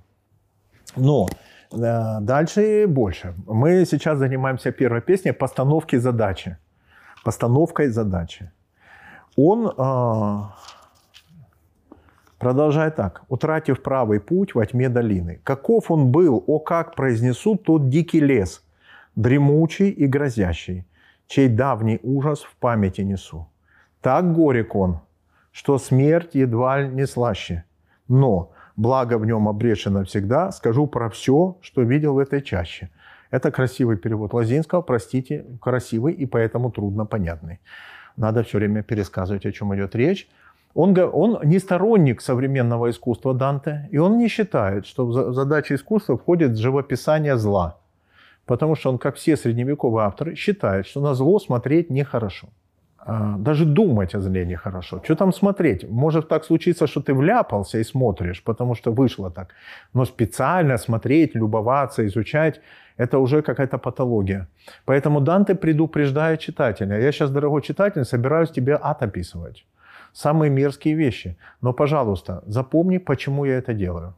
Но 0.97 1.29
э, 1.73 2.20
дальше 2.20 2.87
больше. 2.87 3.35
Мы 3.47 3.85
сейчас 3.87 4.18
занимаемся 4.18 4.73
первой 4.73 5.01
песней 5.01 5.33
постановки 5.33 5.97
задачи. 5.97 6.59
Постановкой 7.25 7.89
задачи. 7.89 8.51
Он 9.37 9.73
продолжает 12.43 12.97
так. 12.97 13.22
«Утратив 13.28 13.82
правый 13.82 14.18
путь 14.18 14.55
во 14.55 14.66
тьме 14.66 14.88
долины, 14.88 15.40
каков 15.45 15.90
он 15.90 16.11
был, 16.11 16.43
о 16.47 16.59
как 16.59 16.97
произнесу 16.97 17.57
тот 17.57 17.88
дикий 17.88 18.20
лес, 18.20 18.64
дремучий 19.14 19.90
и 19.90 20.09
грозящий, 20.09 20.84
чей 21.28 21.49
давний 21.49 22.01
ужас 22.03 22.43
в 22.43 22.57
памяти 22.57 23.03
несу. 23.03 23.47
Так 24.01 24.34
горек 24.34 24.74
он, 24.74 24.99
что 25.53 25.78
смерть 25.78 26.34
едва 26.34 26.82
не 26.82 27.07
слаще. 27.07 27.62
Но 28.09 28.51
благо 28.76 29.18
в 29.18 29.26
нем 29.26 29.49
обречено 29.49 30.03
всегда, 30.05 30.51
скажу 30.51 30.88
про 30.88 31.09
все, 31.09 31.57
что 31.61 31.82
видел 31.82 32.14
в 32.14 32.18
этой 32.18 32.43
чаще. 32.43 32.90
Это 33.30 33.53
красивый 33.53 33.97
перевод 33.97 34.34
Лазинского, 34.34 34.82
простите, 34.82 35.45
красивый 35.61 36.12
и 36.12 36.26
поэтому 36.26 36.72
трудно 36.72 37.07
понятный. 37.07 37.61
Надо 38.16 38.43
все 38.43 38.59
время 38.59 38.82
пересказывать, 38.82 39.47
о 39.47 39.53
чем 39.53 39.72
идет 39.74 39.95
речь. 39.95 40.28
Он, 40.75 40.99
он 41.12 41.41
не 41.45 41.59
сторонник 41.59 42.20
современного 42.20 42.91
искусства 42.91 43.35
Данте, 43.35 43.89
и 43.93 43.99
он 43.99 44.18
не 44.18 44.29
считает, 44.29 44.87
что 44.87 45.07
в 45.07 45.35
задачу 45.35 45.75
искусства 45.75 46.16
входит 46.16 46.57
живописание 46.57 47.37
зла. 47.37 47.77
Потому 48.47 48.77
что 48.77 48.91
он, 48.91 48.99
как 48.99 49.16
все 49.16 49.37
средневековые 49.37 50.07
авторы, 50.07 50.35
считает, 50.35 50.87
что 50.87 51.01
на 51.01 51.14
зло 51.14 51.39
смотреть 51.39 51.91
нехорошо. 51.91 52.49
А, 53.05 53.37
даже 53.39 53.64
думать 53.64 54.14
о 54.14 54.20
зле 54.20 54.47
нехорошо. 54.47 55.01
Что 55.05 55.14
там 55.14 55.33
смотреть? 55.33 55.91
Может 55.91 56.29
так 56.29 56.45
случиться, 56.45 56.87
что 56.87 57.01
ты 57.01 57.14
вляпался 57.14 57.79
и 57.79 57.85
смотришь, 57.85 58.43
потому 58.43 58.75
что 58.75 58.93
вышло 58.93 59.31
так. 59.31 59.49
Но 59.95 60.05
специально 60.05 60.79
смотреть, 60.79 61.35
любоваться, 61.35 62.07
изучать– 62.07 62.61
это 62.97 63.18
уже 63.18 63.43
какая-то 63.43 63.79
патология. 63.79 64.47
Поэтому 64.85 65.20
Данте 65.20 65.55
предупреждает 65.55 66.41
читателя. 66.41 67.01
Я 67.01 67.12
сейчас, 67.12 67.31
дорогой 67.31 67.62
читатель, 67.62 68.05
собираюсь 68.05 68.51
тебе 68.51 68.79
ад 68.81 69.03
описывать. 69.03 69.64
Самые 70.13 70.51
мерзкие 70.51 70.95
вещи. 70.95 71.37
Но, 71.61 71.73
пожалуйста, 71.73 72.43
запомни, 72.47 72.99
почему 72.99 73.45
я 73.45 73.59
это 73.59 73.75
делаю. 73.75 74.15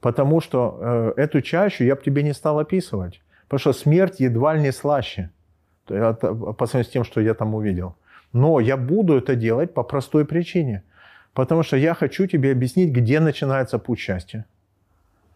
Потому 0.00 0.40
что 0.40 0.78
э, 0.80 1.12
эту 1.16 1.40
чащу 1.40 1.84
я 1.84 1.94
бы 1.94 2.02
тебе 2.02 2.22
не 2.22 2.34
стал 2.34 2.58
описывать. 2.58 3.20
Потому 3.48 3.60
что 3.60 3.72
смерть 3.72 4.20
едва 4.20 4.54
ли 4.54 4.62
не 4.62 4.72
слаще– 4.72 5.30
по 5.86 6.66
сравнению 6.66 6.84
с 6.84 6.92
тем, 6.92 7.04
что 7.04 7.20
я 7.20 7.34
там 7.34 7.54
увидел. 7.54 7.94
Но 8.32 8.60
я 8.60 8.76
буду 8.76 9.14
это 9.14 9.34
делать 9.34 9.74
по 9.74 9.82
простой 9.82 10.24
причине. 10.24 10.82
Потому 11.34 11.62
что 11.62 11.76
я 11.76 11.94
хочу 11.94 12.26
тебе 12.26 12.52
объяснить, 12.52 12.92
где 12.92 13.20
начинается 13.20 13.78
путь 13.78 13.98
счастья. 13.98 14.44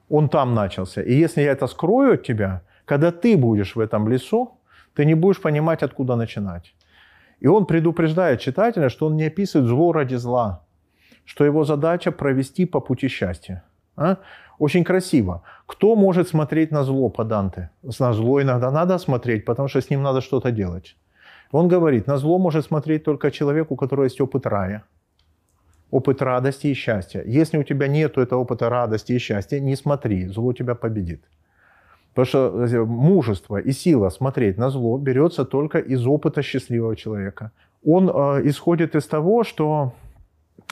Он 0.09 0.29
там 0.29 0.55
начался. 0.55 1.03
И 1.03 1.15
если 1.15 1.43
я 1.43 1.53
это 1.53 1.67
скрою 1.67 2.15
от 2.15 2.23
тебя, 2.23 2.63
когда 2.85 3.11
ты 3.11 3.37
будешь 3.37 3.77
в 3.77 3.81
этом 3.81 4.09
лесу, 4.09 4.51
ты 4.95 5.05
не 5.05 5.15
будешь 5.15 5.41
понимать, 5.41 5.83
откуда 5.83 6.17
начинать. 6.17 6.75
И 7.41 7.47
он 7.47 7.67
предупреждает 7.67 8.41
читателя, 8.41 8.89
что 8.89 9.07
он 9.07 9.17
не 9.17 9.25
описывает 9.25 9.69
зло 9.69 9.93
ради 9.93 10.17
зла, 10.17 10.65
что 11.25 11.45
его 11.45 11.65
задача 11.65 12.13
провести 12.13 12.67
по 12.67 12.81
пути 12.81 13.09
счастья. 13.09 13.63
А? 13.97 14.17
Очень 14.59 14.85
красиво. 14.85 15.43
Кто 15.67 15.97
может 15.97 16.29
смотреть 16.29 16.71
на 16.71 16.85
зло 16.85 17.09
по 17.09 17.25
Данте? 17.25 17.71
На 17.99 18.13
зло 18.13 18.41
иногда 18.41 18.71
надо 18.71 18.99
смотреть, 18.99 19.45
потому 19.45 19.69
что 19.69 19.81
с 19.81 19.91
ним 19.91 20.03
надо 20.03 20.21
что-то 20.21 20.51
делать. 20.51 20.97
Он 21.53 21.69
говорит, 21.69 22.07
на 22.07 22.17
зло 22.17 22.39
может 22.39 22.65
смотреть 22.65 23.05
только 23.05 23.31
человек, 23.31 23.71
у 23.71 23.77
которого 23.77 24.05
есть 24.05 24.21
опыт 24.21 24.47
рая. 24.47 24.83
Опыт 25.91 26.23
радости 26.23 26.69
и 26.69 26.75
счастья. 26.75 27.23
Если 27.27 27.59
у 27.59 27.63
тебя 27.63 27.87
нет 27.87 28.19
этого 28.19 28.41
опыта 28.41 28.69
радости 28.69 29.13
и 29.13 29.19
счастья, 29.19 29.61
не 29.61 29.77
смотри, 29.77 30.27
зло 30.27 30.53
тебя 30.53 30.75
победит. 30.75 31.23
Потому 32.17 32.27
что 32.27 32.87
мужество 32.87 33.59
и 33.59 33.73
сила 33.73 34.11
смотреть 34.11 34.59
на 34.59 34.71
зло 34.71 34.99
берется 34.99 35.45
только 35.45 35.79
из 35.79 36.07
опыта 36.07 36.43
счастливого 36.43 36.97
человека. 36.97 37.51
Он 37.85 38.09
э, 38.09 38.49
исходит 38.49 38.95
из 38.95 39.07
того, 39.07 39.45
что 39.45 39.93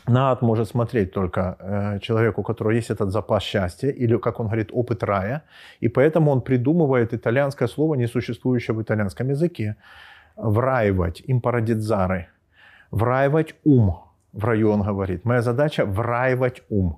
на 0.08 0.30
ад 0.30 0.42
может 0.42 0.68
смотреть 0.68 1.12
только 1.12 1.56
э, 1.58 1.98
человек, 2.00 2.38
у 2.38 2.42
которого 2.42 2.72
есть 2.72 2.90
этот 2.90 3.10
запас 3.10 3.42
счастья, 3.42 3.90
или, 3.90 4.16
как 4.16 4.40
он 4.40 4.46
говорит, 4.46 4.70
опыт 4.72 5.02
рая. 5.02 5.42
И 5.80 5.88
поэтому 5.88 6.30
он 6.30 6.40
придумывает 6.40 7.12
итальянское 7.12 7.68
слово, 7.68 7.96
не 7.96 8.06
существующее 8.06 8.74
в 8.74 8.80
итальянском 8.80 9.28
языке. 9.28 9.76
Враивать, 10.36 11.22
импарадидзары. 11.26 12.26
Враивать 12.90 13.54
ум. 13.64 13.98
В 14.32 14.44
раю 14.44 14.70
он 14.70 14.82
говорит. 14.82 15.26
Моя 15.26 15.42
задача– 15.42 15.84
враивать 15.86 16.62
ум. 16.70 16.96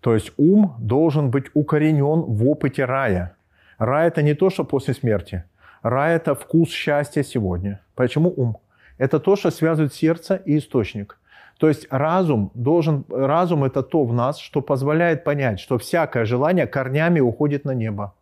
То 0.00 0.14
есть 0.14 0.32
ум 0.38 0.74
должен 0.78 1.30
быть 1.30 1.46
укоренен 1.54 2.22
в 2.22 2.48
опыте 2.48 2.84
рая. 2.84 3.35
Рай– 3.78 4.08
это 4.08 4.22
не 4.22 4.34
то, 4.34 4.50
что 4.50 4.64
после 4.64 4.94
смерти. 4.94 5.44
Рай– 5.82 6.16
это 6.16 6.34
вкус 6.34 6.70
счастья 6.70 7.22
сегодня. 7.22 7.80
Почему 7.94 8.32
ум? 8.36 8.58
Это 8.98 9.20
то, 9.20 9.36
что 9.36 9.50
связывает 9.50 9.94
сердце 9.94 10.36
и 10.36 10.58
источник– 10.58 11.18
то 11.58 11.68
есть 11.68 11.86
разум 11.90 12.50
должен, 12.54 13.04
разум 13.08 13.64
это 13.64 13.82
то 13.82 14.04
в 14.04 14.12
нас, 14.12 14.38
что 14.38 14.60
позволяет 14.60 15.24
понять, 15.24 15.58
что 15.58 15.78
всякое 15.78 16.24
желание 16.24 16.66
корнями 16.66 17.20
уходит 17.20 17.64
на 17.64 17.72
небо, 17.72 18.14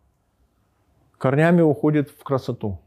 корнями 1.17 1.61
уходит 1.61 2.09
в 2.09 2.23
красоту. 2.23 2.79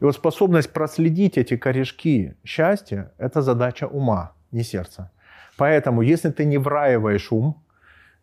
И 0.00 0.04
вот 0.04 0.14
способность 0.14 0.72
проследить 0.72 1.38
эти 1.38 1.56
корешки 1.56 2.34
счастья– 2.44 3.12
это 3.18 3.42
задача 3.42 3.86
ума, 3.86 4.32
не 4.50 4.64
сердца. 4.64 5.12
Поэтому, 5.56 6.02
если 6.02 6.30
ты 6.30 6.44
не 6.44 6.58
враиваешь 6.58 7.30
ум, 7.30 7.62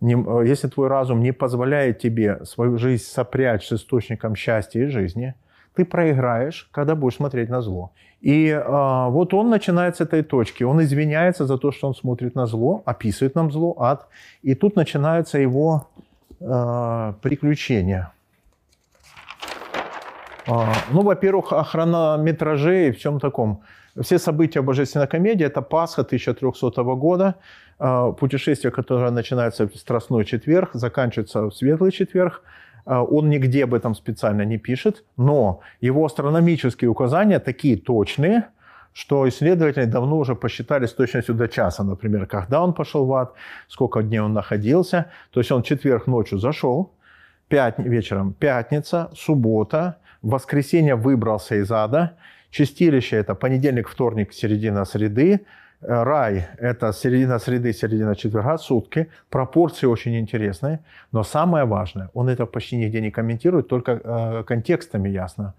не, 0.04 0.16
э, 0.16 0.48
если 0.48 0.68
твой 0.68 0.88
разум 0.88 1.22
не 1.22 1.32
позволяет 1.32 2.00
тебе 2.00 2.46
свою 2.46 2.78
жизнь 2.78 3.04
сопрячь 3.04 3.68
с 3.68 3.74
источником 3.74 4.36
счастья 4.36 4.82
и 4.82 4.88
жизни, 4.88 5.34
ты 5.76 5.86
проиграешь, 5.86 6.70
когда 6.72 6.96
будешь 6.96 7.16
смотреть 7.16 7.50
на 7.50 7.62
зло. 7.62 7.92
И 8.22 8.48
э, 8.48 9.10
вот 9.10 9.34
он 9.34 9.50
начинает 9.50 9.96
с 9.96 10.02
этой 10.02 10.24
точки. 10.24 10.64
Он 10.64 10.82
извиняется 10.82 11.46
за 11.46 11.58
то, 11.58 11.72
что 11.72 11.88
он 11.88 11.96
смотрит 11.96 12.36
на 12.36 12.46
зло, 12.46 12.84
описывает 12.86 13.36
нам 13.36 13.52
зло, 13.52 13.76
ад. 13.80 14.08
И 14.44 14.56
тут 14.56 14.76
начинаются 14.76 15.40
его 15.40 15.88
э, 16.40 17.14
приключения. 17.22 18.12
Э, 20.48 20.52
ну, 20.92 21.02
во-первых, 21.02 21.54
о 21.54 21.64
хронометраже 21.64 22.88
и 22.88 22.92
всем 22.92 23.20
таком. 23.20 23.62
Все 24.02 24.18
события 24.18 24.62
Божественной 24.62 25.08
комедии– 25.08 25.46
это 25.48 25.62
Пасха 25.62 26.02
1300 26.02 26.84
года, 26.96 27.36
путешествие, 28.20 28.72
которое 28.72 29.12
начинается 29.12 29.68
в 29.68 29.76
Страстной 29.76 30.26
четверг, 30.26 30.72
заканчивается 30.74 31.44
в 31.44 31.52
Светлый 31.52 31.92
четверг– 31.92 32.42
а, 32.86 33.04
он 33.04 33.30
нигде 33.30 33.64
об 33.64 33.74
этом 33.74 33.96
специально 33.96 34.44
не 34.44 34.58
пишет, 34.58 35.04
но 35.18 35.62
его 35.82 36.06
астрономические 36.06 36.90
указания 36.90 37.40
такие 37.40 37.78
точные, 37.78 38.48
что 38.94 39.28
исследователи 39.28 39.86
давно 39.86 40.18
уже 40.18 40.36
посчитали 40.36 40.86
с 40.86 40.94
точностью 40.94 41.36
до 41.36 41.48
часа, 41.48 41.84
например, 41.84 42.28
когда 42.28 42.62
он 42.62 42.74
пошел 42.74 43.06
в 43.06 43.14
ад, 43.14 43.34
сколько 43.68 44.04
дней 44.04 44.20
он 44.20 44.34
находился. 44.34 45.08
То 45.32 45.40
есть 45.40 45.52
он 45.52 45.64
четверг 45.64 46.08
ночью 46.08 46.38
зашел, 46.38 46.92
пят... 47.48 47.80
вечером 47.80 48.34
пятница, 48.34 49.10
суббота, 49.16 49.98
воскресенье 50.22 50.96
выбрался 50.96 51.56
из 51.56 51.72
ада, 51.72 52.18
чистилище– 52.54 53.18
это 53.18 53.36
понедельник, 53.36 53.90
вторник, 53.90 54.34
середина 54.34 54.86
среды, 54.86 55.40
Рай– 55.82 56.48
это 56.60 56.94
середина 56.94 57.40
среды, 57.40 57.74
середина 57.74 58.16
четверга, 58.16 58.58
сутки. 58.58 59.08
Пропорции 59.30 59.88
очень 59.88 60.16
интересные. 60.16 60.80
Но 61.12 61.24
самое 61.24 61.66
важное, 61.66 62.10
он 62.14 62.30
это 62.30 62.46
почти 62.46 62.78
нигде 62.78 63.02
не 63.02 63.12
комментирует, 63.12 63.68
только 63.68 63.92
э, 63.92 64.44
контекстами 64.44 65.10
ясно, 65.10 65.54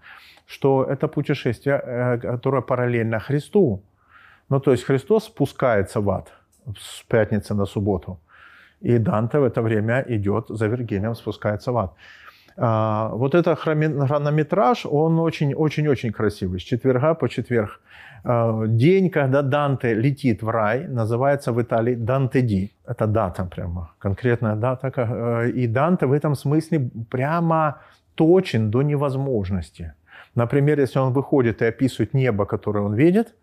что 0.47 0.83
это 0.83 1.07
путешествие, 1.07 1.81
э, 1.83 2.17
которое 2.17 2.61
параллельно 2.61 3.19
Христу. 3.19 3.81
Ну, 4.49 4.59
то 4.59 4.71
есть 4.71 4.83
Христос 4.83 5.25
спускается 5.25 6.01
в 6.01 6.09
ад 6.09 6.31
с 6.79 7.03
пятницы 7.07 7.53
на 7.53 7.65
субботу. 7.65 8.19
И 8.81 8.97
Данте 8.97 9.37
в 9.37 9.43
это 9.43 9.61
время 9.61 10.03
идет 10.07 10.45
за 10.49 10.67
Вергилием, 10.67 11.15
спускается 11.15 11.71
в 11.71 11.77
ад. 11.77 11.93
А, 12.57 13.09
вот 13.09 13.35
этот 13.35 13.59
хронометраж, 13.59 14.85
он 14.85 15.19
очень-очень-очень 15.19 16.11
красивый, 16.11 16.59
с 16.59 16.63
четверга 16.63 17.13
по 17.13 17.27
четверг. 17.27 17.81
А, 18.23 18.65
день, 18.67 19.09
когда 19.09 19.41
Данте 19.41 19.93
летит 19.93 20.41
в 20.41 20.49
рай, 20.49 20.87
называется 20.87 21.51
в 21.51 21.61
Италии 21.61 21.95
Данте 21.95 22.41
Ди. 22.41 22.71
Это 22.87 23.07
дата 23.07 23.45
прямо, 23.45 23.91
конкретная 23.99 24.55
дата. 24.55 24.91
Э, 24.95 25.49
и 25.49 25.67
Данте 25.67 26.05
в 26.05 26.13
этом 26.13 26.35
смысле 26.35 26.89
прямо 27.09 27.81
точен 28.15 28.71
до 28.71 28.83
невозможности. 28.83 29.93
Например, 30.35 30.79
если 30.79 30.99
он 30.99 31.13
выходит 31.13 31.61
и 31.61 31.65
описывает 31.65 32.13
небо, 32.13 32.45
которое 32.45 32.85
он 32.85 32.95
видит, 32.95 33.35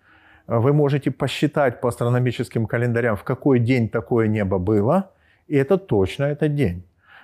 вы 0.47 0.73
можете 0.73 1.11
посчитать 1.11 1.81
по 1.81 1.89
астрономическим 1.89 2.67
календарям, 2.67 3.17
в 3.17 3.23
какой 3.23 3.61
день 3.61 3.89
такое 3.89 4.29
небо 4.29 4.59
было, 4.59 5.11
и 5.49 5.57
это 5.57 5.77
точно 5.79 6.25
этот 6.25 6.55
день. 6.55 6.83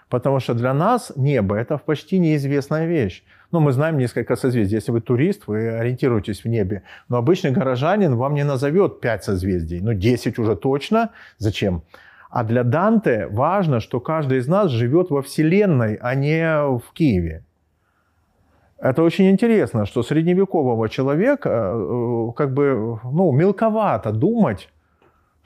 Потому 0.08 0.40
что 0.40 0.54
для 0.54 0.74
нас 0.74 1.12
небо– 1.16 1.56
это 1.58 1.78
почти 1.78 2.18
неизвестная 2.18 2.86
вещь. 2.86 3.22
Ну, 3.52 3.60
мы 3.60 3.72
знаем 3.72 3.98
несколько 3.98 4.36
созвездий. 4.36 4.76
Если 4.76 4.92
вы 4.92 5.00
турист, 5.00 5.46
вы 5.46 5.68
ориентируетесь 5.68 6.44
в 6.44 6.48
небе. 6.48 6.82
Но 7.08 7.16
обычный 7.18 7.50
горожанин 7.50 8.16
вам 8.16 8.34
не 8.34 8.44
назовет 8.44 9.00
5 9.00 9.24
созвездий. 9.24 9.80
Ну, 9.80 9.94
10 9.94 10.38
уже 10.38 10.56
точно. 10.56 11.10
Зачем? 11.38 11.82
А 12.30 12.44
для 12.44 12.62
Данте 12.62 13.26
важно, 13.30 13.80
что 13.80 14.00
каждый 14.00 14.38
из 14.38 14.48
нас 14.48 14.70
живет 14.70 15.10
во 15.10 15.22
Вселенной, 15.22 15.98
а 16.00 16.14
не 16.14 16.78
в 16.78 16.92
Киеве. 16.92 17.42
Это 18.78 19.02
очень 19.02 19.30
интересно, 19.30 19.86
что 19.86 20.02
средневекового 20.02 20.88
человека 20.88 21.72
э, 21.74 22.32
как 22.36 22.54
бы 22.54 23.00
ну, 23.02 23.32
мелковато 23.32 24.12
думать, 24.12 24.68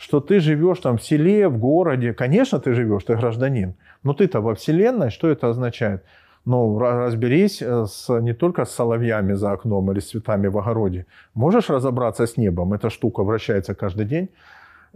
что 0.03 0.20
ты 0.20 0.40
живешь 0.40 0.80
там 0.80 0.96
в 0.96 1.03
селе, 1.03 1.48
в 1.48 1.59
городе. 1.59 2.12
Конечно, 2.12 2.59
ты 2.59 2.74
живешь, 2.74 3.05
ты 3.05 3.14
гражданин. 3.14 3.74
Но 4.03 4.12
ты-то 4.14 4.40
во 4.40 4.55
Вселенной, 4.55 5.11
что 5.11 5.28
это 5.28 5.48
означает? 5.48 6.03
Ну, 6.44 6.78
разберись 6.78 7.62
э, 7.62 7.86
с, 7.86 8.20
не 8.20 8.34
только 8.34 8.64
с 8.64 8.74
соловьями 8.74 9.34
за 9.34 9.53
окном 9.53 9.92
или 9.92 10.00
с 10.00 10.11
цветами 10.11 10.48
в 10.48 10.59
огороде. 10.59 11.07
Можешь 11.34 11.70
разобраться 11.70 12.26
с 12.26 12.36
небом? 12.36 12.72
Эта 12.72 12.90
штука 12.90 13.22
вращается 13.22 13.74
каждый 13.74 14.07
день. 14.07 14.28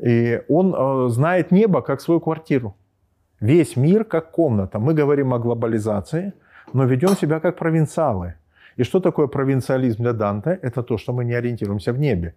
И 0.04 0.42
он 0.48 0.74
э, 0.74 1.08
знает 1.10 1.52
небо 1.52 1.82
как 1.82 2.00
свою 2.00 2.20
квартиру. 2.20 2.74
Весь 3.40 3.76
мир 3.76 4.04
как 4.04 4.32
комната. 4.32 4.80
Мы 4.80 4.92
говорим 4.92 5.32
о 5.32 5.38
глобализации, 5.38 6.32
но 6.72 6.84
ведем 6.84 7.10
себя 7.10 7.38
как 7.38 7.56
провинциалы. 7.56 8.34
И 8.78 8.82
что 8.82 8.98
такое 8.98 9.28
провинциализм 9.28 10.02
для 10.02 10.12
Данте? 10.12 10.58
Это 10.62 10.82
то, 10.82 10.98
что 10.98 11.12
мы 11.12 11.24
не 11.24 11.34
ориентируемся 11.34 11.92
в 11.92 11.98
небе. 11.98 12.34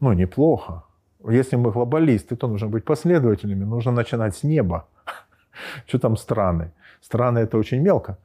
Ну, 0.00 0.14
неплохо. 0.14 0.84
Если 1.28 1.56
мы 1.56 1.70
глобалисты, 1.70 2.36
то 2.36 2.48
нужно 2.48 2.68
быть 2.68 2.84
последовательными. 2.84 3.64
Нужно 3.64 3.92
начинать 3.92 4.36
с 4.36 4.42
неба. 4.42 4.86
Что 5.86 5.98
там 5.98 6.16
страны? 6.16 6.72
Страны 7.00 7.40
это 7.40 7.58
очень 7.58 7.80
мелко. 7.80 8.18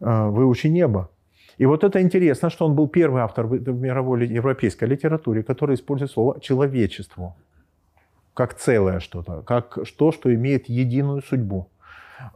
А, 0.00 0.28
выучи 0.28 0.68
небо. 0.68 1.10
И 1.58 1.66
вот 1.66 1.84
это 1.84 2.02
интересно, 2.02 2.50
что 2.50 2.66
он 2.66 2.74
был 2.74 2.86
первый 2.86 3.22
автор 3.22 3.46
в 3.46 3.80
мировой 3.80 4.26
европейской 4.26 4.84
литературе, 4.84 5.42
который 5.42 5.74
использует 5.74 6.10
слово 6.10 6.40
«человечество» 6.40 7.34
как 8.34 8.54
целое 8.54 9.00
что-то, 9.00 9.42
как 9.46 9.78
то, 9.96 10.12
что 10.12 10.34
имеет 10.34 10.68
единую 10.68 11.22
судьбу. 11.22 11.70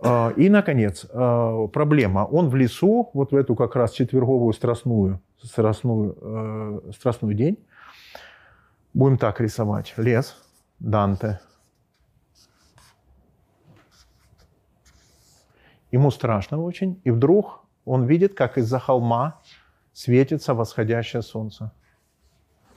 А, 0.02 0.32
и, 0.36 0.48
наконец, 0.48 1.06
а, 1.12 1.66
проблема. 1.66 2.20
Он 2.20 2.48
в 2.48 2.56
лесу, 2.56 3.10
вот 3.12 3.32
в 3.32 3.36
эту 3.36 3.54
как 3.54 3.76
раз 3.76 3.92
четверговую 3.92 4.52
страстную, 4.54 5.20
страстную, 5.42 6.16
э, 6.20 6.92
страстную 6.94 7.34
день, 7.34 7.58
будем 8.94 9.18
так 9.18 9.40
рисовать, 9.40 9.94
лес, 9.96 10.36
Данте, 10.78 11.40
Ему 15.92 16.10
страшно 16.10 16.62
очень, 16.62 17.00
и 17.04 17.10
вдруг 17.10 17.64
он 17.84 18.04
видит, 18.04 18.34
как 18.34 18.58
из-за 18.58 18.78
холма 18.78 19.40
светится 19.92 20.54
восходящее 20.54 21.22
солнце. 21.22 21.72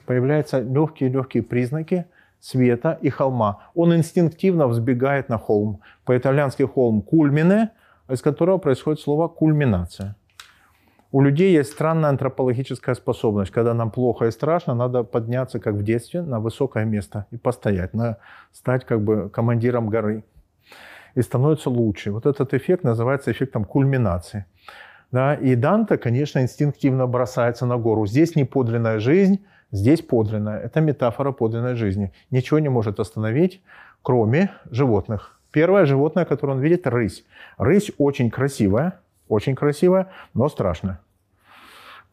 Появляются 0.06 0.60
легкие-легкие 0.60 1.42
признаки 1.42 2.06
света 2.40 2.98
и 3.00 3.10
холма. 3.10 3.70
Он 3.74 3.94
инстинктивно 3.94 4.66
взбегает 4.66 5.28
на 5.28 5.38
холм. 5.38 5.80
По-итальянски 6.04 6.64
холм 6.64 7.02
кульмине, 7.02 7.70
из 8.08 8.20
которого 8.20 8.58
происходит 8.58 9.00
слово 9.00 9.28
кульминация. 9.28 10.16
У 11.14 11.20
людей 11.20 11.52
есть 11.52 11.70
странная 11.70 12.10
антропологическая 12.10 12.96
способность. 12.96 13.52
Когда 13.52 13.72
нам 13.72 13.92
плохо 13.92 14.24
и 14.24 14.32
страшно, 14.32 14.74
надо 14.74 15.04
подняться, 15.04 15.60
как 15.60 15.74
в 15.74 15.84
детстве, 15.84 16.22
на 16.22 16.40
высокое 16.40 16.84
место 16.84 17.26
и 17.30 17.36
постоять, 17.36 17.94
на, 17.94 18.16
стать 18.52 18.84
как 18.84 19.00
бы 19.00 19.30
командиром 19.30 19.90
горы 19.90 20.24
и 21.14 21.22
становится 21.22 21.70
лучше. 21.70 22.10
Вот 22.10 22.26
этот 22.26 22.52
эффект 22.52 22.82
называется 22.82 23.30
эффектом 23.30 23.64
кульминации. 23.64 24.46
Да? 25.12 25.34
И 25.34 25.54
Данте, 25.54 25.98
конечно, 25.98 26.40
инстинктивно 26.40 27.06
бросается 27.06 27.64
на 27.64 27.76
гору. 27.76 28.06
Здесь 28.06 28.34
не 28.34 28.42
подлинная 28.44 28.98
жизнь, 28.98 29.38
здесь 29.70 30.02
подлинная. 30.02 30.58
Это 30.58 30.80
метафора 30.80 31.30
подлинной 31.30 31.76
жизни. 31.76 32.12
Ничего 32.32 32.58
не 32.58 32.70
может 32.70 32.98
остановить, 32.98 33.62
кроме 34.02 34.50
животных. 34.68 35.38
Первое 35.52 35.86
животное, 35.86 36.24
которое 36.24 36.54
он 36.54 36.60
видит, 36.60 36.88
рысь. 36.88 37.24
Рысь 37.56 37.92
очень 37.98 38.30
красивая, 38.32 38.98
очень 39.28 39.54
красивая, 39.54 40.08
но 40.34 40.48
страшная. 40.48 41.03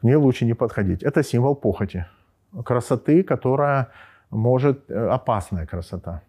К 0.02 0.04
ней 0.04 0.16
лучше 0.16 0.46
не 0.46 0.56
подходить. 0.56 1.04
Это 1.04 1.24
символ 1.24 1.56
похоти, 1.56 2.06
красоты, 2.66 3.24
которая 3.24 3.88
может, 4.32 4.90
э, 4.90 5.08
опасная 5.14 5.66
красота. 5.66 6.22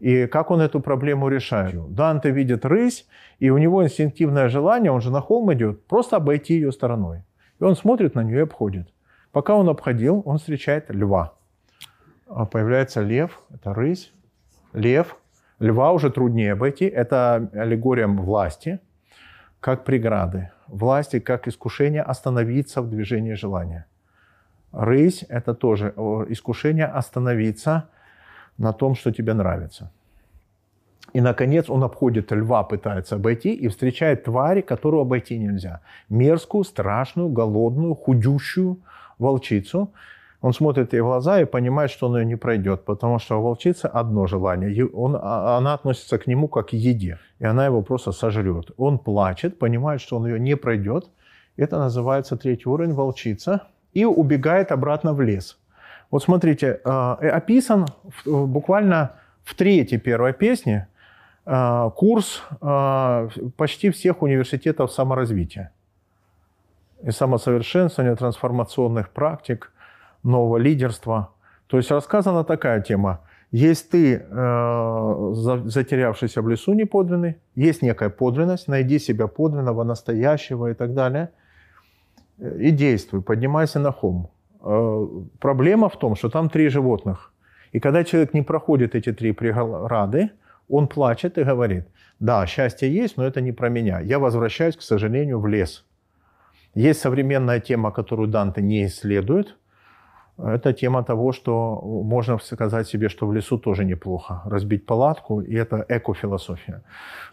И 0.00 0.26
как 0.26 0.50
он 0.50 0.60
эту 0.60 0.80
проблему 0.80 1.28
решает? 1.28 1.94
Данте 1.94 2.30
видит 2.30 2.64
рысь, 2.64 3.08
и 3.40 3.50
у 3.50 3.58
него 3.58 3.82
инстинктивное 3.82 4.48
желание, 4.48 4.92
он 4.92 5.00
же 5.00 5.10
на 5.10 5.20
холм 5.20 5.52
идет, 5.52 5.86
просто 5.86 6.16
обойти 6.16 6.54
ее 6.54 6.70
стороной. 6.70 7.22
И 7.60 7.64
он 7.64 7.74
смотрит 7.74 8.14
на 8.14 8.22
нее 8.22 8.38
и 8.38 8.42
обходит. 8.42 8.88
Пока 9.32 9.54
он 9.56 9.68
обходил, 9.68 10.22
он 10.24 10.38
встречает 10.38 10.90
льва. 10.90 11.32
А 12.28 12.44
появляется 12.44 13.00
лев, 13.00 13.40
это 13.52 13.74
рысь, 13.74 14.12
лев. 14.72 15.16
Льва 15.58 15.90
уже 15.90 16.10
труднее 16.10 16.52
обойти. 16.52 16.84
Это 16.84 17.50
аллегория 17.52 18.06
власти, 18.06 18.78
как 19.58 19.84
преграды. 19.84 20.52
Власти 20.68 21.18
как 21.18 21.48
искушение 21.48 22.02
остановиться 22.02 22.82
в 22.82 22.90
движении 22.90 23.34
желания. 23.34 23.86
Рысь– 24.72 25.24
это 25.28 25.54
тоже 25.54 25.94
искушение 26.28 26.86
остановиться 26.86 27.88
на 28.58 28.72
том, 28.72 28.94
что 28.94 29.10
тебе 29.12 29.32
нравится. 29.34 29.90
И, 31.14 31.20
наконец, 31.22 31.70
он 31.70 31.84
обходит 31.84 32.32
льва, 32.32 32.62
пытается 32.64 33.14
обойти 33.14 33.54
и 33.54 33.68
встречает 33.68 34.24
твари, 34.24 34.60
которую 34.60 35.00
обойти 35.00 35.38
нельзя. 35.38 35.80
Мерзкую, 36.10 36.64
страшную, 36.64 37.30
голодную, 37.30 37.94
худющую 37.94 38.76
волчицу. 39.18 39.90
Он 40.40 40.52
смотрит 40.52 40.92
ей 40.92 41.00
в 41.00 41.06
глаза 41.06 41.40
и 41.40 41.44
понимает, 41.44 41.90
что 41.90 42.06
он 42.06 42.16
ее 42.16 42.24
не 42.24 42.36
пройдет, 42.36 42.84
потому 42.84 43.18
что 43.18 43.38
у 43.38 43.42
волчицы 43.42 43.86
одно 43.86 44.26
желание. 44.26 44.86
Он, 44.86 45.16
а, 45.20 45.56
она 45.58 45.74
относится 45.74 46.18
к 46.18 46.28
нему 46.28 46.46
как 46.48 46.68
к 46.68 46.72
еде, 46.72 47.18
и 47.40 47.44
она 47.44 47.66
его 47.66 47.82
просто 47.82 48.12
сожрет. 48.12 48.70
Он 48.76 48.98
плачет, 48.98 49.58
понимает, 49.58 50.00
что 50.00 50.16
он 50.16 50.26
ее 50.26 50.38
не 50.38 50.56
пройдет. 50.56 51.10
Это 51.56 51.78
называется 51.78 52.36
третий 52.36 52.68
уровень 52.68 52.94
волчица. 52.94 53.62
И 53.94 54.04
убегает 54.04 54.70
обратно 54.70 55.12
в 55.14 55.20
лес. 55.22 55.58
Вот 56.10 56.22
смотрите, 56.22 56.80
а, 56.84 57.14
описан 57.14 57.86
буквально 58.24 59.12
в 59.44 59.54
третьей 59.54 59.98
первой 59.98 60.34
песне 60.34 60.88
а, 61.44 61.90
курс 61.90 62.42
а, 62.60 63.28
почти 63.56 63.90
всех 63.90 64.22
университетов 64.22 64.92
саморазвития 64.92 65.72
и 67.02 67.10
самосовершенствования, 67.10 68.14
трансформационных 68.14 69.10
практик, 69.10 69.72
нового 70.22 70.58
лидерства. 70.58 71.32
То 71.66 71.76
есть 71.76 71.90
рассказана 71.90 72.44
такая 72.44 72.80
тема. 72.80 73.20
Есть 73.50 73.90
ты, 73.90 74.26
затерявшийся 74.30 76.42
в 76.42 76.48
лесу 76.48 76.74
неподлинный, 76.74 77.36
есть 77.54 77.82
некая 77.82 78.10
подлинность, 78.10 78.68
найди 78.68 78.98
себя 78.98 79.26
подлинного, 79.26 79.84
настоящего 79.84 80.70
и 80.70 80.74
так 80.74 80.92
далее, 80.92 81.30
и 82.38 82.70
действуй, 82.70 83.22
поднимайся 83.22 83.80
на 83.80 83.90
холм. 83.90 84.30
Э, 84.62 85.06
проблема 85.40 85.88
в 85.88 85.98
том, 85.98 86.16
что 86.16 86.28
там 86.28 86.48
три 86.48 86.68
животных. 86.68 87.32
И 87.72 87.80
когда 87.80 88.04
человек 88.04 88.34
не 88.34 88.42
проходит 88.42 88.94
эти 88.94 89.12
три 89.12 89.32
преграды, 89.32 90.30
он 90.68 90.88
плачет 90.88 91.38
и 91.38 91.44
говорит, 91.44 91.86
да, 92.20 92.46
счастье 92.46 92.92
есть, 92.92 93.16
но 93.16 93.24
это 93.24 93.40
не 93.40 93.52
про 93.52 93.68
меня. 93.68 94.00
Я 94.00 94.18
возвращаюсь, 94.18 94.76
к 94.76 94.82
сожалению, 94.82 95.40
в 95.40 95.46
лес. 95.46 95.84
Есть 96.74 97.00
современная 97.00 97.60
тема, 97.60 97.90
которую 97.90 98.28
Данте 98.28 98.62
не 98.62 98.86
исследует. 98.86 99.56
Это 100.38 100.72
тема 100.72 101.02
того, 101.02 101.32
что 101.32 101.80
можно 102.04 102.38
сказать 102.38 102.88
себе, 102.88 103.08
что 103.08 103.26
в 103.26 103.34
лесу 103.34 103.58
тоже 103.58 103.84
неплохо. 103.84 104.42
Разбить 104.44 104.86
палатку, 104.86 105.40
и 105.40 105.54
это 105.54 105.84
экофилософия. 105.88 106.82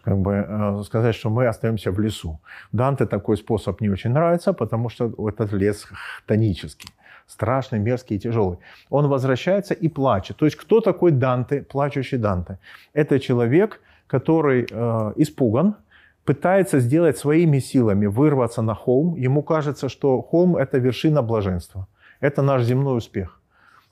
Как 0.04 0.18
бы 0.18 0.32
э, 0.32 0.84
сказать, 0.84 1.16
что 1.16 1.30
мы 1.30 1.48
остаемся 1.48 1.92
в 1.92 2.00
лесу. 2.00 2.40
Данте 2.72 3.06
такой 3.06 3.38
способ 3.38 3.82
не 3.82 3.90
очень 3.90 4.12
нравится, 4.12 4.54
потому 4.54 4.90
что 4.90 5.14
этот 5.30 5.54
лес 5.54 5.88
тонический 6.26 6.90
страшный, 7.28 7.80
мерзкий 7.80 8.18
и 8.18 8.20
тяжелый. 8.20 8.58
Он 8.90 9.08
возвращается 9.08 9.74
и 9.74 9.90
плачет. 9.90 10.38
То 10.38 10.46
есть 10.46 10.58
кто 10.58 10.80
такой 10.82 11.12
Данте, 11.12 11.62
плачущий 11.62 12.18
Данте? 12.18 12.58
Это 12.94 13.20
человек, 13.20 13.82
который 14.08 14.68
э, 14.72 15.14
испуган, 15.16 15.76
пытается 16.24 16.80
сделать 16.80 17.18
своими 17.18 17.60
силами, 17.60 18.08
вырваться 18.08 18.62
на 18.62 18.74
холм. 18.74 19.16
Ему 19.16 19.44
кажется, 19.44 19.90
что 19.90 20.22
холм– 20.22 20.58
это 20.58 20.80
вершина 20.80 21.22
блаженства. 21.22 21.88
Это 22.26 22.42
наш 22.42 22.64
земной 22.64 22.98
успех. 22.98 23.40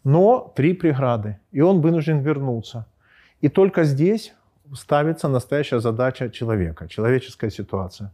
Но 0.03 0.51
три 0.55 0.73
преграды, 0.73 1.37
и 1.51 1.61
он 1.61 1.81
вынужден 1.81 2.19
вернуться. 2.21 2.85
И 3.41 3.49
только 3.49 3.83
здесь 3.83 4.33
ставится 4.73 5.27
настоящая 5.27 5.79
задача 5.79 6.29
человека, 6.29 6.87
человеческая 6.87 7.51
ситуация. 7.51 8.11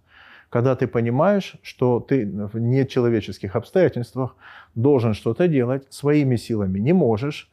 Когда 0.49 0.75
ты 0.75 0.87
понимаешь, 0.87 1.55
что 1.63 1.99
ты 1.99 2.25
в 2.25 2.59
нечеловеческих 2.59 3.55
обстоятельствах 3.55 4.35
должен 4.75 5.13
что-то 5.13 5.47
делать, 5.47 5.83
своими 5.89 6.37
силами 6.37 6.79
не 6.79 6.93
можешь, 6.93 7.49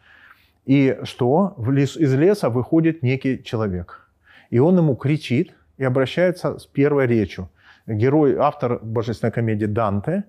и 0.64 0.98
что 1.04 1.54
из 1.76 2.14
леса 2.14 2.48
выходит 2.48 3.02
некий 3.02 3.44
человек. 3.44 4.08
И 4.50 4.58
он 4.58 4.78
ему 4.78 4.96
кричит 4.96 5.54
и 5.78 5.84
обращается 5.84 6.58
с 6.58 6.66
первой 6.66 7.06
речью. 7.06 7.48
Герой, 7.86 8.34
автор 8.36 8.80
божественной 8.82 9.32
комедии 9.32 9.66
Данте, 9.66 10.24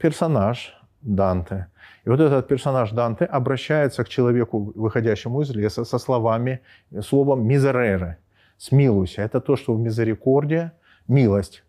персонаж 0.00 0.74
Данте. 1.02 1.66
И 2.04 2.10
вот 2.10 2.20
этот 2.20 2.48
персонаж 2.48 2.90
Данте 2.90 3.24
обращается 3.24 4.04
к 4.04 4.08
человеку, 4.08 4.72
выходящему 4.74 5.42
из 5.42 5.50
леса, 5.50 5.84
со 5.84 5.98
словами, 5.98 6.60
словом 7.00 7.46
«мизерере», 7.46 8.18
«смилуйся». 8.58 9.22
Это 9.22 9.40
то, 9.40 9.56
что 9.56 9.74
в 9.74 9.80
мизерикордия– 9.80 10.72
милость. 11.08 11.64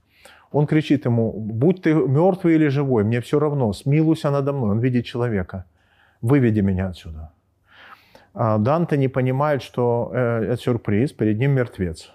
Он 0.52 0.68
кричит 0.68 1.06
ему, 1.06 1.32
будь 1.32 1.82
ты 1.82 1.94
мертвый 1.94 2.56
или 2.56 2.70
живой, 2.70 3.04
мне 3.04 3.20
все 3.20 3.40
равно, 3.40 3.74
смилуйся 3.74 4.32
надо 4.32 4.54
мной. 4.54 4.72
Он 4.72 4.80
видит 4.80 5.06
человека, 5.06 5.66
выведи 6.22 6.62
меня 6.62 6.88
отсюда. 6.88 7.32
А 8.34 8.58
Данте 8.58 8.98
не 8.98 9.08
понимает, 9.08 9.62
что 9.62 10.12
э, 10.14 10.54
это 10.54 10.58
сюрприз, 10.58 11.14
перед 11.14 11.40
ним 11.40 11.52
мертвец. 11.52 12.12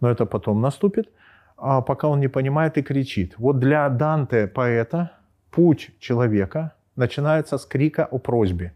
Но 0.00 0.10
это 0.10 0.26
потом 0.26 0.60
наступит, 0.60 1.08
а 1.56 1.80
пока 1.80 2.08
он 2.08 2.20
не 2.20 2.28
понимает 2.28 2.78
и 2.78 2.82
кричит. 2.82 3.34
Вот 3.38 3.58
для 3.58 3.88
Данте, 3.88 4.46
поэта, 4.46 5.12
путь 5.50 5.90
человека 5.98 6.72
начинается 6.96 7.58
с 7.58 7.66
крика 7.66 8.04
о 8.04 8.18
просьбе. 8.18 8.72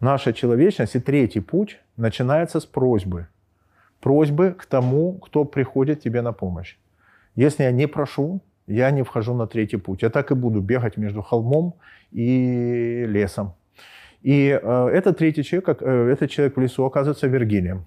Наша 0.00 0.32
человечность 0.32 0.96
и 0.96 1.00
третий 1.00 1.40
путь 1.40 1.78
начинается 1.96 2.58
с 2.60 2.66
просьбы. 2.66 3.26
Просьбы 4.00 4.54
к 4.58 4.64
тому, 4.64 5.12
кто 5.18 5.44
приходит 5.44 6.00
тебе 6.00 6.22
на 6.22 6.32
помощь. 6.32 6.78
Если 7.36 7.64
я 7.64 7.70
не 7.70 7.86
прошу, 7.86 8.40
я 8.66 8.90
не 8.90 9.02
вхожу 9.02 9.34
на 9.34 9.46
третий 9.46 9.76
путь. 9.76 10.02
Я 10.02 10.10
так 10.10 10.30
и 10.30 10.34
буду 10.34 10.60
бегать 10.60 10.96
между 10.96 11.22
холмом 11.22 11.74
и 12.12 13.04
лесом. 13.06 13.54
И 14.22 14.58
э, 14.62 14.88
этот 14.88 15.18
третий 15.18 15.44
человек, 15.44 15.82
э, 15.82 16.10
этот 16.12 16.30
человек 16.30 16.56
в 16.56 16.60
лесу 16.60 16.84
оказывается 16.84 17.26
Вергилием. 17.26 17.84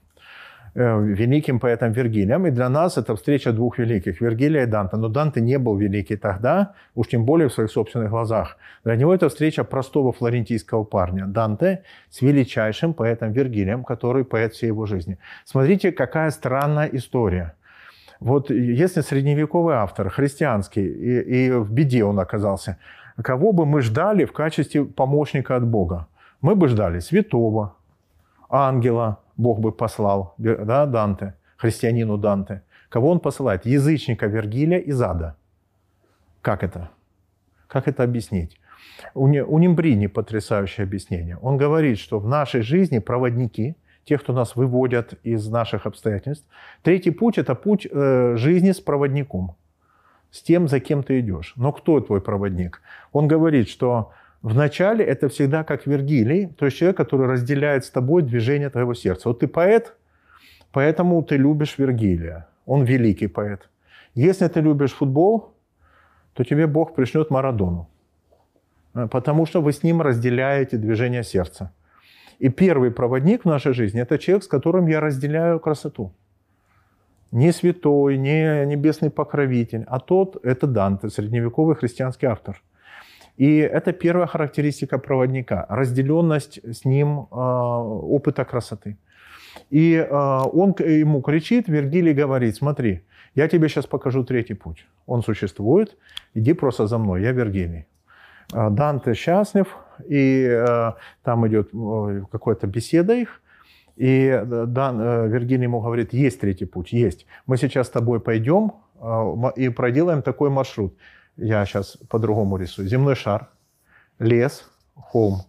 Э, 0.76 1.00
великим 1.04 1.60
поэтом 1.60 1.92
Вергилием. 1.92 2.48
И 2.48 2.52
для 2.52 2.68
нас 2.68 2.98
это 2.98 3.16
встреча 3.16 3.52
двух 3.52 3.78
великих, 3.78 4.22
Вергилия 4.22 4.64
и 4.64 4.66
Данте. 4.66 4.98
Но 4.98 5.08
Данте 5.08 5.40
не 5.40 5.60
был 5.60 5.78
великий 5.78 6.16
тогда, 6.16 6.74
уж 6.96 7.08
тем 7.08 7.26
более 7.26 7.48
в 7.48 7.54
своих 7.54 7.70
собственных 7.70 8.10
глазах. 8.10 8.58
Для 8.84 8.96
него 8.96 9.14
это 9.14 9.30
встреча 9.30 9.64
простого 9.64 10.12
флорентийского 10.12 10.84
парня. 10.84 11.28
Данте 11.28 11.84
с 12.10 12.24
величайшим 12.24 12.94
поэтом 12.94 13.34
Вергилием, 13.34 13.84
который 13.84 14.24
поэт 14.24 14.54
всей 14.54 14.68
его 14.68 14.88
жизни. 14.88 15.20
Смотрите, 15.46 15.92
какая 15.92 16.32
странная 16.32 16.90
история. 16.94 17.54
Вот 18.20 18.50
если 18.50 19.02
средневековый 19.02 19.76
автор, 19.76 20.10
христианский, 20.10 20.88
и, 20.88 21.46
и 21.46 21.52
в 21.52 21.72
беде 21.72 22.04
он 22.04 22.20
оказался, 22.20 22.78
кого 23.22 23.52
бы 23.52 23.68
мы 23.68 23.82
ждали 23.82 24.26
в 24.26 24.32
качестве 24.32 24.86
помощника 24.86 25.56
от 25.56 25.68
Бога? 25.68 26.08
Мы 26.42 26.56
бы 26.56 26.68
ждали 26.68 27.00
святого, 27.00 27.76
ангела, 28.50 29.20
Бог 29.38 29.60
бы 29.60 29.72
послал, 29.72 30.36
да, 30.38 30.86
Данте, 30.86 31.36
христианину 31.58 32.18
Данте. 32.18 32.62
Кого 32.90 33.10
он 33.10 33.20
посылает? 33.20 33.66
Язычника 33.66 34.28
Вергилия 34.28 34.78
из 34.78 35.02
ада. 35.02 35.36
Как 36.42 36.64
это? 36.64 36.90
Как 37.68 37.88
это 37.88 38.04
объяснить? 38.04 38.60
У, 39.16 39.26
у 39.26 39.60
Нимбрини 39.60 40.08
потрясающее 40.08 40.84
объяснение. 40.84 41.38
Он 41.38 41.58
говорит, 41.58 41.98
что 41.98 42.20
в 42.20 42.28
нашей 42.28 42.62
жизни 42.62 43.00
проводники, 43.00 43.76
те, 44.06 44.18
кто 44.18 44.34
нас 44.34 44.56
выводят 44.56 45.14
из 45.24 45.48
наших 45.50 45.86
обстоятельств. 45.86 46.46
Третий 46.82 47.12
путь– 47.12 47.38
это 47.40 47.56
путь 47.56 47.88
э, 47.90 48.36
жизни 48.36 48.72
с 48.72 48.82
проводником, 48.82 49.56
с 50.30 50.42
тем, 50.42 50.68
за 50.68 50.80
кем 50.80 51.04
ты 51.04 51.22
идешь. 51.22 51.54
Но 51.56 51.72
кто 51.72 52.00
твой 52.02 52.22
проводник? 52.22 52.82
Он 53.12 53.28
говорит, 53.28 53.70
что 53.70 54.12
Вначале 54.44 55.06
это 55.06 55.30
всегда 55.30 55.64
как 55.64 55.88
Вергилий, 55.88 56.48
то 56.48 56.66
есть 56.66 56.78
человек, 56.78 56.98
который 56.98 57.28
разделяет 57.28 57.86
с 57.86 57.90
тобой 57.90 58.24
движение 58.24 58.70
твоего 58.70 58.94
сердца. 58.94 59.30
Вот 59.30 59.40
ты 59.40 59.48
поэт, 59.48 59.96
поэтому 60.74 61.24
ты 61.24 61.38
любишь 61.38 61.78
Вергилия. 61.78 62.48
Он 62.66 62.84
великий 62.84 63.28
поэт. 63.28 63.70
Если 64.16 64.46
ты 64.50 64.60
любишь 64.60 64.92
футбол, 64.92 65.54
то 66.34 66.44
тебе 66.44 66.68
Бог 66.68 66.94
пришлет 66.94 67.30
Марадону. 67.30 67.88
Потому 68.94 69.46
что 69.46 69.62
вы 69.62 69.72
с 69.72 69.82
ним 69.82 70.02
разделяете 70.02 70.78
движение 70.78 71.24
сердца. 71.24 71.72
И 72.40 72.50
первый 72.50 72.92
проводник 72.92 73.46
в 73.46 73.50
нашей 73.50 73.74
жизни– 73.74 74.02
это 74.04 74.18
человек, 74.18 74.44
с 74.44 74.48
которым 74.48 74.88
я 74.88 75.00
разделяю 75.00 75.60
красоту. 75.62 76.12
Не 77.32 77.54
святой, 77.54 78.18
не 78.18 78.66
небесный 78.66 79.10
покровитель, 79.10 79.86
а 79.88 80.00
тот– 80.00 80.38
это 80.46 80.68
Данте, 80.68 81.08
средневековый 81.08 81.76
христианский 81.76 82.26
автор– 82.26 82.62
и 83.38 83.58
это 83.58 83.94
первая 83.94 84.28
характеристика 84.28 85.00
проводника– 85.00 85.66
разделенность 85.70 86.60
с 86.64 86.86
ним 86.86 87.28
а, 87.32 87.80
опыта 87.82 88.46
красоты. 88.46 88.98
И 89.72 89.96
а, 89.98 90.44
он 90.44 90.76
ему 90.80 91.22
кричит, 91.22 91.68
Вергилий 91.68 92.14
говорит, 92.14 92.56
смотри, 92.56 93.04
я 93.36 93.48
тебе 93.48 93.70
сейчас 93.70 93.88
покажу 93.88 94.24
третий 94.24 94.54
путь. 94.54 94.86
Он 95.08 95.24
существует, 95.24 95.98
иди 96.36 96.54
просто 96.54 96.88
за 96.88 96.98
мной, 97.00 97.24
я 97.24 97.32
Вергилий. 97.32 97.88
А, 98.54 98.70
Данте 98.70 99.16
счастлив, 99.16 99.68
и 100.08 100.64
там 101.24 101.48
идет 101.48 101.70
какая-то 102.32 102.68
беседа 102.68 103.14
их, 103.14 103.42
и 103.96 104.42
Дан, 104.46 105.30
Вергилий 105.30 105.64
ему 105.64 105.82
говорит, 105.82 106.14
есть 106.14 106.40
третий 106.40 106.66
путь, 106.66 106.94
есть. 106.94 107.26
Мы 107.48 107.58
сейчас 107.58 107.88
с 107.88 107.92
тобой 107.92 108.20
пойдем 108.20 108.72
и 109.56 109.70
проделаем 109.70 110.22
такой 110.22 110.50
маршрут 110.50 110.98
я 111.38 111.66
сейчас 111.66 111.98
по-другому 112.10 112.58
рисую, 112.58 112.88
земной 112.88 113.16
шар, 113.16 113.50
лес, 114.20 114.70
холм. 114.96 115.42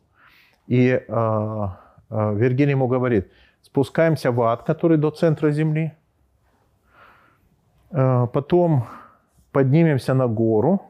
И 0.66 0.89
э, 0.89 0.99
э, 1.09 2.35
Вергилий 2.35 2.70
ему 2.70 2.89
говорит, 2.89 3.30
спускаемся 3.62 4.32
в 4.32 4.41
ад, 4.43 4.62
который 4.62 4.97
до 4.97 5.11
центра 5.11 5.51
земли, 5.51 5.93
э, 7.91 8.26
потом 8.32 8.87
поднимемся 9.53 10.14
на 10.14 10.26
гору, 10.26 10.82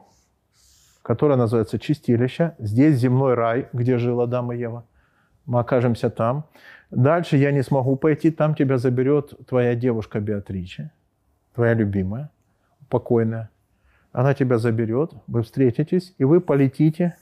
которая 1.01 1.37
называется 1.37 1.77
Чистилище. 1.77 2.55
Здесь 2.57 2.97
земной 2.97 3.33
рай, 3.33 3.67
где 3.73 3.97
жила 3.97 4.23
Адам 4.23 4.51
и 4.51 4.57
Ева. 4.57 4.85
Мы 5.45 5.59
окажемся 5.59 6.09
там. 6.09 6.45
Дальше 6.89 7.37
я 7.37 7.51
не 7.51 7.63
смогу 7.63 7.95
пойти, 7.95 8.31
там 8.31 8.55
тебя 8.55 8.77
заберет 8.77 9.33
твоя 9.47 9.75
девушка 9.75 10.19
Беатриче, 10.19 10.91
твоя 11.53 11.73
любимая, 11.73 12.29
покойная. 12.89 13.49
Она 14.15 14.33
тебя 14.33 14.59
заберет, 14.59 15.11
вы 15.27 15.43
встретитесь, 15.43 16.15
и 16.17 16.23
вы 16.23 16.39
полетите 16.39 17.17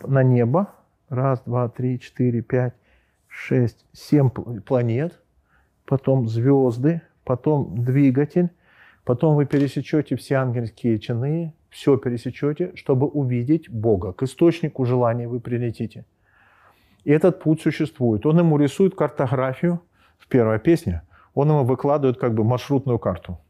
на 0.00 0.22
небо. 0.22 0.68
Раз, 1.08 1.42
два, 1.44 1.68
три, 1.68 1.98
четыре, 1.98 2.40
пять, 2.40 2.74
шесть, 3.26 3.84
семь 3.92 4.30
планет, 4.30 5.20
потом 5.84 6.28
звезды, 6.28 7.02
потом 7.24 7.82
двигатель, 7.82 8.50
потом 9.02 9.34
вы 9.34 9.44
пересечете 9.44 10.14
все 10.14 10.36
ангельские 10.36 11.00
чины, 11.00 11.52
все 11.68 11.96
пересечете, 11.96 12.70
чтобы 12.76 13.08
увидеть 13.08 13.68
Бога. 13.68 14.12
К 14.12 14.22
источнику 14.22 14.84
желания 14.84 15.26
вы 15.26 15.40
прилетите. 15.40 16.04
И 17.02 17.10
этот 17.10 17.40
путь 17.40 17.60
существует. 17.60 18.24
Он 18.24 18.38
ему 18.38 18.56
рисует 18.56 18.94
картографию 18.94 19.82
в 20.18 20.28
первой 20.28 20.60
песне, 20.60 21.02
он 21.34 21.48
ему 21.48 21.64
выкладывает 21.64 22.20
как 22.20 22.34
бы 22.34 22.44
маршрутную 22.44 23.00
карту. 23.00 23.40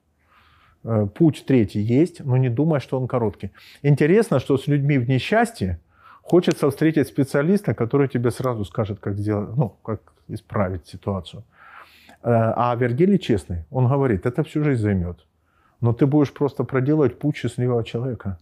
Э, 0.89 1.07
путь 1.07 1.45
третий 1.47 1.81
есть, 1.81 2.25
но 2.25 2.37
не 2.37 2.49
думай, 2.49 2.81
что 2.81 3.01
он 3.01 3.09
короткий. 3.09 3.51
Интересно, 3.83 4.39
что 4.39 4.57
с 4.57 4.69
людьми 4.69 4.99
в 4.99 5.09
несчастье 5.09 5.79
хочется 6.23 6.71
встретить 6.71 7.09
специалиста, 7.09 7.75
который 7.75 8.09
тебе 8.09 8.31
сразу 8.31 8.65
скажет, 8.65 8.99
как 9.01 9.19
сделать, 9.19 9.57
ну, 9.57 9.69
как 9.83 10.01
исправить 10.29 10.87
ситуацию. 10.87 11.43
Э, 12.23 12.53
а 12.57 12.77
Вергилий 12.77 13.19
честный, 13.19 13.65
он 13.71 13.89
говорит, 13.89 14.27
это 14.27 14.43
всю 14.45 14.63
жизнь 14.65 14.83
займет. 14.83 15.17
Но 15.81 15.93
ты 15.93 16.07
будешь 16.07 16.33
просто 16.33 16.65
проделывать 16.65 17.19
путь 17.19 17.37
счастливого 17.37 17.83
человека. 17.83 18.39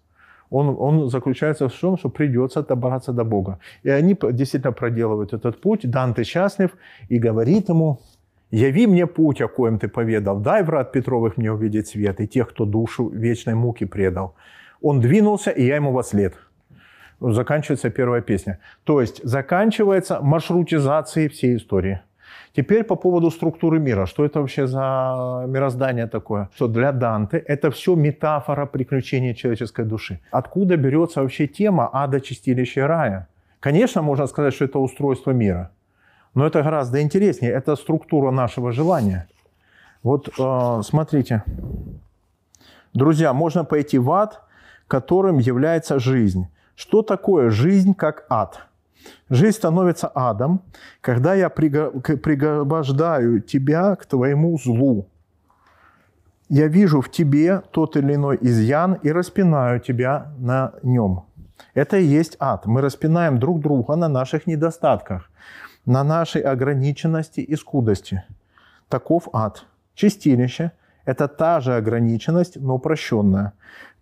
Он, 0.51 0.77
он 0.79 1.09
заключается 1.09 1.69
в 1.69 1.81
том, 1.81 1.97
что 1.97 2.11
придется 2.11 2.63
добраться 2.63 3.13
до 3.13 3.25
Бога. 3.25 3.59
И 3.85 3.89
они 3.89 4.17
действительно 4.33 4.73
проделывают 4.73 5.33
этот 5.33 5.61
путь. 5.61 5.91
Данте 5.91 6.25
счастлив 6.25 6.71
и 7.09 7.19
говорит 7.19 7.71
ему, 7.71 7.99
Яви 8.51 8.87
мне 8.87 9.07
путь, 9.07 9.41
о 9.41 9.49
коем 9.49 9.79
ты 9.79 9.89
поведал, 9.89 10.39
дай 10.39 10.63
врат 10.63 10.93
Петровых 10.93 11.37
мне 11.37 11.51
увидеть 11.53 11.89
свет, 11.89 12.21
и 12.21 12.29
тех, 12.29 12.51
кто 12.51 12.65
душу 12.65 13.09
вечной 13.09 13.55
муки 13.55 13.87
предал. 13.87 14.35
Он 14.83 15.01
двинулся, 15.01 15.51
и 15.51 15.65
я 15.67 15.77
ему 15.77 15.93
во 15.93 16.03
след. 16.03 16.35
Заканчивается 17.21 17.91
первая 17.91 18.21
песня. 18.21 18.59
То 18.85 19.01
есть 19.01 19.21
заканчивается 19.25 20.21
маршрутизацией 20.21 21.29
всей 21.29 21.57
истории. 21.57 22.01
Теперь 22.57 22.85
по 22.85 22.97
поводу 22.97 23.31
структуры 23.31 23.81
мира. 23.81 24.07
Что 24.07 24.25
это 24.25 24.41
вообще 24.41 24.67
за 24.67 25.45
мироздание 25.49 26.07
такое? 26.07 26.49
Что 26.55 26.69
для 26.69 26.93
Данте 26.93 27.39
это 27.39 27.71
все 27.71 27.95
метафора 27.95 28.67
приключения 28.67 29.35
человеческой 29.35 29.85
души. 29.85 30.21
Откуда 30.31 30.77
берется 30.77 31.23
вообще 31.23 31.47
тема 31.47 31.91
ада, 31.93 32.21
чистилища 32.21 32.81
и 32.81 32.85
рая? 32.85 33.27
Конечно, 33.61 34.03
можно 34.03 34.27
сказать, 34.27 34.55
что 34.55 34.67
это 34.67 34.79
устройство 34.79 35.33
мира. 35.33 35.71
Но 36.35 36.47
это 36.47 36.63
гораздо 36.63 37.01
интереснее. 37.01 37.53
Это 37.53 37.77
структура 37.77 38.31
нашего 38.31 38.73
желания. 38.73 39.29
Вот 40.03 40.29
э, 40.39 40.83
смотрите. 40.83 41.45
Друзья, 42.93 43.33
можно 43.33 43.65
пойти 43.65 43.99
в 43.99 44.11
ад, 44.11 44.43
которым 44.87 45.39
является 45.39 45.99
жизнь. 45.99 46.47
Что 46.77 47.03
такое 47.03 47.51
жизнь 47.51 47.95
как 47.95 48.27
ад? 48.29 48.67
Жизнь 49.31 49.57
становится 49.57 50.11
адом, 50.15 50.63
когда 51.01 51.35
я 51.35 51.49
пригвождаю 51.49 53.41
тебя 53.41 53.97
к 53.97 54.07
твоему 54.07 54.59
злу. 54.59 55.07
Я 56.49 56.69
вижу 56.69 57.01
в 57.01 57.11
тебе 57.11 57.63
тот 57.71 57.97
или 57.97 58.15
иной 58.15 58.39
изъян 58.41 58.95
и 58.95 59.11
распинаю 59.11 59.81
тебя 59.81 60.33
на 60.39 60.73
нем. 60.83 61.25
Это 61.75 61.97
и 61.97 62.05
есть 62.05 62.37
ад. 62.39 62.67
Мы 62.67 62.81
распинаем 62.81 63.39
друг 63.39 63.61
друга 63.61 63.97
на 63.97 64.09
наших 64.09 64.47
недостатках, 64.47 65.31
на 65.87 66.05
нашей 66.05 66.43
ограниченности 66.43 67.41
и 67.41 67.57
скудости. 67.57 68.25
Таков 68.89 69.29
ад. 69.33 69.65
Чистилище– 69.95 70.73
это 71.05 71.29
та 71.29 71.61
же 71.61 71.77
ограниченность, 71.77 72.57
но 72.57 72.79
прощенная, 72.79 73.53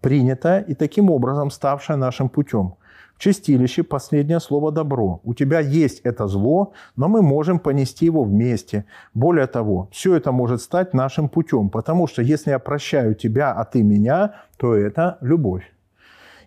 принятая 0.01 0.61
и 0.61 0.75
таким 0.75 1.11
образом 1.11 1.51
ставшая 1.51 1.97
нашим 1.97 2.29
путем– 2.29 2.75
чистилище 3.23 3.85
последнее 3.85 4.41
слово 4.41 4.73
«добро». 4.73 5.21
У 5.23 5.33
тебя 5.33 5.61
есть 5.61 6.01
это 6.01 6.27
зло, 6.27 6.73
но 6.97 7.09
мы 7.09 7.23
можем 7.23 7.61
понести 7.61 8.07
его 8.07 8.25
вместе. 8.25 8.85
Более 9.15 9.47
того, 9.47 9.89
все 9.93 10.17
это 10.17 10.33
может 10.33 10.61
стать 10.61 10.93
нашим 10.93 11.29
путем, 11.29 11.71
потому 11.71 12.09
что 12.09 12.21
если 12.23 12.51
я 12.51 12.59
прощаю 12.59 13.15
тебя, 13.15 13.53
а 13.53 13.65
ты 13.65 13.85
меня, 13.85 14.35
то 14.57 14.75
это 14.75 15.19
любовь. 15.21 15.72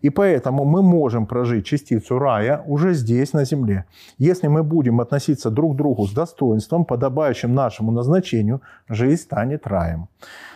И 0.06 0.12
поэтому 0.12 0.66
мы 0.66 0.84
можем 0.84 1.26
прожить 1.26 1.66
частицу 1.66 2.20
рая 2.20 2.62
уже 2.68 2.94
здесь, 2.94 3.34
на 3.34 3.46
земле. 3.46 3.86
Если 4.20 4.50
мы 4.50 4.62
будем 4.64 5.02
относиться 5.02 5.50
друг 5.50 5.74
к 5.74 5.78
другу 5.78 6.06
с 6.06 6.14
достоинством, 6.14 6.86
подобающим 6.86 7.56
нашему 7.56 7.92
назначению, 7.92 8.62
жизнь 8.88 9.22
станет 9.22 9.68
раем. 9.68 10.08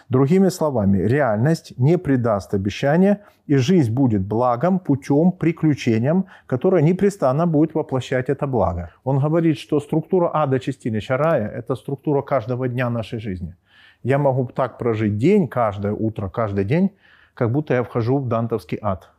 Другими 0.10 0.50
словами, 0.50 1.00
реальность 1.00 1.74
не 1.78 1.98
придаст 1.98 2.54
обещания, 2.54 3.18
и 3.48 3.58
жизнь 3.58 3.92
будет 3.92 4.22
благом, 4.22 4.80
путем, 4.80 5.32
приключением, 5.32 6.26
которое 6.46 6.84
непрестанно 6.84 7.48
будет 7.48 7.74
воплощать 7.74 8.30
это 8.30 8.46
благо. 8.46 8.92
Он 9.04 9.18
говорит, 9.18 9.58
что 9.58 9.80
структура 9.80 10.30
ада, 10.32 10.60
чистилища 10.60 11.18
рая– 11.18 11.50
это 11.60 11.76
структура 11.76 12.22
каждого 12.22 12.68
дня 12.68 12.90
нашей 12.92 13.20
жизни. 13.20 13.56
Я 14.04 14.20
могу 14.20 14.46
так 14.46 14.78
прожить 14.78 15.18
день, 15.18 15.48
каждое 15.48 15.94
утро, 15.94 16.30
каждый 16.30 16.66
день, 16.66 16.92
как 17.34 17.52
будто 17.52 17.74
я 17.74 17.82
вхожу 17.82 18.20
в 18.20 18.28
дантовский 18.28 18.78
ад. 18.82 19.10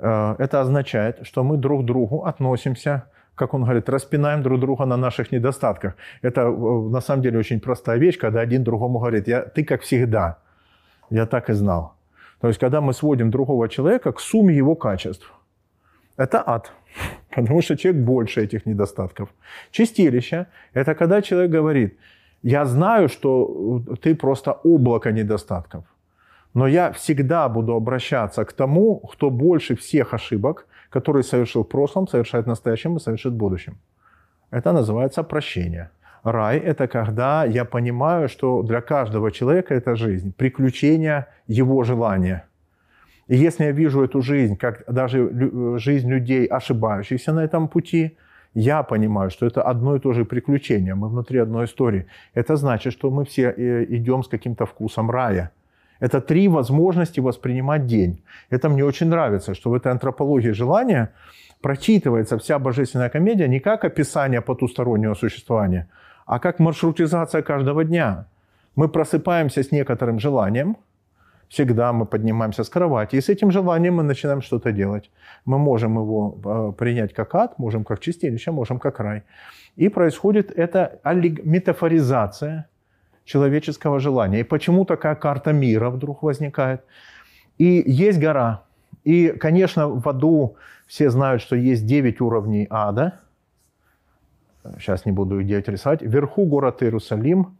Э, 0.00 0.34
это 0.38 0.60
означает, 0.60 1.26
что 1.26 1.44
мы 1.44 1.56
друг 1.56 1.82
к 1.82 1.84
другу 1.84 2.24
относимся 2.24 3.02
как 3.38 3.54
он 3.54 3.62
говорит, 3.62 3.88
распинаем 3.88 4.42
друг 4.42 4.60
друга 4.60 4.84
на 4.84 4.96
наших 4.96 5.32
недостатках. 5.32 5.94
Это 6.22 6.40
э, 6.40 6.90
на 6.90 7.00
самом 7.00 7.22
деле 7.22 7.38
очень 7.38 7.60
простая 7.60 7.98
вещь, 7.98 8.18
когда 8.18 8.40
один 8.40 8.64
другому 8.64 8.98
говорит, 8.98 9.28
я, 9.28 9.42
ты 9.42 9.64
как 9.64 9.82
всегда, 9.82 10.38
я 11.10 11.26
так 11.26 11.50
и 11.50 11.54
знал. 11.54 11.94
То 12.40 12.48
есть, 12.48 12.60
когда 12.60 12.80
мы 12.80 12.92
сводим 12.92 13.30
другого 13.30 13.68
человека 13.68 14.12
к 14.12 14.20
сумме 14.20 14.56
его 14.56 14.74
качеств. 14.74 15.32
Это 16.16 16.42
ад, 16.46 16.72
потому 17.34 17.62
что 17.62 17.76
человек 17.76 18.02
больше 18.02 18.40
этих 18.40 18.66
недостатков. 18.66 19.28
Чистилище– 19.70 20.46
это 20.74 20.94
когда 20.94 21.22
человек 21.22 21.50
говорит, 21.50 21.96
я 22.42 22.64
знаю, 22.64 23.08
что 23.08 23.82
ты 24.02 24.14
просто 24.14 24.52
облако 24.64 25.12
недостатков, 25.12 25.84
но 26.54 26.66
я 26.66 26.92
всегда 26.92 27.48
буду 27.48 27.74
обращаться 27.74 28.44
к 28.44 28.52
тому, 28.52 28.96
кто 29.00 29.30
больше 29.30 29.74
всех 29.76 30.14
ошибок– 30.14 30.66
который 30.90 31.22
совершил 31.22 31.62
в 31.62 31.68
прошлом, 31.68 32.08
совершает 32.08 32.46
в 32.46 32.48
настоящем 32.48 32.96
и 32.96 33.00
совершит 33.00 33.32
в 33.32 33.36
будущем. 33.36 33.76
Это 34.50 34.72
называется 34.72 35.22
прощение. 35.22 35.90
Рай– 36.24 36.58
это 36.64 36.88
когда 36.88 37.44
я 37.44 37.64
понимаю, 37.64 38.28
что 38.28 38.62
для 38.62 38.80
каждого 38.80 39.30
человека 39.30 39.74
это 39.74 39.96
жизнь, 39.96 40.32
приключение 40.36 41.26
его 41.46 41.84
желания. 41.84 42.44
И 43.28 43.36
если 43.36 43.64
я 43.64 43.72
вижу 43.72 44.02
эту 44.02 44.22
жизнь, 44.22 44.56
как 44.56 44.84
даже 44.88 45.78
жизнь 45.78 46.08
людей, 46.08 46.46
ошибающихся 46.46 47.32
на 47.32 47.44
этом 47.44 47.68
пути, 47.68 48.16
я 48.54 48.82
понимаю, 48.82 49.30
что 49.30 49.46
это 49.46 49.62
одно 49.62 49.96
и 49.96 50.00
то 50.00 50.12
же 50.12 50.24
приключение, 50.24 50.94
мы 50.94 51.08
внутри 51.08 51.38
одной 51.38 51.66
истории. 51.66 52.06
Это 52.34 52.56
значит, 52.56 52.94
что 52.94 53.10
мы 53.10 53.24
все 53.24 53.54
э, 53.56 53.84
идем 53.90 54.22
с 54.22 54.28
каким-то 54.28 54.64
вкусом 54.64 55.10
рая– 55.10 55.50
это 56.00 56.20
три 56.20 56.48
возможности 56.48 57.20
воспринимать 57.20 57.86
день. 57.86 58.22
Это 58.50 58.68
мне 58.68 58.84
очень 58.84 59.08
нравится, 59.08 59.54
что 59.54 59.70
в 59.70 59.74
этой 59.74 59.92
антропологии 59.92 60.52
желания 60.52 61.12
прочитывается 61.60 62.38
вся 62.38 62.58
божественная 62.58 63.08
комедия 63.08 63.48
не 63.48 63.60
как 63.60 63.84
описание 63.84 64.40
потустороннего 64.40 65.14
существования, 65.14 65.88
а 66.26 66.38
как 66.38 66.60
маршрутизация 66.60 67.42
каждого 67.42 67.84
дня. 67.84 68.26
Мы 68.76 68.88
просыпаемся 68.88 69.62
с 69.62 69.72
некоторым 69.72 70.20
желанием, 70.20 70.76
всегда 71.48 71.92
мы 71.92 72.06
поднимаемся 72.06 72.62
с 72.62 72.68
кровати, 72.68 73.16
и 73.16 73.20
с 73.20 73.28
этим 73.28 73.50
желанием 73.50 73.96
мы 73.96 74.04
начинаем 74.04 74.40
что-то 74.40 74.70
делать. 74.70 75.10
Мы 75.44 75.58
можем 75.58 75.94
его 75.96 76.38
э, 76.44 76.72
принять 76.78 77.12
как 77.12 77.34
ад, 77.34 77.58
можем 77.58 77.84
как 77.84 77.98
чистилище, 77.98 78.52
можем 78.52 78.78
как 78.78 79.00
рай. 79.00 79.22
И 79.74 79.88
происходит 79.88 80.52
эта 80.56 81.00
метафоризация– 81.44 82.66
человеческого 83.28 84.00
желания. 84.00 84.40
И 84.40 84.44
почему 84.44 84.84
такая 84.84 85.14
карта 85.14 85.52
мира 85.52 85.90
вдруг 85.90 86.22
возникает? 86.22 86.82
И 87.58 87.82
есть 87.86 88.18
гора. 88.18 88.62
И, 89.04 89.28
конечно, 89.28 89.88
в 89.88 90.08
аду 90.08 90.56
все 90.86 91.10
знают, 91.10 91.42
что 91.42 91.54
есть 91.54 91.84
9 91.86 92.20
уровней 92.20 92.66
ада. 92.70 93.20
Сейчас 94.78 95.04
не 95.04 95.12
буду 95.12 95.42
идеять 95.42 95.68
рисовать. 95.68 96.02
Вверху 96.02 96.46
город 96.46 96.82
Иерусалим. 96.82 97.58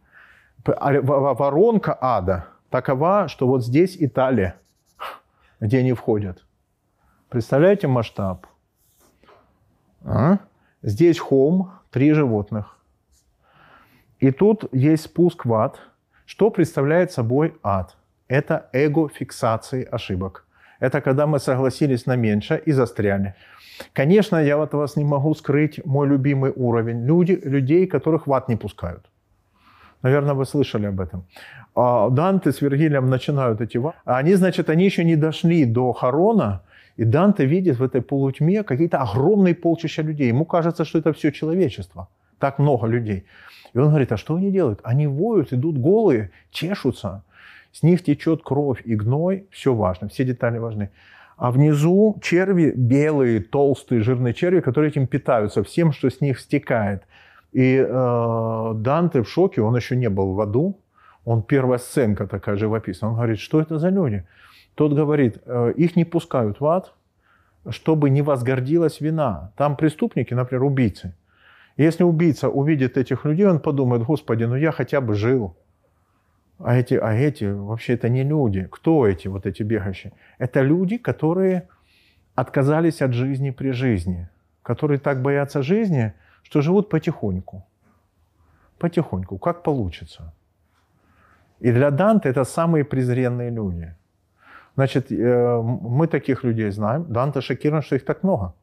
А, 0.65 0.91
воронка 1.01 1.97
ада 2.01 2.47
такова, 2.69 3.27
что 3.27 3.47
вот 3.47 3.63
здесь 3.63 3.95
Италия, 3.99 4.55
где 5.59 5.79
они 5.79 5.93
входят. 5.93 6.45
Представляете 7.29 7.87
масштаб? 7.87 8.47
А? 10.03 10.39
Здесь 10.81 11.19
холм, 11.19 11.71
три 11.91 12.13
животных. 12.13 12.78
И 14.19 14.31
тут 14.31 14.65
есть 14.73 15.03
спуск 15.03 15.45
в 15.45 15.53
ад. 15.53 15.79
Что 16.25 16.49
представляет 16.49 17.11
собой 17.11 17.53
ад? 17.63 17.95
Это 18.27 18.69
эго-фиксации 18.73 19.87
ошибок. 19.91 20.45
Это 20.79 21.01
когда 21.01 21.25
мы 21.25 21.39
согласились 21.39 22.05
на 22.05 22.15
меньше 22.15 22.61
и 22.67 22.73
застряли. 22.73 23.33
Конечно, 23.93 24.37
я 24.37 24.61
от 24.61 24.73
вас 24.73 24.97
не 24.97 25.05
могу 25.05 25.33
скрыть 25.35 25.85
мой 25.85 26.07
любимый 26.07 26.51
уровень. 26.55 27.05
Люди, 27.05 27.39
людей, 27.43 27.87
которых 27.87 28.27
в 28.27 28.33
ад 28.33 28.49
не 28.49 28.57
пускают. 28.57 29.09
Наверное, 30.03 30.33
вы 30.33 30.45
слышали 30.45 30.87
об 30.87 30.99
этом. 30.99 31.25
А 31.75 32.09
Данте 32.09 32.51
с 32.51 32.61
Вергилием 32.61 33.09
начинают 33.09 33.61
эти 33.61 33.77
вады. 33.77 33.97
Они, 34.05 34.35
значит, 34.35 34.69
они 34.69 34.85
еще 34.85 35.03
не 35.03 35.15
дошли 35.15 35.65
до 35.65 35.93
Харона, 35.93 36.61
и 36.97 37.05
Данте 37.05 37.45
видит 37.45 37.79
в 37.79 37.83
этой 37.83 38.01
полутьме 38.01 38.63
какие-то 38.63 38.97
огромные 38.97 39.55
полчища 39.55 40.03
людей. 40.03 40.27
Ему 40.29 40.45
кажется, 40.45 40.83
что 40.85 40.99
это 40.99 41.13
все 41.13 41.31
человечество. 41.31 42.07
Так 42.39 42.59
много 42.59 42.87
людей. 42.87 43.25
И 43.73 43.77
он 43.77 43.89
говорит, 43.89 44.11
а 44.11 44.17
что 44.17 44.35
они 44.35 44.51
делают? 44.51 44.79
Они 44.83 45.07
воют, 45.07 45.53
идут 45.53 45.77
голые, 45.77 46.31
чешутся. 46.51 47.23
С 47.71 47.83
них 47.83 48.03
течет 48.03 48.41
кровь 48.43 48.81
и 48.85 48.95
гной, 48.95 49.45
все 49.51 49.73
важно, 49.73 50.07
все 50.09 50.25
детали 50.25 50.57
важны. 50.57 50.89
А 51.37 51.51
внизу 51.51 52.17
черви 52.21 52.73
белые, 52.75 53.39
толстые, 53.39 54.01
жирные 54.01 54.33
черви, 54.33 54.59
которые 54.59 54.89
этим 54.89 55.07
питаются, 55.07 55.63
всем, 55.63 55.93
что 55.93 56.09
с 56.09 56.19
них 56.19 56.39
стекает. 56.39 57.03
И 57.53 57.77
э, 57.77 58.71
Данте 58.75 59.21
в 59.21 59.29
шоке, 59.29 59.61
он 59.61 59.75
еще 59.75 59.95
не 59.95 60.09
был 60.09 60.33
в 60.33 60.41
аду, 60.41 60.79
он 61.25 61.43
первая 61.43 61.79
сценка 61.79 62.27
такая 62.27 62.57
живописная. 62.57 63.11
Он 63.11 63.15
говорит, 63.15 63.39
что 63.39 63.61
это 63.61 63.77
за 63.77 63.89
люди? 63.89 64.25
Тот 64.75 64.93
говорит, 64.93 65.37
э, 65.45 65.73
их 65.77 65.95
не 65.95 66.05
пускают 66.05 66.59
в 66.59 66.65
ад, 66.65 66.93
чтобы 67.69 68.09
не 68.09 68.21
возгордилась 68.21 68.99
вина. 69.01 69.51
Там 69.55 69.75
преступники, 69.75 70.33
например, 70.33 70.63
убийцы. 70.63 71.13
Если 71.79 72.03
убийца 72.03 72.49
увидит 72.49 72.97
этих 72.97 73.23
людей, 73.23 73.47
он 73.47 73.59
подумает, 73.59 74.03
Господи, 74.03 74.43
ну 74.43 74.57
я 74.57 74.73
хотя 74.73 74.99
бы 74.99 75.15
жил. 75.15 75.55
А 76.57 76.75
эти, 76.75 76.95
а 76.95 77.13
эти 77.13 77.45
вообще 77.45 77.93
это 77.93 78.09
не 78.09 78.23
люди. 78.23 78.67
Кто 78.69 79.07
эти 79.07 79.29
вот 79.29 79.45
эти 79.45 79.63
бегающие? 79.63 80.11
Это 80.39 80.59
люди, 80.61 80.97
которые 80.97 81.69
отказались 82.35 83.01
от 83.01 83.13
жизни 83.13 83.51
при 83.51 83.71
жизни, 83.71 84.27
которые 84.61 84.99
так 84.99 85.21
боятся 85.21 85.61
жизни, 85.61 86.13
что 86.43 86.59
живут 86.61 86.89
потихоньку. 86.89 87.65
Потихоньку, 88.77 89.37
как 89.37 89.63
получится. 89.63 90.33
И 91.61 91.71
для 91.71 91.91
Данте 91.91 92.27
это 92.27 92.43
самые 92.43 92.83
презренные 92.83 93.51
люди. 93.51 93.95
Значит, 94.75 95.13
э, 95.13 95.61
мы 95.61 96.07
таких 96.07 96.43
людей 96.43 96.71
знаем. 96.71 97.05
Данте 97.05 97.39
шокирован, 97.39 97.83
что 97.83 97.95
их 97.95 98.03
так 98.03 98.23
много. 98.23 98.53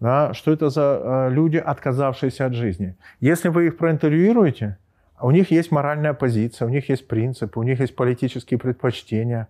Да, 0.00 0.34
что 0.34 0.52
это 0.52 0.70
за 0.70 1.00
э, 1.02 1.30
люди, 1.30 1.56
отказавшиеся 1.56 2.46
от 2.46 2.54
жизни. 2.54 2.96
Если 3.20 3.48
вы 3.48 3.68
их 3.68 3.76
проинтервьюируете, 3.76 4.78
у 5.20 5.30
них 5.30 5.50
есть 5.50 5.70
моральная 5.70 6.12
позиция, 6.12 6.66
у 6.66 6.68
них 6.68 6.88
есть 6.88 7.08
принципы, 7.08 7.58
у 7.58 7.62
них 7.62 7.80
есть 7.80 7.96
политические 7.96 8.58
предпочтения. 8.58 9.48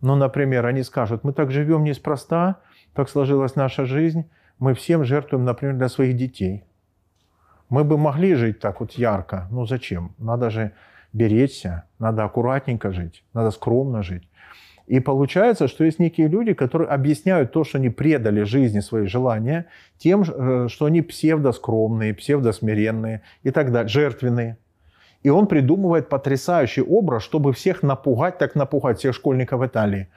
Ну, 0.00 0.16
например, 0.16 0.66
они 0.66 0.82
скажут, 0.82 1.24
мы 1.24 1.32
так 1.32 1.50
живем 1.50 1.84
неспроста, 1.84 2.56
так 2.94 3.08
сложилась 3.08 3.54
наша 3.54 3.84
жизнь, 3.84 4.28
мы 4.58 4.74
всем 4.74 5.04
жертвуем, 5.04 5.44
например, 5.44 5.76
для 5.76 5.88
своих 5.88 6.16
детей. 6.16 6.64
Мы 7.68 7.84
бы 7.84 7.96
могли 7.96 8.34
жить 8.34 8.60
так 8.60 8.80
вот 8.80 8.92
ярко, 8.92 9.46
ну 9.50 9.66
зачем? 9.66 10.14
Надо 10.18 10.50
же 10.50 10.72
беречься, 11.12 11.84
надо 11.98 12.24
аккуратненько 12.24 12.92
жить, 12.92 13.24
надо 13.32 13.50
скромно 13.50 14.02
жить. 14.02 14.28
И 14.92 15.00
получается, 15.00 15.68
что 15.68 15.84
есть 15.84 15.98
некие 15.98 16.28
люди, 16.28 16.52
которые 16.52 16.90
объясняют 16.90 17.50
то, 17.50 17.64
что 17.64 17.78
они 17.78 17.88
предали 17.88 18.42
жизни 18.42 18.80
свои 18.80 19.06
желания, 19.06 19.64
тем, 19.96 20.20
э, 20.22 20.68
что 20.68 20.84
они 20.84 21.00
псевдоскромные, 21.00 22.12
псевдосмиренные 22.12 23.22
и 23.42 23.50
так 23.50 23.72
далее, 23.72 23.88
жертвенные. 23.88 24.58
И 25.22 25.30
он 25.30 25.46
придумывает 25.46 26.10
потрясающий 26.10 26.82
образ, 26.82 27.22
чтобы 27.22 27.54
всех 27.54 27.82
напугать, 27.82 28.36
так 28.36 28.54
напугать 28.54 28.98
всех 28.98 29.14
школьников 29.14 29.62
Италии. 29.62 30.08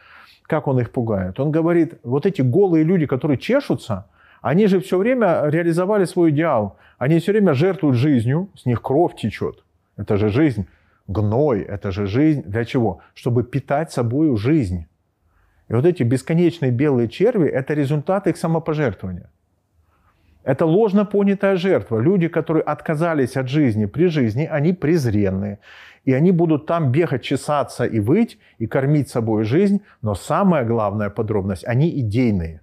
Как 0.43 0.67
он 0.67 0.77
их 0.81 0.91
пугает? 0.91 1.39
Он 1.39 1.51
говорит, 1.51 1.93
вот 2.03 2.25
эти 2.25 2.41
голые 2.41 2.83
люди, 2.83 3.05
которые 3.05 3.37
чешутся, 3.37 4.07
они 4.41 4.67
же 4.67 4.81
все 4.81 4.97
время 4.97 5.43
реализовали 5.45 6.03
свой 6.03 6.31
идеал. 6.31 6.75
Они 6.97 7.19
все 7.19 7.31
время 7.31 7.53
жертвуют 7.53 7.95
жизнью, 7.95 8.49
с 8.55 8.65
них 8.65 8.81
кровь 8.81 9.15
течет. 9.15 9.63
Это 9.95 10.17
же 10.17 10.27
жизнь 10.27 10.67
гной, 11.07 11.61
это 11.61 11.91
же 11.91 12.07
жизнь 12.07 12.43
для 12.43 12.65
чего? 12.65 12.99
Чтобы 13.13 13.43
питать 13.43 13.91
собою 13.91 14.37
жизнь. 14.37 14.85
И 15.67 15.73
вот 15.73 15.85
эти 15.85 16.03
бесконечные 16.03 16.71
белые 16.71 17.07
черви– 17.07 17.47
это 17.59 17.73
результат 17.73 18.27
их 18.27 18.37
самопожертвования. 18.37 19.29
Это 20.43 20.65
ложно 20.67 21.05
понятая 21.05 21.55
жертва. 21.55 21.99
Люди, 21.99 22.27
которые 22.27 22.61
отказались 22.61 23.35
от 23.35 23.49
жизни 23.49 23.87
при 23.87 24.09
жизни, 24.09 24.47
они 24.51 24.73
презренные. 24.73 25.57
И 26.03 26.13
они 26.13 26.31
будут 26.31 26.67
там 26.67 26.91
бегать, 26.91 27.23
чесаться 27.23 27.83
и 27.85 27.99
выть, 27.99 28.37
и 28.59 28.67
кормить 28.67 29.09
собой 29.09 29.43
жизнь. 29.43 29.81
Но 30.03 30.13
самая 30.13 30.63
главная 30.63 31.09
подробность– 31.09 31.65
они 31.67 31.89
идейные. 31.99 32.61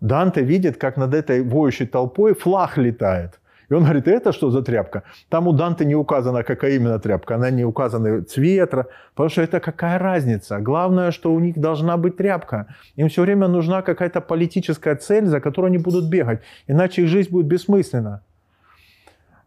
Данте 0.00 0.42
видит, 0.42 0.76
как 0.76 0.96
над 0.96 1.12
этой 1.12 1.42
воющей 1.42 1.86
толпой 1.86 2.34
флаг 2.34 2.78
летает. 2.78 3.40
И 3.72 3.74
он 3.74 3.84
говорит, 3.84 4.06
это 4.06 4.32
что 4.32 4.50
за 4.50 4.62
тряпка? 4.62 5.02
Там 5.30 5.48
у 5.48 5.52
Данте 5.52 5.86
не 5.86 5.94
указано, 5.94 6.42
какая 6.42 6.72
именно 6.72 6.98
тряпка. 6.98 7.36
Она 7.36 7.50
не 7.50 7.64
указана 7.64 8.22
цвет, 8.22 8.70
потому 9.14 9.30
что 9.30 9.40
это 9.40 9.60
какая 9.60 9.98
разница. 9.98 10.58
Главное, 10.58 11.10
что 11.10 11.32
у 11.32 11.40
них 11.40 11.58
должна 11.58 11.96
быть 11.96 12.18
тряпка. 12.18 12.66
Им 12.96 13.08
все 13.08 13.22
время 13.22 13.48
нужна 13.48 13.80
какая-то 13.80 14.20
политическая 14.20 14.94
цель, 14.96 15.24
за 15.24 15.40
которую 15.40 15.70
они 15.70 15.78
будут 15.78 16.10
бегать. 16.10 16.40
Иначе 16.68 17.02
их 17.02 17.08
жизнь 17.08 17.30
будет 17.30 17.46
бессмысленна. 17.46 18.20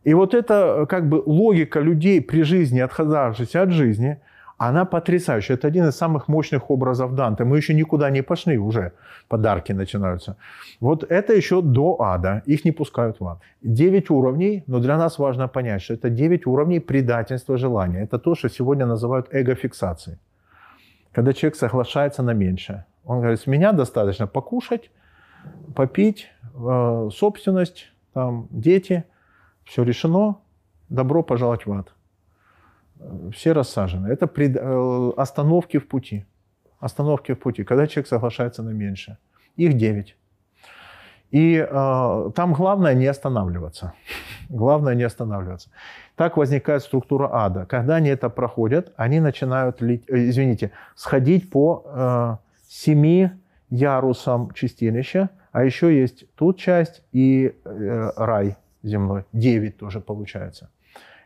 И 0.04 0.16
вот 0.16 0.34
эта 0.34 0.88
как 0.90 1.08
бы 1.08 1.22
логика 1.24 1.80
людей 1.80 2.20
при 2.20 2.42
жизни, 2.42 2.80
отказавшихся 2.80 3.62
от 3.62 3.70
жизни– 3.70 4.18
она 4.58 4.86
потрясающая. 4.86 5.58
Это 5.58 5.68
один 5.68 5.88
из 5.88 5.96
самых 5.96 6.30
мощных 6.30 6.72
образов 6.72 7.14
Данте. 7.14 7.44
Мы 7.44 7.58
еще 7.58 7.74
никуда 7.74 8.10
не 8.10 8.24
пошли, 8.24 8.58
уже 8.58 8.92
подарки 9.28 9.74
начинаются. 9.74 10.36
Вот 10.80 11.04
это 11.04 11.34
еще 11.34 11.62
до 11.62 11.98
ада. 12.00 12.42
Их 12.48 12.66
не 12.66 12.72
пускают 12.72 13.20
в 13.20 13.28
ад. 13.28 13.40
Девять 13.62 14.10
уровней, 14.10 14.64
но 14.68 14.80
для 14.80 14.98
нас 14.98 15.20
важно 15.20 15.48
понять, 15.48 15.82
что 15.82 15.94
это 15.94 16.10
девять 16.10 16.48
уровней 16.48 16.80
предательства 16.80 17.58
желания. 17.58 18.04
Это 18.04 18.18
то, 18.18 18.36
что 18.36 18.50
сегодня 18.50 18.86
называют 18.86 19.28
эгофиксацией. 19.32 20.18
Когда 21.12 21.34
человек 21.34 21.58
соглашается 21.58 22.24
на 22.24 22.34
меньшее. 22.34 22.86
Он 23.06 23.20
говорит, 23.20 23.40
с 23.40 23.48
меня 23.48 23.72
достаточно 23.72 24.28
покушать, 24.28 24.90
попить, 25.76 26.28
э, 26.56 27.10
собственность, 27.14 27.92
там, 28.14 28.48
дети, 28.52 29.04
все 29.64 29.84
решено, 29.84 30.36
добро 30.90 31.24
пожаловать 31.24 31.66
в 31.66 31.72
ад 31.72 31.95
все 33.34 33.54
рассажены. 33.54 34.08
Это 34.08 34.28
пред, 34.28 34.56
э, 34.56 35.12
остановки 35.18 35.78
в 35.78 35.88
пути. 35.88 36.26
Остановки 36.80 37.34
в 37.34 37.40
пути, 37.40 37.64
когда 37.64 37.88
человек 37.88 38.08
соглашается 38.08 38.64
на 38.64 38.70
меньше. 38.72 39.18
Их 39.58 39.74
9. 39.74 40.16
И 41.32 41.58
э, 41.58 42.32
там 42.36 42.54
главное 42.54 42.94
не 42.94 43.08
останавливаться. 43.08 43.94
главное 44.50 44.96
не 44.96 45.04
останавливаться. 45.04 45.70
Так 46.16 46.38
возникает 46.38 46.84
структура 46.84 47.30
ада. 47.32 47.66
Когда 47.66 47.96
они 47.96 48.10
это 48.10 48.30
проходят, 48.30 48.94
они 48.96 49.20
начинают, 49.20 49.82
э, 49.82 50.00
извините, 50.08 50.72
сходить 50.96 51.50
по 51.50 51.84
э, 51.86 52.38
семи 52.68 53.32
ярусам 53.70 54.52
чистилища, 54.54 55.30
а 55.52 55.64
еще 55.64 55.98
есть 55.98 56.26
тут 56.36 56.58
часть 56.58 57.04
и 57.12 57.56
э, 57.66 58.12
рай 58.16 58.56
земной. 58.84 59.26
Девять 59.34 59.78
тоже 59.78 60.00
получается. 60.00 60.70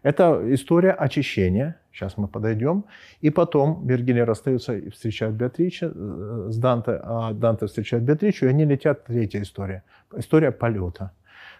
Это 0.03 0.41
история 0.53 0.91
очищения. 0.91 1.75
Сейчас 1.91 2.17
мы 2.17 2.27
подойдем. 2.27 2.85
И 3.21 3.29
потом 3.29 3.85
Вергилий 3.85 4.23
расстается 4.23 4.73
и 4.75 4.89
встречает 4.89 5.33
Беатриче 5.33 5.91
э, 5.93 6.47
с 6.49 6.57
Данте, 6.57 6.99
а 7.03 7.33
Данте 7.33 7.65
встречает 7.65 8.03
Беатричу, 8.03 8.45
и 8.45 8.49
они 8.49 8.65
летят. 8.65 9.05
Третья 9.05 9.41
история. 9.41 9.83
История 10.15 10.51
полета. 10.51 11.11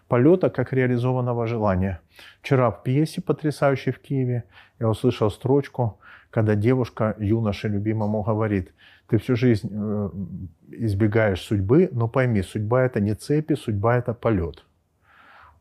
Полета 0.08 0.50
как 0.50 0.74
реализованного 0.74 1.48
желания. 1.48 2.00
Вчера 2.42 2.72
в 2.72 2.84
пьесе, 2.84 3.22
потрясающей 3.22 3.92
в 3.92 4.00
Киеве, 4.00 4.44
я 4.80 4.88
услышал 4.88 5.30
строчку, 5.30 6.00
когда 6.32 6.56
девушка 6.56 7.16
юноше 7.20 7.68
любимому 7.68 8.24
говорит, 8.24 8.74
ты 9.08 9.18
всю 9.18 9.36
жизнь 9.36 9.70
э, 9.72 10.10
избегаешь 10.72 11.42
судьбы, 11.42 11.90
но 11.92 12.08
пойми, 12.08 12.44
судьба 12.44 12.84
это 12.84 13.00
не 13.00 13.16
цепи, 13.16 13.56
судьба 13.56 13.98
это 13.98 14.14
полет. 14.14 14.66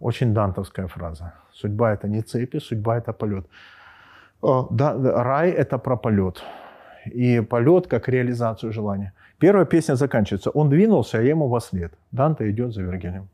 Очень 0.01 0.35
дантовская 0.35 0.87
фраза. 0.87 1.35
Судьба 1.61 1.93
это 1.93 2.07
не 2.09 2.23
цепи, 2.23 2.61
судьба 2.61 2.99
это 2.99 3.13
полет. 3.13 3.47
Да, 4.43 4.95
рай 5.25 5.51
это 5.51 5.79
про 5.79 5.97
полет. 5.97 6.43
И 7.07 7.41
полет 7.41 7.87
как 7.89 8.09
реализацию 8.09 8.73
желания. 8.73 9.13
Первая 9.41 9.67
песня 9.67 9.97
заканчивается. 9.97 10.51
Он 10.51 10.69
двинулся, 10.69 11.19
а 11.19 11.23
ему 11.23 11.49
во 11.49 11.61
след. 11.61 11.93
Данте 12.13 12.51
идет 12.51 12.73
за 12.73 12.83
Вергилем. 12.83 13.29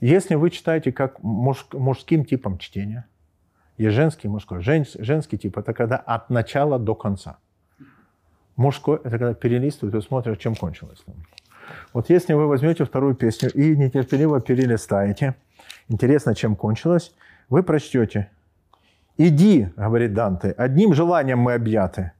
Если 0.00 0.36
вы 0.36 0.50
читаете 0.50 0.92
как 0.92 1.22
муж, 1.22 1.66
мужским 1.72 2.24
типом 2.24 2.58
чтения, 2.58 3.04
есть 3.76 3.96
женский 3.96 4.28
и 4.28 4.30
мужской. 4.30 4.62
Жен, 4.62 4.84
женский 4.98 5.38
тип– 5.38 5.58
это 5.58 5.72
когда 5.72 5.96
от 5.96 6.30
начала 6.30 6.78
до 6.78 6.94
конца. 6.94 7.38
Мужской– 8.56 9.00
это 9.04 9.18
когда 9.18 9.34
перелистывают 9.34 9.94
и 9.96 10.06
смотрят, 10.06 10.38
чем 10.38 10.54
кончилось. 10.54 11.04
Вот 11.92 12.10
если 12.10 12.34
вы 12.34 12.46
возьмете 12.46 12.84
вторую 12.84 13.14
песню 13.14 13.50
и 13.50 13.76
нетерпеливо 13.76 14.40
перелистаете, 14.40 15.34
интересно, 15.88 16.34
чем 16.34 16.54
кончилось, 16.56 17.14
вы 17.48 17.62
прочтете. 17.62 18.30
«Иди,— 19.16 19.68
говорит 19.76 20.14
Данте,— 20.14 20.54
одним 20.56 20.94
желанием 20.94 21.40
мы 21.40 21.54
объяты. 21.54 22.12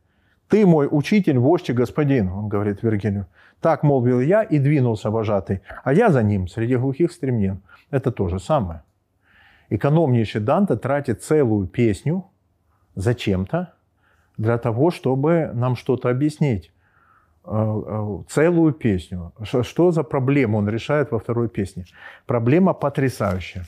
Ты 0.48 0.66
мой 0.66 0.88
учитель, 0.90 1.38
вождь 1.38 1.70
и 1.70 1.72
господин,— 1.72 2.28
он 2.32 2.48
говорит 2.48 2.82
Вергилию. 2.82 3.26
Так 3.60 3.82
молвил 3.82 4.20
я 4.20 4.42
и 4.42 4.58
двинулся 4.58 5.10
вожатый, 5.10 5.60
а 5.84 5.92
я 5.92 6.10
за 6.10 6.22
ним 6.22 6.48
среди 6.48 6.76
глухих 6.76 7.12
стремнин. 7.12 7.60
Это 7.90 8.10
то 8.10 8.28
же 8.28 8.38
самое. 8.38 8.82
Экономнейший 9.70 10.40
Данте 10.40 10.76
тратит 10.76 11.22
целую 11.22 11.66
песню 11.66 12.24
зачем-то, 12.94 13.74
для 14.36 14.58
того, 14.58 14.90
чтобы 14.90 15.50
нам 15.54 15.76
что-то 15.76 16.08
объяснить. 16.08 16.72
Э, 17.44 17.82
э, 17.86 18.22
целую 18.28 18.72
песню. 18.72 19.32
Что 19.42 19.90
за 19.90 20.02
проблему 20.02 20.58
он 20.58 20.68
решает 20.68 21.12
во 21.12 21.18
второй 21.18 21.48
песне? 21.48 21.84
Проблема 22.26 22.74
потрясающая. 22.74 23.66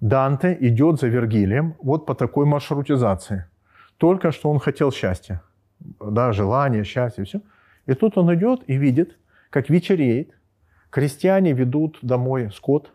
Данте 0.00 0.56
идет 0.60 1.00
за 1.00 1.08
Вергилием 1.08 1.74
вот 1.82 2.06
по 2.06 2.14
такой 2.14 2.46
маршрутизации. 2.46 3.46
Только 3.96 4.30
что 4.30 4.50
он 4.50 4.58
хотел 4.58 4.92
счастья, 4.92 5.42
да, 6.00 6.32
желание, 6.32 6.84
счастье, 6.84 7.24
все. 7.24 7.40
И 7.86 7.94
тут 7.94 8.18
он 8.18 8.34
идет 8.34 8.62
и 8.66 8.76
видит, 8.76 9.16
как 9.50 9.70
вечереет, 9.70 10.36
крестьяне 10.90 11.52
ведут 11.52 11.98
домой 12.02 12.50
скот. 12.52 12.92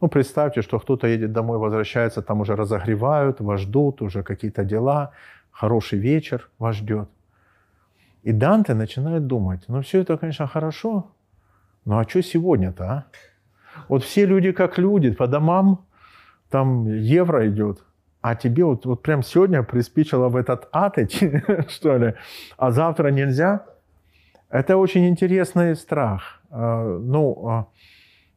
Ну, 0.00 0.08
представьте, 0.08 0.62
что 0.62 0.78
кто-то 0.78 1.06
едет 1.06 1.32
домой, 1.32 1.58
возвращается, 1.58 2.22
там 2.22 2.40
уже 2.40 2.56
разогревают, 2.56 3.40
вас 3.40 3.60
ждут, 3.60 4.02
уже 4.02 4.22
какие-то 4.22 4.64
дела, 4.64 5.12
хороший 5.50 5.98
вечер 5.98 6.50
вас 6.58 6.76
ждет. 6.76 7.08
И 8.22 8.32
Данте 8.32 8.74
начинает 8.74 9.26
думать, 9.26 9.64
ну, 9.68 9.80
все 9.80 10.00
это, 10.02 10.18
конечно, 10.18 10.46
хорошо, 10.46 11.10
ну, 11.84 11.98
а 11.98 12.08
что 12.08 12.22
сегодня-то, 12.22 12.84
а? 12.84 13.04
Вот 13.88 14.02
все 14.02 14.26
люди 14.26 14.52
как 14.52 14.78
люди, 14.78 15.10
по 15.10 15.26
домам 15.26 15.86
там 16.50 16.86
евро 16.86 17.48
идет, 17.48 17.84
а 18.20 18.34
тебе 18.34 18.64
вот, 18.64 18.86
вот 18.86 19.02
прям 19.02 19.22
сегодня 19.22 19.62
приспичило 19.62 20.28
в 20.28 20.36
этот 20.36 20.68
ад 20.72 20.98
идти, 20.98 21.42
что 21.68 21.96
ли, 21.96 22.14
а 22.56 22.70
завтра 22.70 23.08
нельзя. 23.08 23.64
Это 24.50 24.76
очень 24.76 25.06
интересный 25.08 25.76
страх. 25.76 26.40
А, 26.50 26.98
ну, 26.98 27.48
а, 27.48 27.66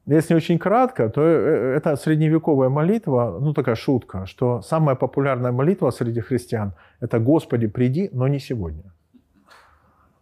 если 0.06 0.36
очень 0.36 0.60
кратко, 0.60 1.10
то 1.10 1.22
э, 1.22 1.78
это 1.78 1.96
средневековая 1.96 2.70
молитва, 2.70 3.38
ну 3.42 3.54
такая 3.54 3.76
шутка, 3.76 4.26
что 4.26 4.62
самая 4.62 4.96
популярная 4.96 5.52
молитва 5.52 5.92
среди 5.92 6.22
христиан– 6.22 6.74
это 7.02 7.20
«Господи, 7.20 7.68
приди, 7.68 8.10
но 8.12 8.28
не 8.28 8.40
сегодня». 8.40 8.84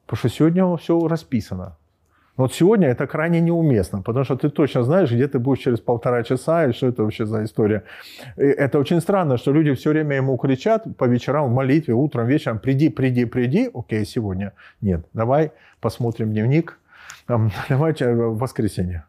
Потому 0.06 0.18
что 0.18 0.30
сегодня 0.30 0.78
все 0.78 1.08
расписано. 1.08 1.78
Но 2.40 2.46
вот 2.46 2.54
сегодня 2.54 2.88
это 2.88 3.06
крайне 3.06 3.42
неуместно, 3.42 4.02
потому 4.02 4.24
что 4.24 4.38
ты 4.38 4.50
точно 4.50 4.84
знаешь, 4.84 5.12
где 5.12 5.28
ты 5.28 5.40
будешь 5.40 5.62
через 5.62 5.82
полтора 5.82 6.24
часа, 6.24 6.68
и 6.68 6.72
что 6.72 6.88
это 6.88 7.04
вообще 7.04 7.26
за 7.26 7.44
история. 7.44 7.84
И 8.38 8.44
это 8.44 8.80
очень 8.80 9.02
странно, 9.02 9.38
что 9.38 9.52
люди 9.52 9.74
все 9.74 9.90
время 9.90 10.16
ему 10.16 10.38
кричат 10.38 10.86
по 10.98 11.04
вечерам 11.04 11.50
в 11.50 11.54
молитве, 11.54 11.94
утром, 11.94 12.28
вечером, 12.28 12.60
приди, 12.60 12.88
приди, 12.88 13.26
приди. 13.26 13.70
Окей, 13.74 14.06
сегодня 14.06 14.54
нет. 14.80 15.06
Давай 15.14 15.52
посмотрим 15.82 16.32
дневник. 16.32 16.80
Давайте 17.70 18.14
в 18.14 18.38
воскресенье 18.38 19.04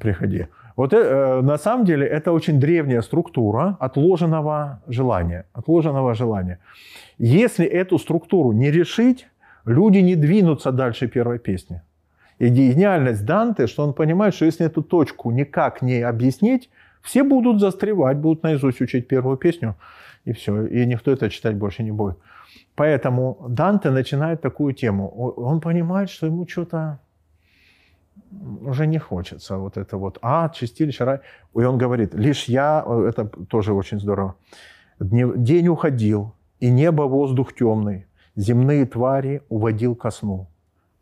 приходи. 0.00 0.46
Вот 0.74 0.92
э, 0.92 1.40
на 1.42 1.58
самом 1.58 1.84
деле 1.84 2.08
это 2.08 2.32
очень 2.32 2.58
древняя 2.58 3.02
структура 3.02 3.76
отложенного 3.78 4.82
желания. 4.88 5.44
Отложенного 5.52 6.14
желания. 6.14 6.58
Если 7.18 7.64
эту 7.66 7.98
структуру 7.98 8.50
не 8.50 8.72
решить, 8.72 9.28
люди 9.64 9.98
не 9.98 10.16
двинутся 10.16 10.72
дальше 10.72 11.06
первой 11.06 11.38
песни. 11.38 11.82
И 12.38 12.48
гениальность 12.48 13.24
Данте, 13.24 13.66
что 13.66 13.84
он 13.84 13.92
понимает, 13.92 14.34
что 14.34 14.44
если 14.44 14.66
эту 14.66 14.82
точку 14.82 15.30
никак 15.30 15.82
не 15.82 16.02
объяснить, 16.02 16.70
все 17.02 17.22
будут 17.22 17.60
застревать, 17.60 18.16
будут 18.18 18.42
наизусть 18.42 18.80
учить 18.80 19.08
первую 19.08 19.36
песню, 19.36 19.74
и 20.24 20.32
все. 20.32 20.66
И 20.66 20.86
никто 20.86 21.10
это 21.10 21.30
читать 21.30 21.56
больше 21.56 21.82
не 21.82 21.92
будет. 21.92 22.18
Поэтому 22.74 23.36
Данте 23.48 23.90
начинает 23.90 24.40
такую 24.40 24.72
тему. 24.72 25.08
Он 25.36 25.60
понимает, 25.60 26.10
что 26.10 26.26
ему 26.26 26.46
что-то 26.46 27.00
уже 28.60 28.86
не 28.86 28.98
хочется. 28.98 29.56
Вот 29.56 29.76
это 29.76 29.96
вот 29.96 30.18
ад, 30.22 30.54
чистилище, 30.54 31.04
рай. 31.04 31.20
И 31.56 31.64
он 31.64 31.78
говорит, 31.78 32.14
лишь 32.14 32.44
я, 32.44 32.84
это 33.08 33.24
тоже 33.48 33.72
очень 33.72 33.98
здорово, 33.98 34.34
день 35.00 35.68
уходил, 35.68 36.34
и 36.60 36.70
небо 36.70 37.02
воздух 37.02 37.52
темный, 37.54 38.06
земные 38.36 38.86
твари 38.86 39.42
уводил 39.48 39.94
ко 39.94 40.10
сну 40.10 40.46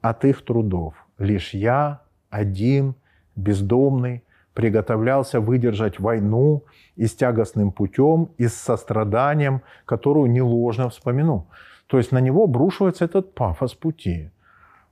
от 0.01 0.25
их 0.25 0.45
трудов. 0.45 1.06
Лишь 1.19 1.55
я 1.55 2.01
один, 2.31 2.95
бездомный, 3.37 4.23
приготовлялся 4.55 5.41
выдержать 5.41 6.01
войну 6.01 6.65
и 6.97 7.07
с 7.07 7.15
тягостным 7.15 7.73
путем, 7.73 8.31
и 8.39 8.49
с 8.49 8.55
состраданием, 8.55 9.63
которую 9.85 10.31
не 10.31 10.43
ложно 10.43 10.89
вспомину. 10.89 11.47
То 11.87 11.99
есть 11.99 12.13
на 12.13 12.21
него 12.21 12.45
обрушивается 12.45 13.05
этот 13.05 13.35
пафос 13.35 13.75
пути. 13.75 14.31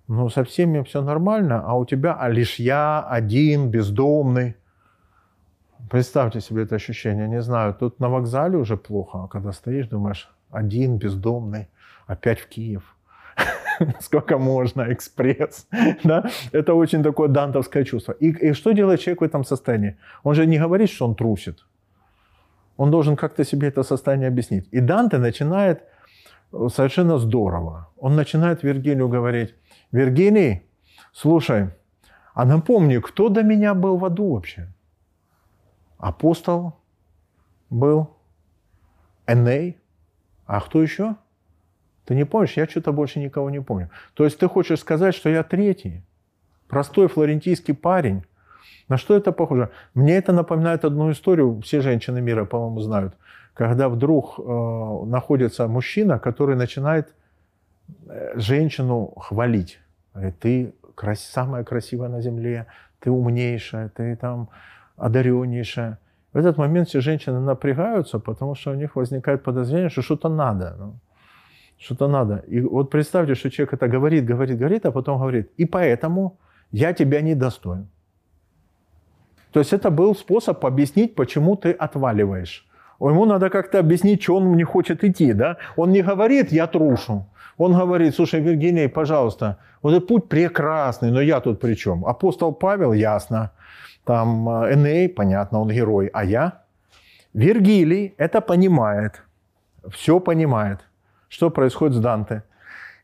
Ну, 0.06 0.28
со 0.28 0.44
всеми 0.44 0.82
все 0.82 1.02
нормально, 1.02 1.62
а 1.64 1.74
у 1.74 1.86
тебя 1.86 2.14
а 2.14 2.28
лишь 2.28 2.58
я 2.58 3.00
один, 3.00 3.70
бездомный. 3.70 4.56
Представьте 5.90 6.40
себе 6.40 6.62
это 6.62 6.74
ощущение. 6.74 7.26
Не 7.26 7.40
знаю, 7.40 7.74
тут 7.74 8.00
на 8.00 8.08
вокзале 8.08 8.58
уже 8.58 8.76
плохо, 8.76 9.24
а 9.24 9.28
когда 9.28 9.52
стоишь, 9.52 9.88
думаешь, 9.88 10.30
один, 10.50 10.98
бездомный, 10.98 11.68
опять 12.06 12.38
в 12.38 12.48
Киев. 12.48 12.93
Сколько 14.00 14.38
можно, 14.38 14.92
экспресс. 14.92 15.66
да? 16.04 16.30
Это 16.52 16.74
очень 16.74 17.02
такое 17.02 17.28
дантовское 17.28 17.84
чувство. 17.84 18.12
И, 18.12 18.30
и 18.30 18.52
что 18.52 18.72
делает 18.72 19.00
человек 19.00 19.20
в 19.20 19.24
этом 19.24 19.44
состоянии? 19.44 19.96
Он 20.22 20.34
же 20.34 20.46
не 20.46 20.58
говорит, 20.58 20.90
что 20.90 21.06
он 21.06 21.14
трусит. 21.14 21.66
Он 22.76 22.90
должен 22.90 23.16
как-то 23.16 23.44
себе 23.44 23.68
это 23.68 23.82
состояние 23.82 24.28
объяснить. 24.28 24.68
И 24.72 24.80
Данте 24.80 25.18
начинает 25.18 25.82
совершенно 26.68 27.18
здорово. 27.18 27.88
Он 27.98 28.16
начинает 28.16 28.62
Вергилию 28.62 29.08
говорить, 29.08 29.54
Вергилий, 29.92 30.62
слушай, 31.12 31.70
а 32.34 32.44
напомни, 32.44 32.98
кто 32.98 33.28
до 33.28 33.42
меня 33.42 33.74
был 33.74 33.96
в 33.96 34.04
аду 34.04 34.34
вообще? 34.34 34.68
Апостол 35.98 36.74
был, 37.70 38.10
Эней, 39.26 39.78
а 40.46 40.60
кто 40.60 40.82
еще? 40.82 41.16
Ты 42.04 42.14
не 42.14 42.24
помнишь? 42.24 42.56
Я 42.56 42.66
что-то 42.66 42.92
больше 42.92 43.20
никого 43.20 43.50
не 43.50 43.60
помню. 43.60 43.90
То 44.14 44.24
есть 44.24 44.38
ты 44.38 44.48
хочешь 44.48 44.80
сказать, 44.80 45.14
что 45.14 45.28
я 45.28 45.42
третий? 45.42 46.02
Простой 46.68 47.08
флорентийский 47.08 47.74
парень? 47.74 48.24
На 48.88 48.96
что 48.96 49.16
это 49.16 49.32
похоже? 49.32 49.70
Мне 49.94 50.16
это 50.16 50.32
напоминает 50.32 50.84
одну 50.84 51.10
историю, 51.10 51.60
все 51.62 51.80
женщины 51.80 52.20
мира, 52.20 52.44
по-моему, 52.44 52.80
знают. 52.80 53.14
Когда 53.54 53.88
вдруг 53.88 54.38
э, 54.38 55.06
находится 55.06 55.68
мужчина, 55.68 56.18
который 56.18 56.56
начинает 56.56 57.14
э, 58.06 58.38
женщину 58.38 59.12
хвалить. 59.16 59.80
Говорит, 60.12 60.38
ты 60.38 60.74
крас 60.94 61.20
самая 61.20 61.64
красивая 61.64 62.08
на 62.08 62.20
земле, 62.20 62.66
ты 63.00 63.10
умнейшая, 63.10 63.88
ты 63.88 64.16
там 64.16 64.48
одареннейшая. 64.96 65.98
В 66.32 66.36
этот 66.36 66.58
момент 66.58 66.88
все 66.88 67.00
женщины 67.00 67.40
напрягаются, 67.40 68.18
потому 68.18 68.54
что 68.54 68.72
у 68.72 68.74
них 68.74 68.96
возникает 68.96 69.42
подозрение, 69.42 69.88
что 69.88 70.02
что-то 70.02 70.28
надо. 70.28 70.74
Ну, 70.78 70.94
что-то 71.84 72.08
надо. 72.08 72.42
И 72.50 72.60
вот 72.60 72.90
представьте, 72.90 73.34
что 73.34 73.50
человек 73.50 73.74
это 73.74 73.88
говорит, 73.88 74.24
говорит, 74.24 74.58
говорит, 74.58 74.86
а 74.86 74.90
потом 74.90 75.18
говорит, 75.18 75.50
и 75.58 75.66
поэтому 75.66 76.38
я 76.72 76.92
тебя 76.92 77.20
не 77.20 77.34
достоин. 77.34 77.86
То 79.52 79.60
есть 79.60 79.72
это 79.72 79.90
был 79.90 80.14
способ 80.14 80.64
объяснить, 80.64 81.14
почему 81.14 81.56
ты 81.56 81.72
отваливаешь. 81.72 82.66
Ему 83.00 83.26
надо 83.26 83.50
как-то 83.50 83.78
объяснить, 83.78 84.22
что 84.22 84.36
он 84.36 84.56
не 84.56 84.64
хочет 84.64 85.04
идти. 85.04 85.34
Да? 85.34 85.56
Он 85.76 85.92
не 85.92 86.02
говорит, 86.02 86.52
я 86.52 86.66
трушу. 86.66 87.26
Он 87.58 87.72
говорит, 87.72 88.14
слушай, 88.14 88.40
Виргиний, 88.40 88.88
пожалуйста, 88.88 89.58
вот 89.82 89.94
этот 89.94 90.08
путь 90.08 90.28
прекрасный, 90.28 91.10
но 91.10 91.20
я 91.20 91.40
тут 91.40 91.60
при 91.60 91.74
чем? 91.74 92.04
Апостол 92.04 92.52
Павел, 92.52 92.94
ясно. 92.94 93.50
Там 94.04 94.48
э, 94.48 94.74
Эней, 94.74 95.08
понятно, 95.08 95.60
он 95.60 95.68
герой. 95.68 96.10
А 96.12 96.24
я? 96.24 96.62
Вергилий 97.34 98.14
это 98.16 98.40
понимает. 98.40 99.22
Все 99.90 100.18
понимает 100.18 100.80
что 101.34 101.50
происходит 101.50 101.96
с 101.96 102.00
Данте. 102.00 102.44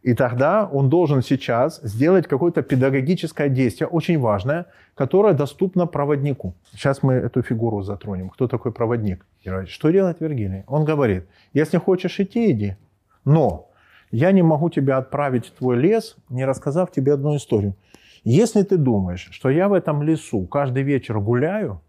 И 0.03 0.15
тогда 0.15 0.65
он 0.73 0.89
должен 0.89 1.21
сейчас 1.21 1.81
сделать 1.83 2.29
какое-то 2.29 2.63
педагогическое 2.63 3.49
действие, 3.49 3.89
очень 3.89 4.21
важное, 4.21 4.67
которое 4.95 5.35
доступно 5.35 5.87
проводнику. 5.87 6.55
Сейчас 6.73 7.03
мы 7.03 7.15
эту 7.15 7.43
фигуру 7.43 7.83
затронем. 7.83 8.31
Кто 8.31 8.47
такой 8.47 8.71
проводник? 8.71 9.27
Что 9.67 9.91
делать 9.91 10.21
Вергилий? 10.21 10.63
Он 10.69 10.85
говорит, 10.85 11.27
если 11.53 11.79
хочешь 11.79 12.21
идти, 12.21 12.53
иди. 12.53 12.77
Но 13.25 13.69
я 14.13 14.31
не 14.31 14.43
могу 14.43 14.71
тебя 14.71 14.99
отправить 14.99 15.47
в 15.47 15.51
твой 15.51 15.77
лес, 15.77 16.17
не 16.29 16.45
рассказав 16.45 16.93
тебе 16.93 17.15
одну 17.15 17.37
историю. 17.37 17.75
Если 18.23 18.63
ты 18.63 18.77
думаешь, 18.77 19.29
что 19.33 19.51
я 19.51 19.69
в 19.69 19.73
этом 19.73 20.05
лесу 20.05 20.47
каждый 20.47 20.85
вечер 20.85 21.19
гуляю, 21.19 21.81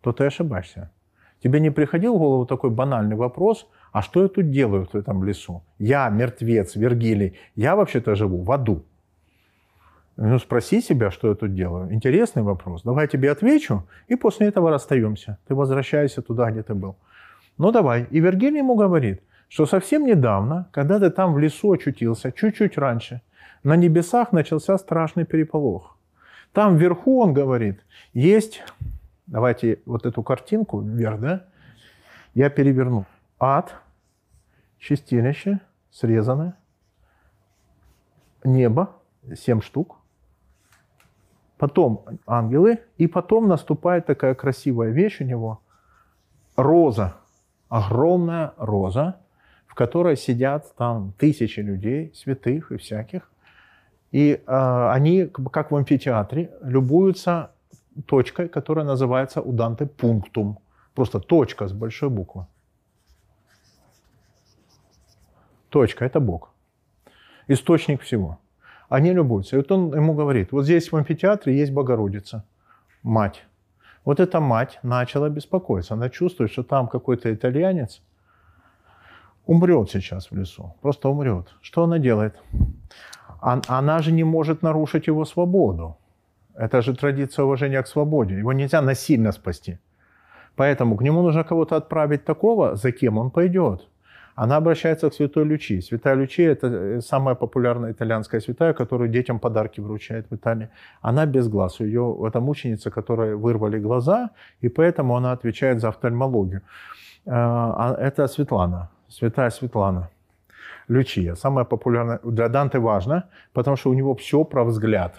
то 0.00 0.12
ты 0.12 0.24
ошибаешься. 0.24 0.90
Тебе 1.42 1.60
не 1.60 1.70
приходил 1.70 2.14
в 2.14 2.18
голову 2.18 2.46
такой 2.46 2.70
банальный 2.70 3.16
вопрос– 3.16 3.68
а 3.92 4.02
что 4.02 4.22
я 4.22 4.28
тут 4.28 4.50
делаю 4.50 4.86
в 4.86 4.94
этом 4.94 5.22
лесу? 5.22 5.62
Я 5.78 6.08
мертвец, 6.08 6.76
Вергилий. 6.76 7.38
Я 7.54 7.76
вообще-то 7.76 8.14
живу 8.14 8.42
в 8.42 8.50
аду. 8.50 8.84
Ну, 10.16 10.38
спроси 10.38 10.80
себя, 10.80 11.10
что 11.10 11.28
я 11.28 11.34
тут 11.34 11.54
делаю. 11.54 11.92
Интересный 11.92 12.42
вопрос. 12.42 12.82
Давай 12.82 13.04
я 13.04 13.08
тебе 13.08 13.30
отвечу, 13.30 13.86
и 14.08 14.16
после 14.16 14.48
этого 14.48 14.70
расстаемся. 14.70 15.38
Ты 15.46 15.54
возвращайся 15.54 16.22
туда, 16.22 16.50
где 16.50 16.62
ты 16.62 16.74
был. 16.74 16.96
Ну, 17.58 17.70
давай. 17.70 18.06
И 18.10 18.20
Вергилий 18.20 18.58
ему 18.58 18.74
говорит, 18.74 19.22
что 19.48 19.66
совсем 19.66 20.06
недавно, 20.06 20.68
когда 20.70 20.98
ты 20.98 21.10
там 21.10 21.34
в 21.34 21.38
лесу 21.38 21.72
очутился, 21.72 22.32
чуть-чуть 22.32 22.78
раньше, 22.78 23.20
на 23.62 23.76
небесах 23.76 24.32
начался 24.32 24.78
страшный 24.78 25.24
переполох. 25.24 25.96
Там 26.52 26.76
вверху, 26.76 27.22
он 27.22 27.34
говорит, 27.34 27.80
есть, 28.14 28.62
давайте 29.26 29.80
вот 29.86 30.06
эту 30.06 30.22
картинку 30.22 30.80
вверх, 30.80 31.20
да, 31.20 31.44
я 32.34 32.50
переверну. 32.50 33.04
Ад, 33.44 33.74
чистилище, 34.78 35.58
срезанное, 35.90 36.54
небо, 38.44 38.90
семь 39.34 39.60
штук, 39.60 39.96
потом 41.58 42.04
ангелы, 42.24 42.78
и 42.98 43.08
потом 43.08 43.48
наступает 43.48 44.06
такая 44.06 44.36
красивая 44.36 44.90
вещь 44.90 45.20
у 45.20 45.24
него, 45.24 45.60
роза, 46.54 47.16
огромная 47.68 48.54
роза, 48.58 49.16
в 49.66 49.74
которой 49.74 50.16
сидят 50.16 50.72
там 50.76 51.12
тысячи 51.18 51.58
людей, 51.58 52.12
святых 52.14 52.70
и 52.70 52.76
всяких, 52.76 53.28
и 54.12 54.34
э, 54.34 54.88
они, 54.92 55.26
как 55.26 55.72
в 55.72 55.74
амфитеатре, 55.74 56.52
любуются 56.62 57.50
точкой, 58.06 58.48
которая 58.48 58.84
называется 58.84 59.40
у 59.40 59.52
Данте 59.52 59.86
пунктум. 59.86 60.60
Просто 60.94 61.18
точка 61.18 61.66
с 61.66 61.72
большой 61.72 62.08
буквы. 62.08 62.46
Точка, 65.72 66.04
это 66.04 66.20
Бог. 66.20 66.50
Источник 67.48 68.02
всего. 68.02 68.38
Они 68.90 69.14
любуются. 69.14 69.56
И 69.56 69.58
вот 69.58 69.72
он 69.72 69.94
ему 69.94 70.14
говорит, 70.14 70.52
вот 70.52 70.64
здесь 70.64 70.92
в 70.92 70.96
амфитеатре 70.96 71.56
есть 71.56 71.72
Богородица, 71.72 72.44
мать. 73.02 73.46
Вот 74.04 74.20
эта 74.20 74.40
мать 74.40 74.78
начала 74.82 75.30
беспокоиться. 75.30 75.94
Она 75.94 76.10
чувствует, 76.10 76.52
что 76.52 76.62
там 76.62 76.88
какой-то 76.88 77.32
итальянец 77.32 78.02
умрет 79.46 79.90
сейчас 79.90 80.30
в 80.30 80.36
лесу. 80.36 80.74
Просто 80.82 81.08
умрет. 81.08 81.46
Что 81.62 81.84
она 81.84 81.98
делает? 81.98 82.34
Она 83.40 84.02
же 84.02 84.12
не 84.12 84.24
может 84.24 84.62
нарушить 84.62 85.08
его 85.08 85.24
свободу. 85.24 85.96
Это 86.54 86.82
же 86.82 86.94
традиция 86.94 87.44
уважения 87.44 87.82
к 87.82 87.88
свободе. 87.88 88.38
Его 88.38 88.52
нельзя 88.52 88.82
насильно 88.82 89.32
спасти. 89.32 89.78
Поэтому 90.54 90.96
к 90.96 91.02
нему 91.02 91.22
нужно 91.22 91.44
кого-то 91.44 91.76
отправить 91.76 92.24
такого, 92.24 92.76
за 92.76 92.92
кем 92.92 93.18
он 93.18 93.30
пойдет. 93.30 93.88
Она 94.34 94.56
обращается 94.56 95.10
к 95.10 95.14
святой 95.14 95.44
Лючии. 95.44 95.80
Святая 95.80 96.14
Лючия– 96.14 96.52
это 96.52 96.66
э, 96.66 97.00
самая 97.00 97.34
популярная 97.34 97.92
итальянская 97.92 98.40
святая, 98.40 98.72
которую 98.72 99.10
детям 99.10 99.38
подарки 99.38 99.80
вручает 99.80 100.26
в 100.30 100.34
Италии. 100.34 100.68
Она 101.02 101.26
без 101.26 101.48
глаз. 101.48 101.80
Ее, 101.80 102.16
это 102.26 102.40
мученица, 102.40 102.90
которой 102.90 103.34
вырвали 103.34 103.78
глаза, 103.78 104.30
и 104.62 104.68
поэтому 104.68 105.16
она 105.16 105.32
отвечает 105.32 105.80
за 105.80 105.88
офтальмологию. 105.88 106.62
А, 107.26 107.94
а 107.94 108.00
это 108.00 108.26
Светлана, 108.26 108.88
святая 109.08 109.50
Светлана. 109.50 110.08
Лючия. 110.88 111.36
Самая 111.36 111.64
популярная. 111.64 112.18
Для 112.24 112.48
Данте 112.48 112.78
важно, 112.78 113.24
потому 113.52 113.76
что 113.76 113.90
у 113.90 113.94
него 113.94 114.14
все 114.14 114.44
про 114.44 114.64
взгляд. 114.64 115.14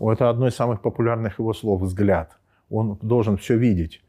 Это 0.00 0.30
одно 0.30 0.46
из 0.46 0.54
самых 0.54 0.80
популярных 0.80 1.38
его 1.40 1.52
слов– 1.52 1.80
взгляд. 1.82 2.38
Он 2.70 2.98
должен 3.02 3.36
все 3.36 3.56
видеть. 3.56 4.02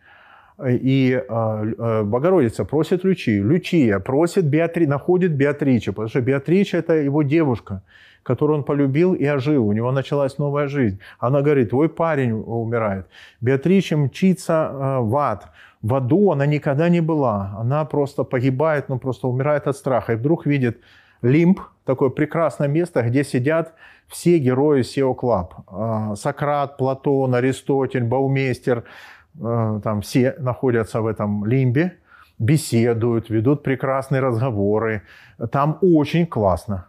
И 0.67 1.11
э, 1.13 2.03
Богородица 2.03 2.65
просит 2.65 3.03
Лючию. 3.03 3.47
Лючия 3.47 3.99
просит 3.99 4.45
Беатри, 4.45 4.85
находит 4.87 5.31
Беатриче, 5.31 5.91
потому 5.91 6.09
что 6.09 6.21
Беатрича– 6.21 6.77
это 6.79 6.93
его 6.93 7.23
девушка, 7.23 7.81
которую 8.23 8.59
он 8.59 8.63
полюбил 8.63 9.13
и 9.13 9.25
ожил. 9.25 9.67
У 9.67 9.73
него 9.73 9.91
началась 9.91 10.37
новая 10.37 10.67
жизнь. 10.67 10.99
Она 11.19 11.41
говорит, 11.41 11.69
твой 11.69 11.87
парень 11.87 12.33
умирает. 12.33 13.05
Беатрича 13.41 13.97
мчится 13.97 14.69
э, 14.71 14.99
в 14.99 15.15
ад. 15.15 15.47
В 15.81 15.95
аду 15.95 16.31
она 16.31 16.45
никогда 16.45 16.89
не 16.89 17.01
была. 17.01 17.55
Она 17.57 17.85
просто 17.85 18.23
погибает, 18.23 18.89
ну 18.89 18.99
просто 18.99 19.27
умирает 19.27 19.67
от 19.67 19.77
страха. 19.77 20.13
И 20.13 20.15
вдруг 20.17 20.45
видит 20.45 20.81
Лимб, 21.21 21.61
такое 21.85 22.09
прекрасное 22.09 22.67
место, 22.67 23.01
где 23.01 23.23
сидят 23.23 23.73
все 24.07 24.39
герои 24.39 24.81
SEO 24.81 25.15
Club. 25.15 26.15
Сократ, 26.15 26.77
Платон, 26.77 27.35
Аристотель, 27.35 28.03
Баумейстер– 28.03 28.83
там 29.39 30.01
все 30.01 30.35
находятся 30.39 31.01
в 31.01 31.07
этом 31.07 31.45
лимбе, 31.45 31.97
беседуют, 32.37 33.29
ведут 33.29 33.63
прекрасные 33.63 34.21
разговоры. 34.21 35.03
Там 35.51 35.77
очень 35.81 36.25
классно. 36.25 36.87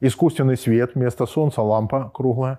Искусственный 0.00 0.56
свет, 0.56 0.92
вместо 0.94 1.26
солнца 1.26 1.62
лампа 1.62 2.10
круглая. 2.12 2.58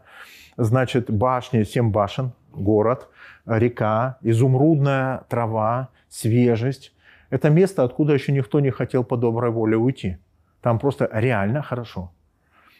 Значит, 0.57 1.11
башни, 1.11 1.64
семь 1.64 1.91
башен, 1.91 2.31
город, 2.52 3.10
река, 3.45 4.18
изумрудная 4.22 5.23
трава, 5.30 5.89
свежесть. 6.10 6.94
Это 7.30 7.49
место, 7.49 7.84
откуда 7.84 8.14
еще 8.14 8.31
никто 8.31 8.60
не 8.60 8.72
хотел 8.72 9.03
по 9.03 9.18
доброй 9.18 9.52
воле 9.52 9.77
уйти. 9.77 10.18
Там 10.61 10.80
просто 10.80 11.10
реально 11.11 11.61
хорошо. 11.61 12.11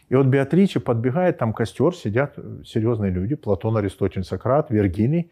И 0.10 0.16
вот 0.16 0.26
Беатриче 0.28 0.80
подбегает, 0.80 1.38
там 1.38 1.54
костер, 1.54 1.94
сидят 1.94 2.36
серьезные 2.66 3.12
люди, 3.12 3.36
Платон, 3.36 3.78
Аристотель, 3.78 4.24
Сократ, 4.24 4.72
Вергилий. 4.72 5.32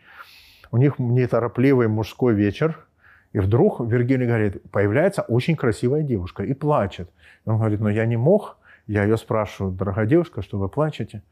У 0.76 0.78
них 0.78 1.00
неторопливый 1.00 1.88
мужской 1.88 2.34
вечер, 2.34 2.86
и 3.32 3.40
вдруг 3.40 3.80
Вергилий 3.80 4.28
говорит, 4.28 4.62
появляется 4.72 5.22
очень 5.22 5.56
красивая 5.56 6.02
девушка 6.02 6.44
и 6.44 6.54
плачет. 6.54 7.10
Он 7.46 7.56
говорит, 7.56 7.80
ну 7.80 7.88
я 7.88 8.06
не 8.06 8.18
мог. 8.18 8.58
Я 8.86 9.04
ее 9.04 9.16
спрашиваю, 9.16 9.72
дорогая 9.72 10.06
девушка, 10.06 10.42
что 10.42 10.58
вы 10.58 10.68
плачете? 10.68 11.24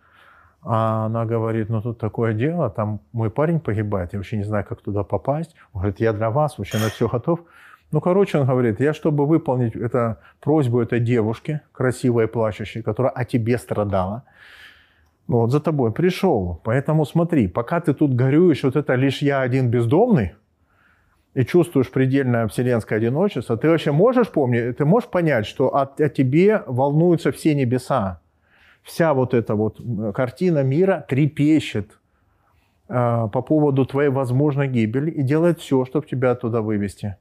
А 0.61 1.07
она 1.07 1.25
говорит, 1.25 1.67
ну 1.67 1.81
тут 1.81 1.99
такое 1.99 2.33
дело, 2.33 2.69
там 2.69 3.01
мой 3.11 3.29
парень 3.29 3.59
погибает, 3.59 4.13
я 4.13 4.19
вообще 4.19 4.37
не 4.37 4.45
знаю, 4.45 4.63
как 4.63 4.79
туда 4.79 5.03
попасть. 5.03 5.55
Он 5.73 5.81
говорит, 5.81 5.99
я 5.99 6.13
для 6.13 6.29
вас 6.29 6.57
вообще 6.57 6.77
на 6.77 6.87
все 6.87 7.09
готов. 7.09 7.41
Ну, 7.91 7.99
короче, 7.99 8.39
он 8.39 8.47
говорит, 8.47 8.79
я, 8.79 8.93
чтобы 8.93 9.25
выполнить 9.25 9.75
это, 9.75 10.21
просьбу 10.39 10.79
этой 10.79 11.01
девушки, 11.01 11.59
красивой 11.73 12.29
плачущей, 12.29 12.81
которая 12.81 13.11
о 13.11 13.25
тебе 13.25 13.57
страдала, 13.57 14.23
ну, 15.27 15.37
вот 15.37 15.51
за 15.51 15.59
тобой 15.59 15.91
пришел. 15.91 16.59
Поэтому 16.63 17.05
смотри, 17.05 17.47
пока 17.47 17.79
ты 17.79 17.93
тут 17.93 18.13
горюешь, 18.15 18.63
вот 18.63 18.75
это 18.75 18.95
лишь 18.95 19.21
я 19.21 19.41
один 19.41 19.69
бездомный, 19.69 20.33
и 21.33 21.43
чувствуешь 21.43 21.89
предельное 21.89 22.47
вселенское 22.47 22.99
одиночество, 22.99 23.57
ты 23.57 23.67
вообще 23.67 23.91
можешь 23.91 24.29
помнить, 24.29 24.77
ты 24.77 24.85
можешь 24.85 25.09
понять, 25.09 25.45
что 25.45 25.75
о, 25.75 25.81
о 25.81 26.09
тебе 26.09 26.63
волнуются 26.67 27.31
все 27.31 27.55
небеса. 27.55 28.21
Вся 28.83 29.13
вот 29.13 29.33
эта 29.33 29.55
вот 29.55 29.79
картина 30.13 30.61
мира 30.61 31.05
трепещет 31.07 31.97
э, 32.89 33.27
по 33.31 33.41
поводу 33.41 33.85
твоей 33.85 34.09
возможной 34.09 34.67
гибели 34.67 35.09
и 35.09 35.23
делает 35.23 35.59
все, 35.59 35.85
чтобы 35.85 36.05
тебя 36.05 36.31
оттуда 36.31 36.61
вывести. 36.61 37.17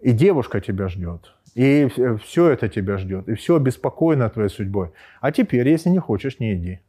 И 0.00 0.12
девушка 0.12 0.60
тебя 0.60 0.88
ждет. 0.88 1.32
И 1.54 1.88
все 2.24 2.50
это 2.50 2.68
тебя 2.68 2.98
ждет. 2.98 3.28
И 3.28 3.34
все 3.34 3.58
беспокойно 3.58 4.28
твоей 4.28 4.50
судьбой. 4.50 4.90
А 5.20 5.30
теперь, 5.30 5.68
если 5.68 5.90
не 5.90 6.00
хочешь, 6.00 6.40
не 6.40 6.54
иди. 6.54 6.80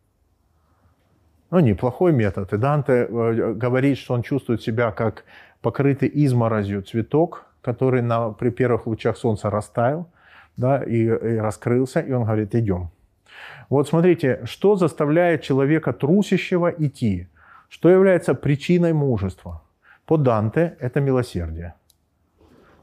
Ну, 1.53 1.59
неплохой 1.59 2.13
метод. 2.13 2.51
И 2.51 2.57
Данте 2.57 3.07
э, 3.07 3.53
говорит, 3.53 3.99
что 3.99 4.15
он 4.15 4.23
чувствует 4.23 4.63
себя 4.63 4.91
как 4.91 5.23
покрытый 5.61 6.09
изморозью 6.11 6.81
цветок, 6.81 7.45
который 7.61 8.01
на, 8.01 8.31
при 8.31 8.49
первых 8.49 8.87
лучах 8.87 9.17
солнца 9.17 9.51
растаял 9.51 10.07
да, 10.57 10.83
и, 10.83 11.03
и 11.03 11.37
раскрылся, 11.37 11.99
и 11.99 12.11
он 12.11 12.23
говорит, 12.23 12.55
идем. 12.55 12.89
Вот 13.69 13.87
смотрите, 13.87 14.39
что 14.45 14.75
заставляет 14.75 15.43
человека 15.43 15.93
трусящего 15.93 16.73
идти? 16.79 17.27
Что 17.69 17.89
является 17.89 18.33
причиной 18.33 18.93
мужества? 18.93 19.61
По 20.07 20.17
Данте 20.17 20.75
это 20.79 21.01
милосердие. 21.01 21.75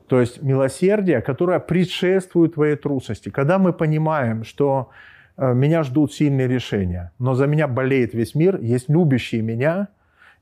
То 0.07 0.21
есть 0.21 0.43
милосердие, 0.43 1.23
которое 1.23 1.59
предшествует 1.59 2.55
твоей 2.55 2.77
трусости. 2.77 3.31
Когда 3.31 3.59
мы 3.59 3.73
понимаем, 3.73 4.45
что 4.45 4.91
меня 5.41 5.83
ждут 5.83 6.13
сильные 6.13 6.49
решения, 6.49 7.13
но 7.19 7.35
за 7.35 7.47
меня 7.47 7.67
болеет 7.67 8.13
весь 8.15 8.35
мир, 8.35 8.61
есть 8.61 8.89
любящие 8.89 9.43
меня, 9.43 9.89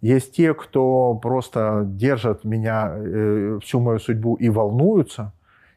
есть 0.01 0.35
те, 0.35 0.55
кто 0.55 1.15
просто 1.15 1.85
держат 1.87 2.45
меня, 2.45 2.93
э, 2.95 3.59
всю 3.63 3.81
мою 3.81 3.99
судьбу 3.99 4.35
и 4.35 4.49
волнуются, 4.49 5.33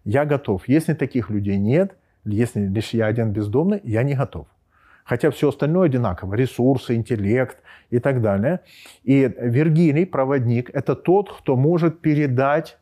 я 0.06 0.26
готов. 0.26 0.68
Если 0.68 0.94
таких 0.94 1.30
людей 1.30 1.58
нет, 1.58 1.96
если 2.26 2.62
лишь 2.62 2.94
я 2.94 3.06
один 3.06 3.32
бездомный, 3.32 3.80
я 3.84 4.04
не 4.04 4.16
готов. 4.16 4.48
Хотя 5.04 5.32
все 5.32 5.50
остальное 5.50 5.88
одинаково, 5.88 6.36
ресурсы, 6.36 6.96
интеллект 6.96 7.58
и 7.90 8.00
так 8.00 8.22
далее. 8.22 8.62
И 9.04 9.32
Вергилий, 9.40 10.06
проводник, 10.06 10.70
это 10.74 10.96
тот, 10.96 11.32
кто 11.32 11.56
может 11.56 12.00
передать 12.00 12.78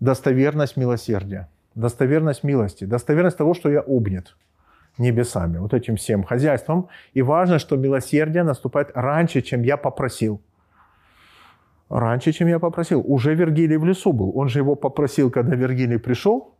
достоверность 0.00 0.76
милосердия, 0.76 1.48
достоверность 1.74 2.42
милости, 2.42 2.84
достоверность 2.84 3.36
того, 3.36 3.54
что 3.54 3.70
я 3.70 3.80
обнят 3.80 4.34
небесами, 5.00 5.58
вот 5.58 5.74
этим 5.74 5.96
всем 5.96 6.22
хозяйством. 6.22 6.88
И 7.14 7.22
важно, 7.22 7.58
что 7.58 7.76
милосердие 7.76 8.44
наступает 8.44 8.90
раньше, 8.94 9.42
чем 9.42 9.62
я 9.62 9.76
попросил. 9.76 10.40
Раньше, 11.88 12.32
чем 12.32 12.48
я 12.48 12.58
попросил. 12.58 13.02
Уже 13.04 13.34
Вергилий 13.34 13.76
в 13.76 13.84
лесу 13.84 14.12
был. 14.12 14.32
Он 14.38 14.48
же 14.48 14.60
его 14.60 14.76
попросил, 14.76 15.30
когда 15.30 15.56
Вергилий 15.56 15.98
пришел, 15.98 16.54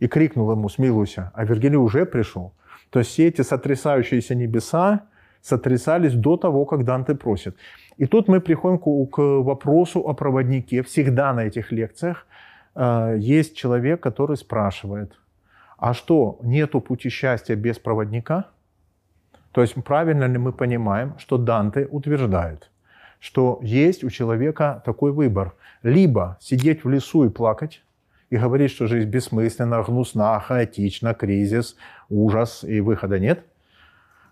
и 0.00 0.08
крикнул 0.08 0.50
ему 0.50 0.68
«Смилуйся», 0.68 1.30
а 1.34 1.44
Вергилий 1.44 1.76
уже 1.76 2.06
пришел. 2.06 2.52
То 2.90 3.00
есть 3.00 3.10
все 3.10 3.28
эти 3.28 3.42
сотрясающиеся 3.42 4.34
небеса 4.34 5.00
сотрясались 5.42 6.14
до 6.14 6.36
того, 6.36 6.64
как 6.64 6.84
Данте 6.84 7.14
просит. 7.14 7.56
И 7.98 8.06
тут 8.06 8.28
мы 8.28 8.40
приходим 8.40 8.78
к, 9.06 9.18
вопросу 9.18 10.00
о 10.00 10.14
проводнике. 10.14 10.82
Всегда 10.82 11.32
на 11.32 11.44
этих 11.44 11.72
лекциях 11.72 12.26
э, 12.74 13.16
есть 13.18 13.56
человек, 13.56 14.00
который 14.00 14.36
спрашивает, 14.36 15.12
а 15.82 15.94
что, 15.94 16.38
нету 16.42 16.80
пути 16.80 17.08
счастья 17.08 17.56
без 17.56 17.76
проводника? 17.76 18.44
То 19.50 19.62
есть 19.62 19.74
правильно 19.82 20.26
ли 20.28 20.38
мы 20.38 20.52
понимаем, 20.52 21.14
что 21.18 21.38
Данте 21.38 21.88
утверждает, 21.90 22.70
что 23.18 23.58
есть 23.62 24.04
у 24.04 24.10
человека 24.10 24.80
такой 24.86 25.10
выбор. 25.10 25.54
Либо 25.82 26.38
сидеть 26.40 26.84
в 26.84 26.88
лесу 26.88 27.24
и 27.24 27.30
плакать, 27.30 27.82
и 28.30 28.36
говорить, 28.36 28.70
что 28.70 28.86
жизнь 28.86 29.08
бессмысленна, 29.10 29.82
гнусна, 29.82 30.38
хаотична, 30.38 31.14
кризис, 31.14 31.74
ужас 32.08 32.62
и 32.62 32.80
выхода 32.80 33.18
нет. 33.18 33.44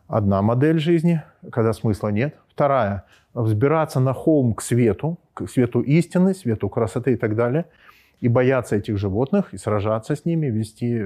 Одна 0.07 0.43
модель 0.43 0.79
жизни, 0.79 1.21
когда 1.51 1.73
смысла 1.73 2.11
нет. 2.11 2.37
Вторая– 2.49 3.03
взбираться 3.35 3.99
на 3.99 4.13
холм 4.13 4.55
к 4.55 4.63
свету, 4.63 5.19
к 5.35 5.49
свету 5.49 5.81
истины, 5.81 6.33
свету 6.33 6.69
красоты 6.69 7.15
и 7.15 7.17
так 7.17 7.35
далее– 7.35 7.65
и 8.21 8.29
бояться 8.29 8.77
этих 8.77 8.99
животных, 8.99 9.55
и 9.55 9.59
сражаться 9.59 10.15
с 10.15 10.25
ними, 10.25 10.47
вести 10.47 11.03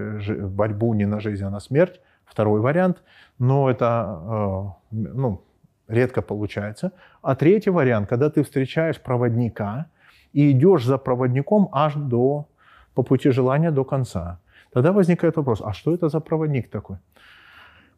борьбу 0.49 0.95
не 0.95 1.07
на 1.07 1.21
жизнь, 1.21 1.45
а 1.45 1.51
на 1.51 1.61
смерть. 1.61 2.01
Второй 2.25 2.61
вариант. 2.61 3.03
Но 3.39 3.71
это 3.71 4.75
э, 4.91 4.97
ну, 5.15 5.41
редко 5.89 6.23
получается. 6.23 6.93
А 7.23 7.35
третий 7.35 7.71
вариант, 7.71 8.09
когда 8.09 8.31
ты 8.31 8.43
встречаешь 8.43 9.01
проводника 9.01 9.87
и 10.33 10.51
идешь 10.51 10.85
за 10.85 10.99
проводником 10.99 11.69
аж 11.73 11.95
до, 11.95 12.47
по 12.95 13.03
пути 13.03 13.31
желания 13.31 13.71
до 13.71 13.85
конца. 13.85 14.39
Тогда 14.73 14.93
возникает 14.93 15.37
вопрос, 15.37 15.63
а 15.65 15.73
что 15.73 15.95
это 15.95 16.09
за 16.09 16.21
проводник 16.21 16.71
такой? 16.71 16.97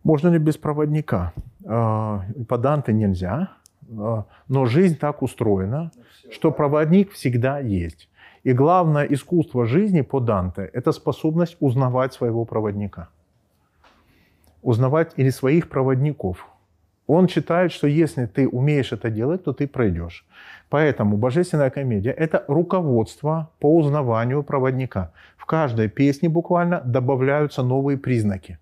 Можно 0.05 0.28
ли 0.28 0.38
без 0.38 0.56
проводника? 0.59 1.32
Э, 1.64 2.20
по 2.48 2.59
Данте 2.59 2.93
нельзя, 2.93 3.48
э, 3.88 4.22
но 4.48 4.66
жизнь 4.66 4.98
так 4.98 5.22
устроена, 5.22 5.90
что 6.30 6.52
проводник 6.52 7.12
всегда 7.12 7.59
есть. 7.60 8.09
И 8.47 8.52
главное 8.52 9.05
искусство 9.06 9.66
жизни 9.66 10.02
по 10.02 10.20
Данте– 10.20 10.70
это 10.73 10.93
способность 10.93 11.56
узнавать 11.59 12.12
своего 12.12 12.44
проводника. 12.44 13.09
Узнавать 14.62 15.14
или 15.16 15.31
своих 15.31 15.68
проводников. 15.68 16.47
Он 17.09 17.28
считает, 17.28 17.73
что 17.73 17.89
если 17.89 18.27
ты 18.27 18.47
умеешь 18.47 18.93
это 18.93 19.10
делать, 19.10 19.43
то 19.43 19.52
ты 19.52 19.66
пройдешь. 19.66 20.24
Поэтому 20.68 21.16
божественная 21.16 21.70
комедия– 21.70 22.12
это 22.16 22.44
руководство 22.47 23.51
по 23.59 23.77
узнаванию 23.77 24.44
проводника. 24.44 25.10
В 25.36 25.44
каждой 25.44 25.89
песне 25.89 26.28
буквально 26.28 26.81
добавляются 26.85 27.64
новые 27.64 27.98
признаки. 27.98 28.59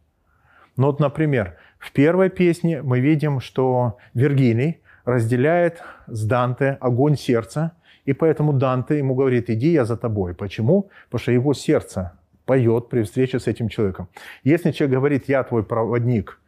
Ну 0.78 0.86
вот, 0.86 0.98
например, 0.98 1.56
в 1.78 1.92
первой 1.92 2.30
песне 2.30 2.80
мы 2.80 3.00
видим, 3.00 3.38
что 3.40 3.98
Вергилий 4.14 4.80
разделяет 5.04 5.82
с 6.06 6.24
Данте 6.24 6.78
огонь 6.80 7.18
сердца, 7.18 7.72
и 8.06 8.12
поэтому 8.12 8.52
Данте 8.52 8.98
ему 8.98 9.14
говорит, 9.14 9.50
иди, 9.50 9.72
я 9.72 9.84
за 9.84 9.96
тобой. 9.96 10.34
Почему? 10.34 10.90
Потому 11.06 11.22
что 11.22 11.32
его 11.32 11.54
сердце 11.54 12.12
поет 12.44 12.88
при 12.88 13.02
встрече 13.02 13.38
с 13.38 13.46
этим 13.46 13.68
человеком. 13.68 14.08
Если 14.44 14.72
человек 14.72 14.98
говорит, 14.98 15.28
я 15.28 15.42
твой 15.42 15.62
проводник, 15.62 16.38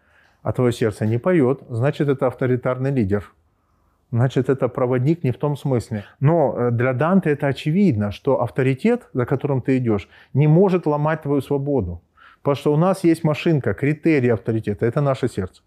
а 0.42 0.52
твое 0.52 0.72
сердце 0.72 1.06
не 1.06 1.18
поет, 1.18 1.60
значит, 1.68 2.08
это 2.08 2.26
авторитарный 2.26 2.92
лидер. 2.92 3.32
Значит, 4.12 4.48
это 4.48 4.68
проводник 4.68 5.24
не 5.24 5.32
в 5.32 5.36
том 5.36 5.56
смысле. 5.56 6.04
Но 6.20 6.54
э, 6.56 6.70
для 6.70 6.92
Данте 6.92 7.30
это 7.30 7.48
очевидно, 7.48 8.12
что 8.12 8.40
авторитет, 8.40 9.08
за 9.14 9.26
которым 9.26 9.60
ты 9.60 9.78
идешь, 9.78 10.08
не 10.34 10.46
может 10.46 10.86
ломать 10.86 11.22
твою 11.22 11.40
свободу. 11.40 12.00
Потому 12.42 12.56
что 12.56 12.72
у 12.72 12.76
нас 12.76 13.04
есть 13.04 13.24
машинка, 13.24 13.74
критерий 13.74 14.28
авторитета– 14.28 14.86
это 14.88 15.00
наше 15.00 15.28
сердце. 15.28 15.62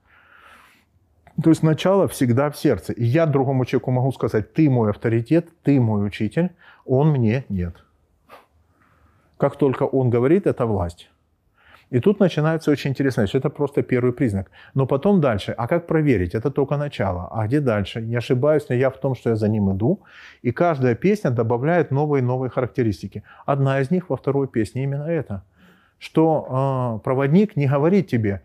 То 1.41 1.49
есть 1.49 1.63
начало 1.63 2.07
всегда 2.07 2.49
в 2.49 2.57
сердце. 2.57 2.93
И 2.93 3.05
я 3.05 3.25
другому 3.25 3.65
человеку 3.65 3.91
могу 3.91 4.11
сказать, 4.11 4.53
ты 4.53 4.69
мой 4.69 4.89
авторитет, 4.89 5.47
ты 5.63 5.79
мой 5.79 6.05
учитель, 6.05 6.49
он 6.85 7.11
мне 7.11 7.45
нет. 7.49 7.75
Как 9.37 9.55
только 9.55 9.83
он 9.83 10.09
говорит, 10.09 10.47
это 10.47 10.65
власть. 10.65 11.09
И 11.91 11.99
тут 11.99 12.19
начинается 12.19 12.71
очень 12.71 12.91
интересно, 12.91 13.25
что 13.27 13.37
это 13.37 13.49
просто 13.49 13.81
первый 13.81 14.11
признак. 14.11 14.51
Но 14.75 14.85
потом 14.85 15.21
дальше, 15.21 15.53
а 15.57 15.67
как 15.67 15.87
проверить? 15.87 16.35
Это 16.35 16.51
только 16.51 16.77
начало. 16.77 17.27
А 17.31 17.47
где 17.47 17.61
дальше? 17.61 18.01
Не 18.01 18.17
ошибаюсь 18.17 18.69
ли 18.69 18.77
я 18.77 18.89
в 18.89 18.97
том, 18.97 19.15
что 19.15 19.29
я 19.29 19.35
за 19.35 19.47
ним 19.47 19.71
иду? 19.71 19.99
И 20.43 20.51
каждая 20.51 20.95
песня 20.95 21.31
добавляет 21.31 21.91
новые 21.91 22.21
и 22.21 22.25
новые 22.25 22.49
характеристики. 22.49 23.23
Одна 23.45 23.79
из 23.81 23.91
них 23.91 24.09
во 24.09 24.17
второй 24.17 24.47
песне 24.47 24.83
именно 24.83 25.05
это. 25.05 25.43
Что 25.97 26.99
э, 26.99 27.03
проводник 27.03 27.55
не 27.55 27.67
говорит 27.67 28.07
тебе, 28.07 28.41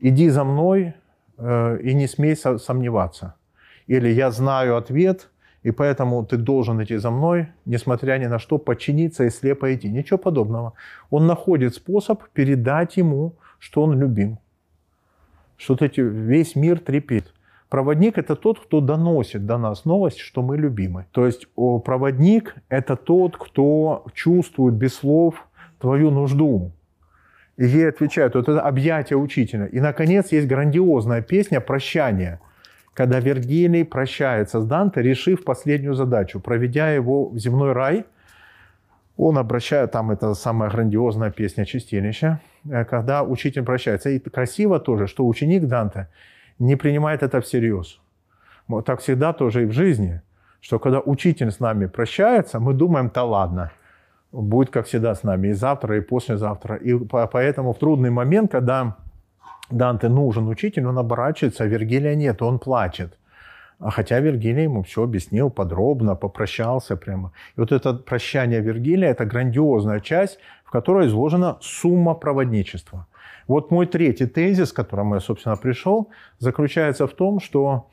иди 0.00 0.30
за 0.30 0.44
мной 0.44 0.94
и 1.38 1.94
не 1.94 2.06
смей 2.06 2.36
сомневаться. 2.36 3.34
Или 3.86 4.08
я 4.08 4.30
знаю 4.30 4.76
ответ, 4.76 5.30
и 5.62 5.70
поэтому 5.70 6.24
ты 6.24 6.36
должен 6.36 6.82
идти 6.82 6.96
за 6.96 7.10
мной, 7.10 7.48
несмотря 7.64 8.18
ни 8.18 8.26
на 8.26 8.38
что, 8.38 8.58
подчиниться 8.58 9.24
и 9.24 9.30
слепо 9.30 9.74
идти. 9.74 9.88
Ничего 9.88 10.18
подобного. 10.18 10.72
Он 11.10 11.26
находит 11.26 11.74
способ 11.74 12.22
передать 12.32 12.96
ему, 12.96 13.34
что 13.58 13.82
он 13.82 13.98
любим. 13.98 14.38
Что 15.56 15.76
весь 15.80 16.56
мир 16.56 16.78
трепет. 16.78 17.32
Проводник– 17.68 18.16
это 18.18 18.36
тот, 18.36 18.60
кто 18.60 18.80
доносит 18.80 19.44
до 19.44 19.58
нас 19.58 19.84
новость, 19.84 20.18
что 20.18 20.42
мы 20.42 20.56
любимы. 20.56 21.06
То 21.12 21.26
есть 21.26 21.48
проводник– 21.84 22.54
это 22.68 22.96
тот, 22.96 23.36
кто 23.36 24.06
чувствует 24.14 24.74
без 24.74 24.94
слов 24.94 25.46
твою 25.78 26.10
нужду. 26.10 26.72
Ей 27.58 27.88
отвечают, 27.88 28.36
вот 28.36 28.48
это 28.48 28.60
объятие 28.60 29.16
учителя. 29.16 29.66
И, 29.66 29.80
наконец, 29.80 30.30
есть 30.30 30.46
грандиозная 30.46 31.22
песня 31.22 31.60
«Прощание», 31.60 32.38
когда 32.94 33.20
Вергилий 33.20 33.84
прощается 33.84 34.60
с 34.60 34.64
Данте, 34.64 35.02
решив 35.02 35.44
последнюю 35.44 35.94
задачу, 35.94 36.40
проведя 36.40 36.90
его 36.90 37.28
в 37.28 37.38
земной 37.38 37.72
рай, 37.72 38.04
он 39.16 39.38
обращает, 39.38 39.90
там 39.90 40.12
это 40.12 40.34
самая 40.34 40.70
грандиозная 40.70 41.32
песня 41.32 41.64
Чистилища, 41.64 42.40
э, 42.70 42.84
когда 42.84 43.24
учитель 43.24 43.64
прощается. 43.64 44.10
И 44.10 44.20
красиво 44.20 44.78
тоже, 44.78 45.08
что 45.08 45.26
ученик 45.26 45.66
Данте 45.66 46.08
не 46.60 46.76
принимает 46.76 47.24
это 47.24 47.40
всерьез. 47.40 48.00
Вот 48.68 48.84
так 48.84 49.00
всегда 49.00 49.32
тоже 49.32 49.62
и 49.62 49.66
в 49.66 49.72
жизни, 49.72 50.22
что 50.60 50.78
когда 50.78 51.00
учитель 51.00 51.50
с 51.50 51.58
нами 51.58 51.86
прощается, 51.86 52.60
мы 52.60 52.74
думаем, 52.74 53.10
да 53.12 53.24
ладно, 53.24 53.72
будет 54.32 54.70
как 54.70 54.86
всегда 54.86 55.14
с 55.14 55.22
нами 55.22 55.48
и 55.48 55.52
завтра, 55.52 55.96
и 55.96 56.00
послезавтра. 56.00 56.76
И 56.76 56.94
поэтому 57.32 57.72
в 57.72 57.78
трудный 57.78 58.10
момент, 58.10 58.52
когда 58.52 58.96
Данте 59.70 60.08
нужен 60.08 60.48
учитель, 60.48 60.86
он 60.86 60.98
оборачивается, 60.98 61.64
а 61.64 61.66
Вергилия 61.66 62.14
нет, 62.14 62.42
он 62.42 62.58
плачет. 62.58 63.18
А 63.80 63.90
хотя 63.90 64.18
Вергилий 64.18 64.64
ему 64.64 64.82
все 64.82 65.02
объяснил 65.02 65.50
подробно, 65.50 66.16
попрощался 66.16 66.96
прямо. 66.96 67.32
И 67.56 67.60
вот 67.60 67.70
это 67.70 67.94
прощание 67.94 68.60
Вергилия– 68.60 69.10
это 69.10 69.24
грандиозная 69.24 70.00
часть, 70.00 70.38
в 70.64 70.70
которой 70.70 71.06
изложена 71.06 71.56
сумма 71.60 72.14
проводничества. 72.14 73.06
Вот 73.46 73.70
мой 73.70 73.86
третий 73.86 74.26
тезис, 74.26 74.72
к 74.72 74.76
которому 74.76 75.14
я, 75.14 75.20
собственно, 75.20 75.56
пришел, 75.56 76.10
заключается 76.38 77.06
в 77.06 77.12
том, 77.12 77.40
что 77.40 77.88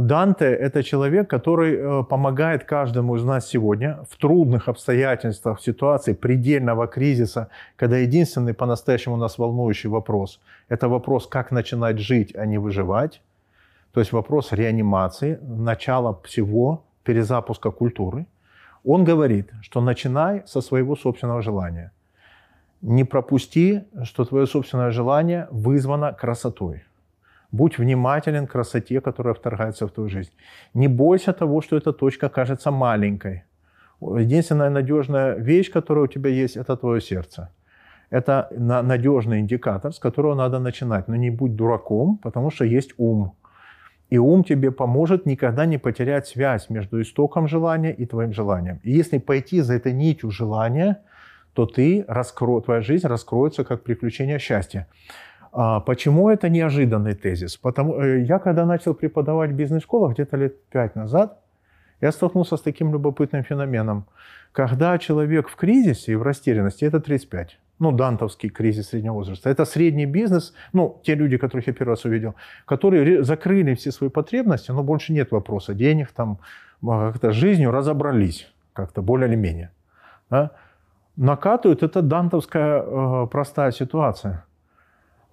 Данте– 0.00 0.44
это 0.46 0.82
человек, 0.82 1.30
который 1.30 1.76
э, 1.76 2.04
помогает 2.04 2.64
каждому 2.64 3.16
из 3.16 3.24
нас 3.24 3.46
сегодня 3.48 3.98
в 4.10 4.16
трудных 4.16 4.68
обстоятельствах, 4.68 5.58
в 5.58 5.62
ситуации 5.62 6.14
предельного 6.14 6.86
кризиса, 6.86 7.48
когда 7.76 7.98
единственный 7.98 8.54
по-настоящему 8.54 9.16
нас 9.16 9.38
волнующий 9.38 9.90
вопрос– 9.90 10.40
это 10.68 10.88
вопрос, 10.88 11.26
как 11.28 11.52
начинать 11.52 11.98
жить, 11.98 12.34
а 12.34 12.46
не 12.46 12.58
выживать. 12.58 13.22
То 13.92 14.00
есть 14.00 14.12
вопрос 14.12 14.52
реанимации, 14.52 15.38
начала 15.42 16.20
всего, 16.24 16.82
перезапуска 17.04 17.70
культуры. 17.70 18.26
Он 18.84 19.04
говорит, 19.04 19.52
что 19.62 19.80
начинай 19.80 20.42
со 20.46 20.60
своего 20.60 20.96
собственного 20.96 21.42
желания. 21.42 21.92
Не 22.82 23.04
пропусти, 23.04 23.84
что 24.02 24.24
твое 24.24 24.46
собственное 24.46 24.90
желание 24.90 25.46
вызвано 25.50 26.12
красотой. 26.12 26.82
Будь 27.54 27.78
внимателен 27.78 28.46
к 28.46 28.52
красоте, 28.52 29.00
которая 29.00 29.34
вторгается 29.34 29.86
в 29.86 29.90
твою 29.90 30.08
жизнь. 30.08 30.30
Не 30.74 30.88
бойся 30.88 31.32
того, 31.32 31.62
что 31.62 31.76
эта 31.76 31.92
точка 31.92 32.28
кажется 32.28 32.70
маленькой. 32.70 33.44
Единственная 34.00 34.70
надежная 34.70 35.36
вещь, 35.36 35.70
которая 35.72 36.04
у 36.04 36.08
тебя 36.08 36.30
есть, 36.30 36.56
это 36.56 36.76
твое 36.76 37.00
сердце. 37.00 37.48
Это 38.10 38.48
надежный 38.58 39.38
индикатор, 39.38 39.92
с 39.92 40.00
которого 40.00 40.34
надо 40.34 40.58
начинать. 40.58 41.08
Но 41.08 41.16
не 41.16 41.30
будь 41.30 41.54
дураком, 41.54 42.18
потому 42.22 42.50
что 42.50 42.64
есть 42.64 42.94
ум. 42.98 43.32
И 44.10 44.18
ум 44.18 44.42
тебе 44.42 44.70
поможет 44.70 45.26
никогда 45.26 45.66
не 45.66 45.78
потерять 45.78 46.26
связь 46.26 46.70
между 46.70 47.00
истоком 47.00 47.46
желания 47.48 47.92
и 47.92 48.06
твоим 48.06 48.32
желанием. 48.32 48.80
И 48.82 48.90
если 48.90 49.18
пойти 49.18 49.62
за 49.62 49.74
этой 49.74 49.92
нитью 49.92 50.30
желания, 50.30 50.96
то 51.52 51.66
ты 51.66 52.04
раскро... 52.08 52.60
твоя 52.60 52.80
жизнь 52.80 53.06
раскроется 53.06 53.64
как 53.64 53.84
приключение 53.84 54.40
счастья. 54.40 54.86
А 55.56 55.78
почему 55.80 56.30
это 56.30 56.48
неожиданный 56.48 57.14
тезис? 57.14 57.56
Потому, 57.56 57.94
э, 58.00 58.24
я 58.24 58.40
когда 58.40 58.66
начал 58.66 58.92
преподавать 58.92 59.50
в 59.50 59.54
бизнес-школах 59.54 60.14
где-то 60.14 60.36
лет 60.36 60.64
пять 60.68 60.96
назад, 60.96 61.38
я 62.00 62.12
столкнулся 62.12 62.56
с 62.56 62.60
таким 62.60 62.92
любопытным 62.92 63.44
феноменом. 63.44 64.04
Когда 64.52 64.98
человек 64.98 65.48
в 65.48 65.54
кризисе 65.54 66.12
и 66.12 66.16
в 66.16 66.22
растерянности, 66.22 66.84
это 66.84 66.98
35. 66.98 67.58
Ну, 67.78 67.92
дантовский 67.92 68.50
кризис 68.50 68.88
среднего 68.88 69.14
возраста. 69.14 69.48
Это 69.48 69.64
средний 69.64 70.06
бизнес, 70.06 70.54
ну, 70.72 71.00
те 71.04 71.14
люди, 71.14 71.36
которых 71.36 71.68
я 71.68 71.72
первый 71.72 71.90
раз 71.90 72.04
увидел, 72.04 72.34
которые 72.66 73.22
закрыли 73.22 73.74
все 73.74 73.92
свои 73.92 74.10
потребности, 74.10 74.72
но 74.72 74.82
больше 74.82 75.12
нет 75.12 75.30
вопроса 75.30 75.74
денег, 75.74 76.10
там, 76.10 76.38
а, 76.82 77.12
как-то 77.12 77.32
жизнью 77.32 77.70
разобрались, 77.70 78.52
как-то 78.72 79.02
более 79.02 79.28
или 79.28 79.36
менее. 79.36 79.70
Да? 80.30 80.50
Накатывают, 81.16 81.84
это 81.84 82.02
дантовская 82.02 82.82
э, 82.82 83.26
простая 83.30 83.70
ситуация– 83.70 84.44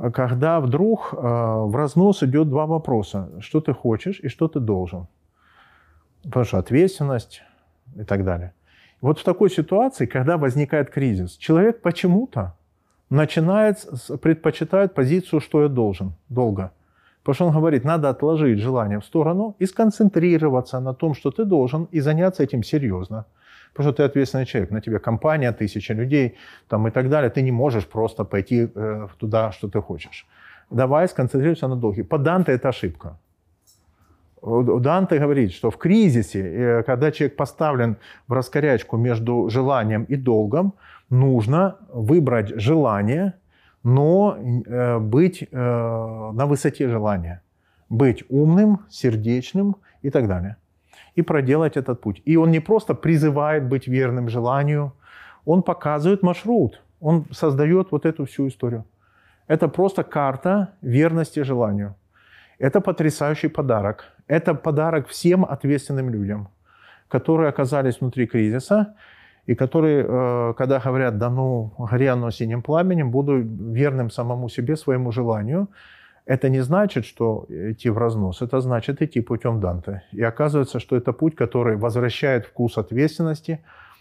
когда 0.10 0.60
вдруг 0.60 1.14
э, 1.14 1.18
в 1.18 1.76
разнос 1.76 2.24
идет 2.24 2.50
два 2.50 2.66
вопроса. 2.66 3.30
Что 3.40 3.62
ты 3.62 3.74
хочешь 3.74 4.20
и 4.24 4.30
что 4.30 4.48
ты 4.48 4.60
должен. 4.60 5.08
Потому 6.24 6.46
что 6.46 6.58
ответственность 6.58 7.44
и 7.96 8.04
так 8.04 8.24
далее. 8.24 8.54
Вот 9.02 9.20
в 9.20 9.24
такой 9.24 9.50
ситуации, 9.50 10.06
когда 10.06 10.38
возникает 10.38 10.90
кризис, 10.90 11.38
человек 11.38 11.82
почему-то 11.82 12.56
начинает, 13.10 13.78
предпочитает 14.22 14.94
позицию, 14.94 15.42
что 15.42 15.64
я 15.64 15.68
должен, 15.68 16.14
долго. 16.30 16.72
Потому 17.24 17.36
что 17.36 17.46
он 17.48 17.54
говорит, 17.54 17.84
надо 17.84 18.10
отложить 18.10 18.60
желание 18.60 19.00
в 19.00 19.06
сторону 19.06 19.56
и 19.60 19.66
сконцентрироваться 19.66 20.80
на 20.80 20.94
том, 20.94 21.14
что 21.14 21.30
ты 21.32 21.46
должен, 21.46 21.88
и 21.92 22.00
заняться 22.00 22.44
этим 22.44 22.64
серьезно. 22.64 23.26
Потому 23.74 23.90
что 23.90 23.98
ты 23.98 24.04
ответственный 24.04 24.46
человек, 24.46 24.72
на 24.72 24.82
тебе 24.82 25.00
компания, 25.00 25.52
тысяча 25.52 25.94
людей 25.94 26.36
там, 26.68 26.88
и 26.88 26.92
так 26.92 27.10
далее. 27.10 27.30
Ты 27.30 27.42
не 27.42 27.52
можешь 27.52 27.86
просто 27.86 28.26
пойти 28.26 28.70
э, 28.76 29.08
туда, 29.18 29.52
что 29.52 29.68
ты 29.70 29.82
хочешь. 29.82 30.28
Давай 30.70 31.08
сконцентрируйся 31.08 31.68
на 31.68 31.76
долге. 31.76 32.04
По 32.04 32.18
Данте 32.18 32.52
это 32.52 32.70
ошибка. 32.70 33.18
Данте 34.42 35.20
говорит, 35.20 35.52
что 35.54 35.70
в 35.70 35.78
кризисе, 35.78 36.40
э, 36.40 36.84
когда 36.84 37.12
человек 37.12 37.38
поставлен 37.38 37.96
в 38.28 38.34
раскорячку 38.34 38.98
между 38.98 39.50
желанием 39.50 40.04
и 40.04 40.16
долгом, 40.16 40.74
нужно 41.10 41.76
выбрать 41.94 42.50
желание, 42.62 43.34
но 43.84 44.38
э, 44.38 45.00
быть 45.00 45.48
э, 45.52 46.32
на 46.34 46.46
высоте 46.46 46.90
желания. 46.90 47.42
Быть 47.90 48.24
умным, 48.30 48.80
сердечным 48.90 49.76
и 50.04 50.10
так 50.10 50.28
далее 50.28 50.56
и 51.16 51.22
проделать 51.22 51.78
этот 51.78 52.02
путь. 52.02 52.22
И 52.26 52.38
он 52.38 52.52
не 52.52 52.60
просто 52.60 52.94
призывает 52.94 53.64
быть 53.64 53.88
верным 53.88 54.30
желанию, 54.30 54.94
он 55.46 55.64
показывает 55.64 56.24
маршрут, 56.24 56.82
он 57.00 57.26
создает 57.32 57.92
вот 57.92 58.06
эту 58.06 58.26
всю 58.26 58.48
историю. 58.48 58.86
Это 59.48 59.68
просто 59.68 60.04
карта 60.04 60.68
верности 60.82 61.44
желанию. 61.44 61.96
Это 62.60 62.80
потрясающий 62.80 63.50
подарок. 63.50 64.06
Это 64.28 64.54
подарок 64.54 65.08
всем 65.08 65.44
ответственным 65.44 66.10
людям, 66.10 66.48
которые 67.10 67.50
оказались 67.50 68.00
внутри 68.02 68.28
кризиса, 68.28 68.96
и 69.48 69.56
которые, 69.56 70.06
э, 70.08 70.54
когда 70.58 70.80
говорят, 70.80 71.18
да 71.18 71.30
ну, 71.30 71.74
оно 71.78 72.32
синим 72.32 72.62
пламенем, 72.62 73.12
буду 73.12 73.42
верным 73.42 74.10
самому 74.12 74.50
себе, 74.50 74.78
своему 74.78 75.12
желанию, 75.12 75.68
это 76.26 76.50
не 76.50 76.62
значит, 76.62 77.06
что 77.06 77.46
идти 77.50 77.90
в 77.90 77.98
разнос, 77.98 78.42
это 78.42 78.62
значит 78.62 79.02
идти 79.02 79.22
путем 79.22 79.60
Данте. 79.60 80.04
И 80.12 80.22
оказывается, 80.22 80.80
что 80.80 80.96
это 80.96 81.14
путь, 81.14 81.36
который 81.36 81.76
возвращает 81.76 82.46
вкус 82.46 82.78
ответственности, 82.78 83.60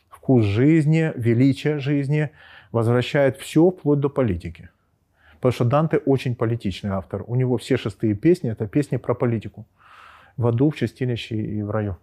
вкус 0.09 0.45
жизни, 0.45 1.13
величие 1.17 1.79
жизни, 1.79 2.31
возвращает 2.73 3.37
все 3.37 3.71
вплоть 3.71 4.01
до 4.01 4.09
политики. 4.09 4.69
Потому 5.41 5.53
что 5.53 5.65
Данте 5.65 5.99
очень 6.07 6.35
политичный 6.35 6.91
автор. 6.91 7.25
У 7.27 7.35
него 7.35 7.57
все 7.57 7.77
шестые 7.77 8.15
песни– 8.15 8.51
это 8.53 8.67
песни 8.67 8.99
про 8.99 9.15
политику. 9.15 9.67
В 10.37 10.47
аду, 10.47 10.71
в 10.71 10.77
чистилище 10.77 11.37
и 11.37 11.63
в 11.63 11.71
раю. 11.71 11.97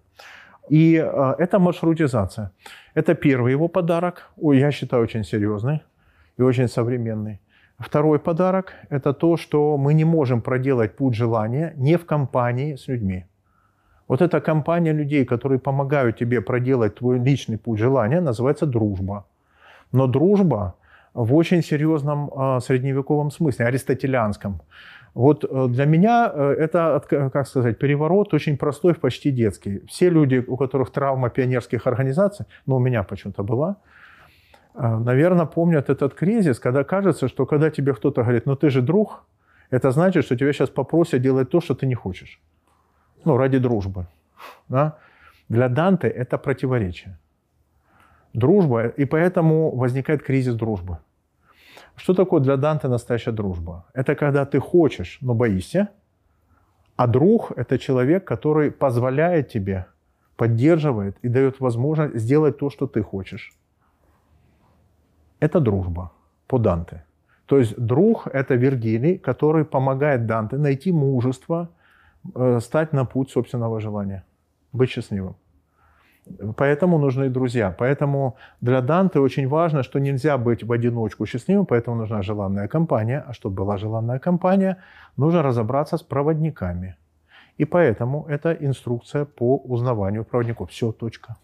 И 0.69 0.95
э, 0.95 1.35
это 1.38 1.60
маршрутизация. 1.60 2.52
Это 2.95 3.14
первый 3.14 3.52
его 3.52 3.68
подарок. 3.68 4.30
Ой, 4.38 4.60
я 4.60 4.72
считаю, 4.72 5.03
очень 5.03 5.23
серьезный 5.23 5.81
и 6.39 6.41
очень 6.41 6.68
современный. 6.68 7.39
Второй 7.79 8.17
подарок– 8.17 8.73
это 8.89 9.13
то, 9.13 9.37
что 9.37 9.77
мы 9.77 9.93
не 9.93 10.05
можем 10.05 10.41
проделать 10.41 10.95
путь 10.95 11.13
желания 11.13 11.73
не 11.77 11.97
в 11.97 12.05
компании 12.05 12.75
с 12.75 12.87
людьми. 12.87 13.25
Вот 14.07 14.21
эта 14.21 14.41
компания 14.41 14.93
людей, 14.93 15.25
которые 15.25 15.59
помогают 15.59 16.17
тебе 16.17 16.41
проделать 16.41 16.95
твой 16.95 17.19
личный 17.19 17.57
путь 17.57 17.79
желания, 17.79 18.21
называется 18.21 18.65
дружба. 18.65 19.25
Но 19.91 20.07
дружба 20.07 20.73
в 21.13 21.35
очень 21.35 21.61
серьезном 21.61 22.29
э, 22.29 22.59
средневековом 22.61 23.31
смысле, 23.31 23.65
аристотелианском. 23.65 24.61
Вот 25.13 25.43
э, 25.43 25.67
для 25.67 25.85
меня 25.85 26.31
э, 26.33 26.55
это, 26.59 27.01
как 27.33 27.47
сказать, 27.47 27.77
переворот 27.77 28.33
очень 28.33 28.57
простой, 28.57 28.93
почти 28.93 29.31
детский. 29.31 29.81
Все 29.87 30.09
люди, 30.09 30.43
у 30.47 30.57
которых 30.57 30.91
травма 30.91 31.29
пионерских 31.29 31.87
организаций, 31.87 32.45
ну, 32.65 32.77
у 32.77 32.79
меня 32.79 33.03
почему-то 33.03 33.43
была, 33.43 33.75
наверное, 34.77 35.45
помнят 35.45 35.89
этот 35.89 36.13
кризис, 36.13 36.59
когда 36.59 36.83
кажется, 36.83 37.27
что 37.27 37.45
когда 37.45 37.69
тебе 37.69 37.93
кто-то 37.93 38.21
говорит, 38.21 38.45
ну 38.45 38.55
ты 38.55 38.69
же 38.69 38.81
друг, 38.81 39.25
это 39.71 39.91
значит, 39.91 40.25
что 40.25 40.35
тебя 40.35 40.53
сейчас 40.53 40.69
попросят 40.69 41.21
делать 41.21 41.49
то, 41.49 41.61
что 41.61 41.75
ты 41.75 41.87
не 41.87 41.95
хочешь. 41.95 42.39
Ну, 43.25 43.37
ради 43.37 43.57
дружбы. 43.57 44.05
Да? 44.69 44.97
Для 45.49 45.67
Данте 45.69 46.07
это 46.07 46.37
противоречие. 46.37 47.17
Дружба, 48.33 48.87
и 48.87 49.05
поэтому 49.05 49.75
возникает 49.75 50.23
кризис 50.23 50.55
дружбы. 50.55 50.97
Что 51.95 52.13
такое 52.13 52.41
для 52.41 52.57
Данте 52.57 52.87
настоящая 52.87 53.31
дружба? 53.31 53.85
Это 53.93 54.15
когда 54.15 54.45
ты 54.45 54.59
хочешь, 54.59 55.17
но 55.21 55.33
боишься, 55.33 55.89
а 56.95 57.07
друг– 57.07 57.51
это 57.55 57.77
человек, 57.79 58.25
который 58.25 58.71
позволяет 58.71 59.49
тебе, 59.49 59.85
поддерживает 60.35 61.17
и 61.23 61.29
дает 61.29 61.59
возможность 61.59 62.17
сделать 62.17 62.57
то, 62.57 62.69
что 62.69 62.87
ты 62.87 63.01
хочешь. 63.01 63.51
Это 65.39 65.59
дружба 65.59 66.11
по 66.47 66.59
Данте. 66.59 67.03
То 67.45 67.57
есть 67.57 67.77
друг– 67.77 68.27
это 68.34 68.55
Вергилий, 68.55 69.18
который 69.18 69.64
помогает 69.64 70.26
Данте 70.26 70.57
найти 70.57 70.91
мужество, 70.91 71.69
э, 72.35 72.59
стать 72.61 72.93
на 72.93 73.05
путь 73.05 73.31
собственного 73.31 73.80
желания, 73.80 74.23
быть 74.73 74.89
счастливым. 74.89 75.35
Поэтому 76.55 76.97
нужны 76.97 77.30
друзья. 77.30 77.72
Поэтому 77.72 78.35
для 78.61 78.81
Данте 78.81 79.19
очень 79.19 79.47
важно, 79.47 79.84
что 79.84 79.99
нельзя 79.99 80.38
быть 80.38 80.64
в 80.64 80.72
одиночку 80.72 81.26
счастливым, 81.26 81.65
поэтому 81.65 81.97
нужна 81.97 82.22
желанная 82.22 82.68
компания. 82.68 83.23
А 83.27 83.34
чтобы 83.34 83.55
была 83.55 83.77
желанная 83.77 84.19
компания, 84.19 84.77
нужно 85.18 85.41
разобраться 85.41 85.97
с 85.97 86.03
проводниками. 86.03 86.95
И 87.59 87.65
поэтому 87.65 88.26
это 88.27 88.51
инструкция 88.51 89.26
по 89.26 89.57
узнаванию 89.57 90.26
проводников. 90.26 90.69
Все, 90.69 90.91
точка. 90.91 91.35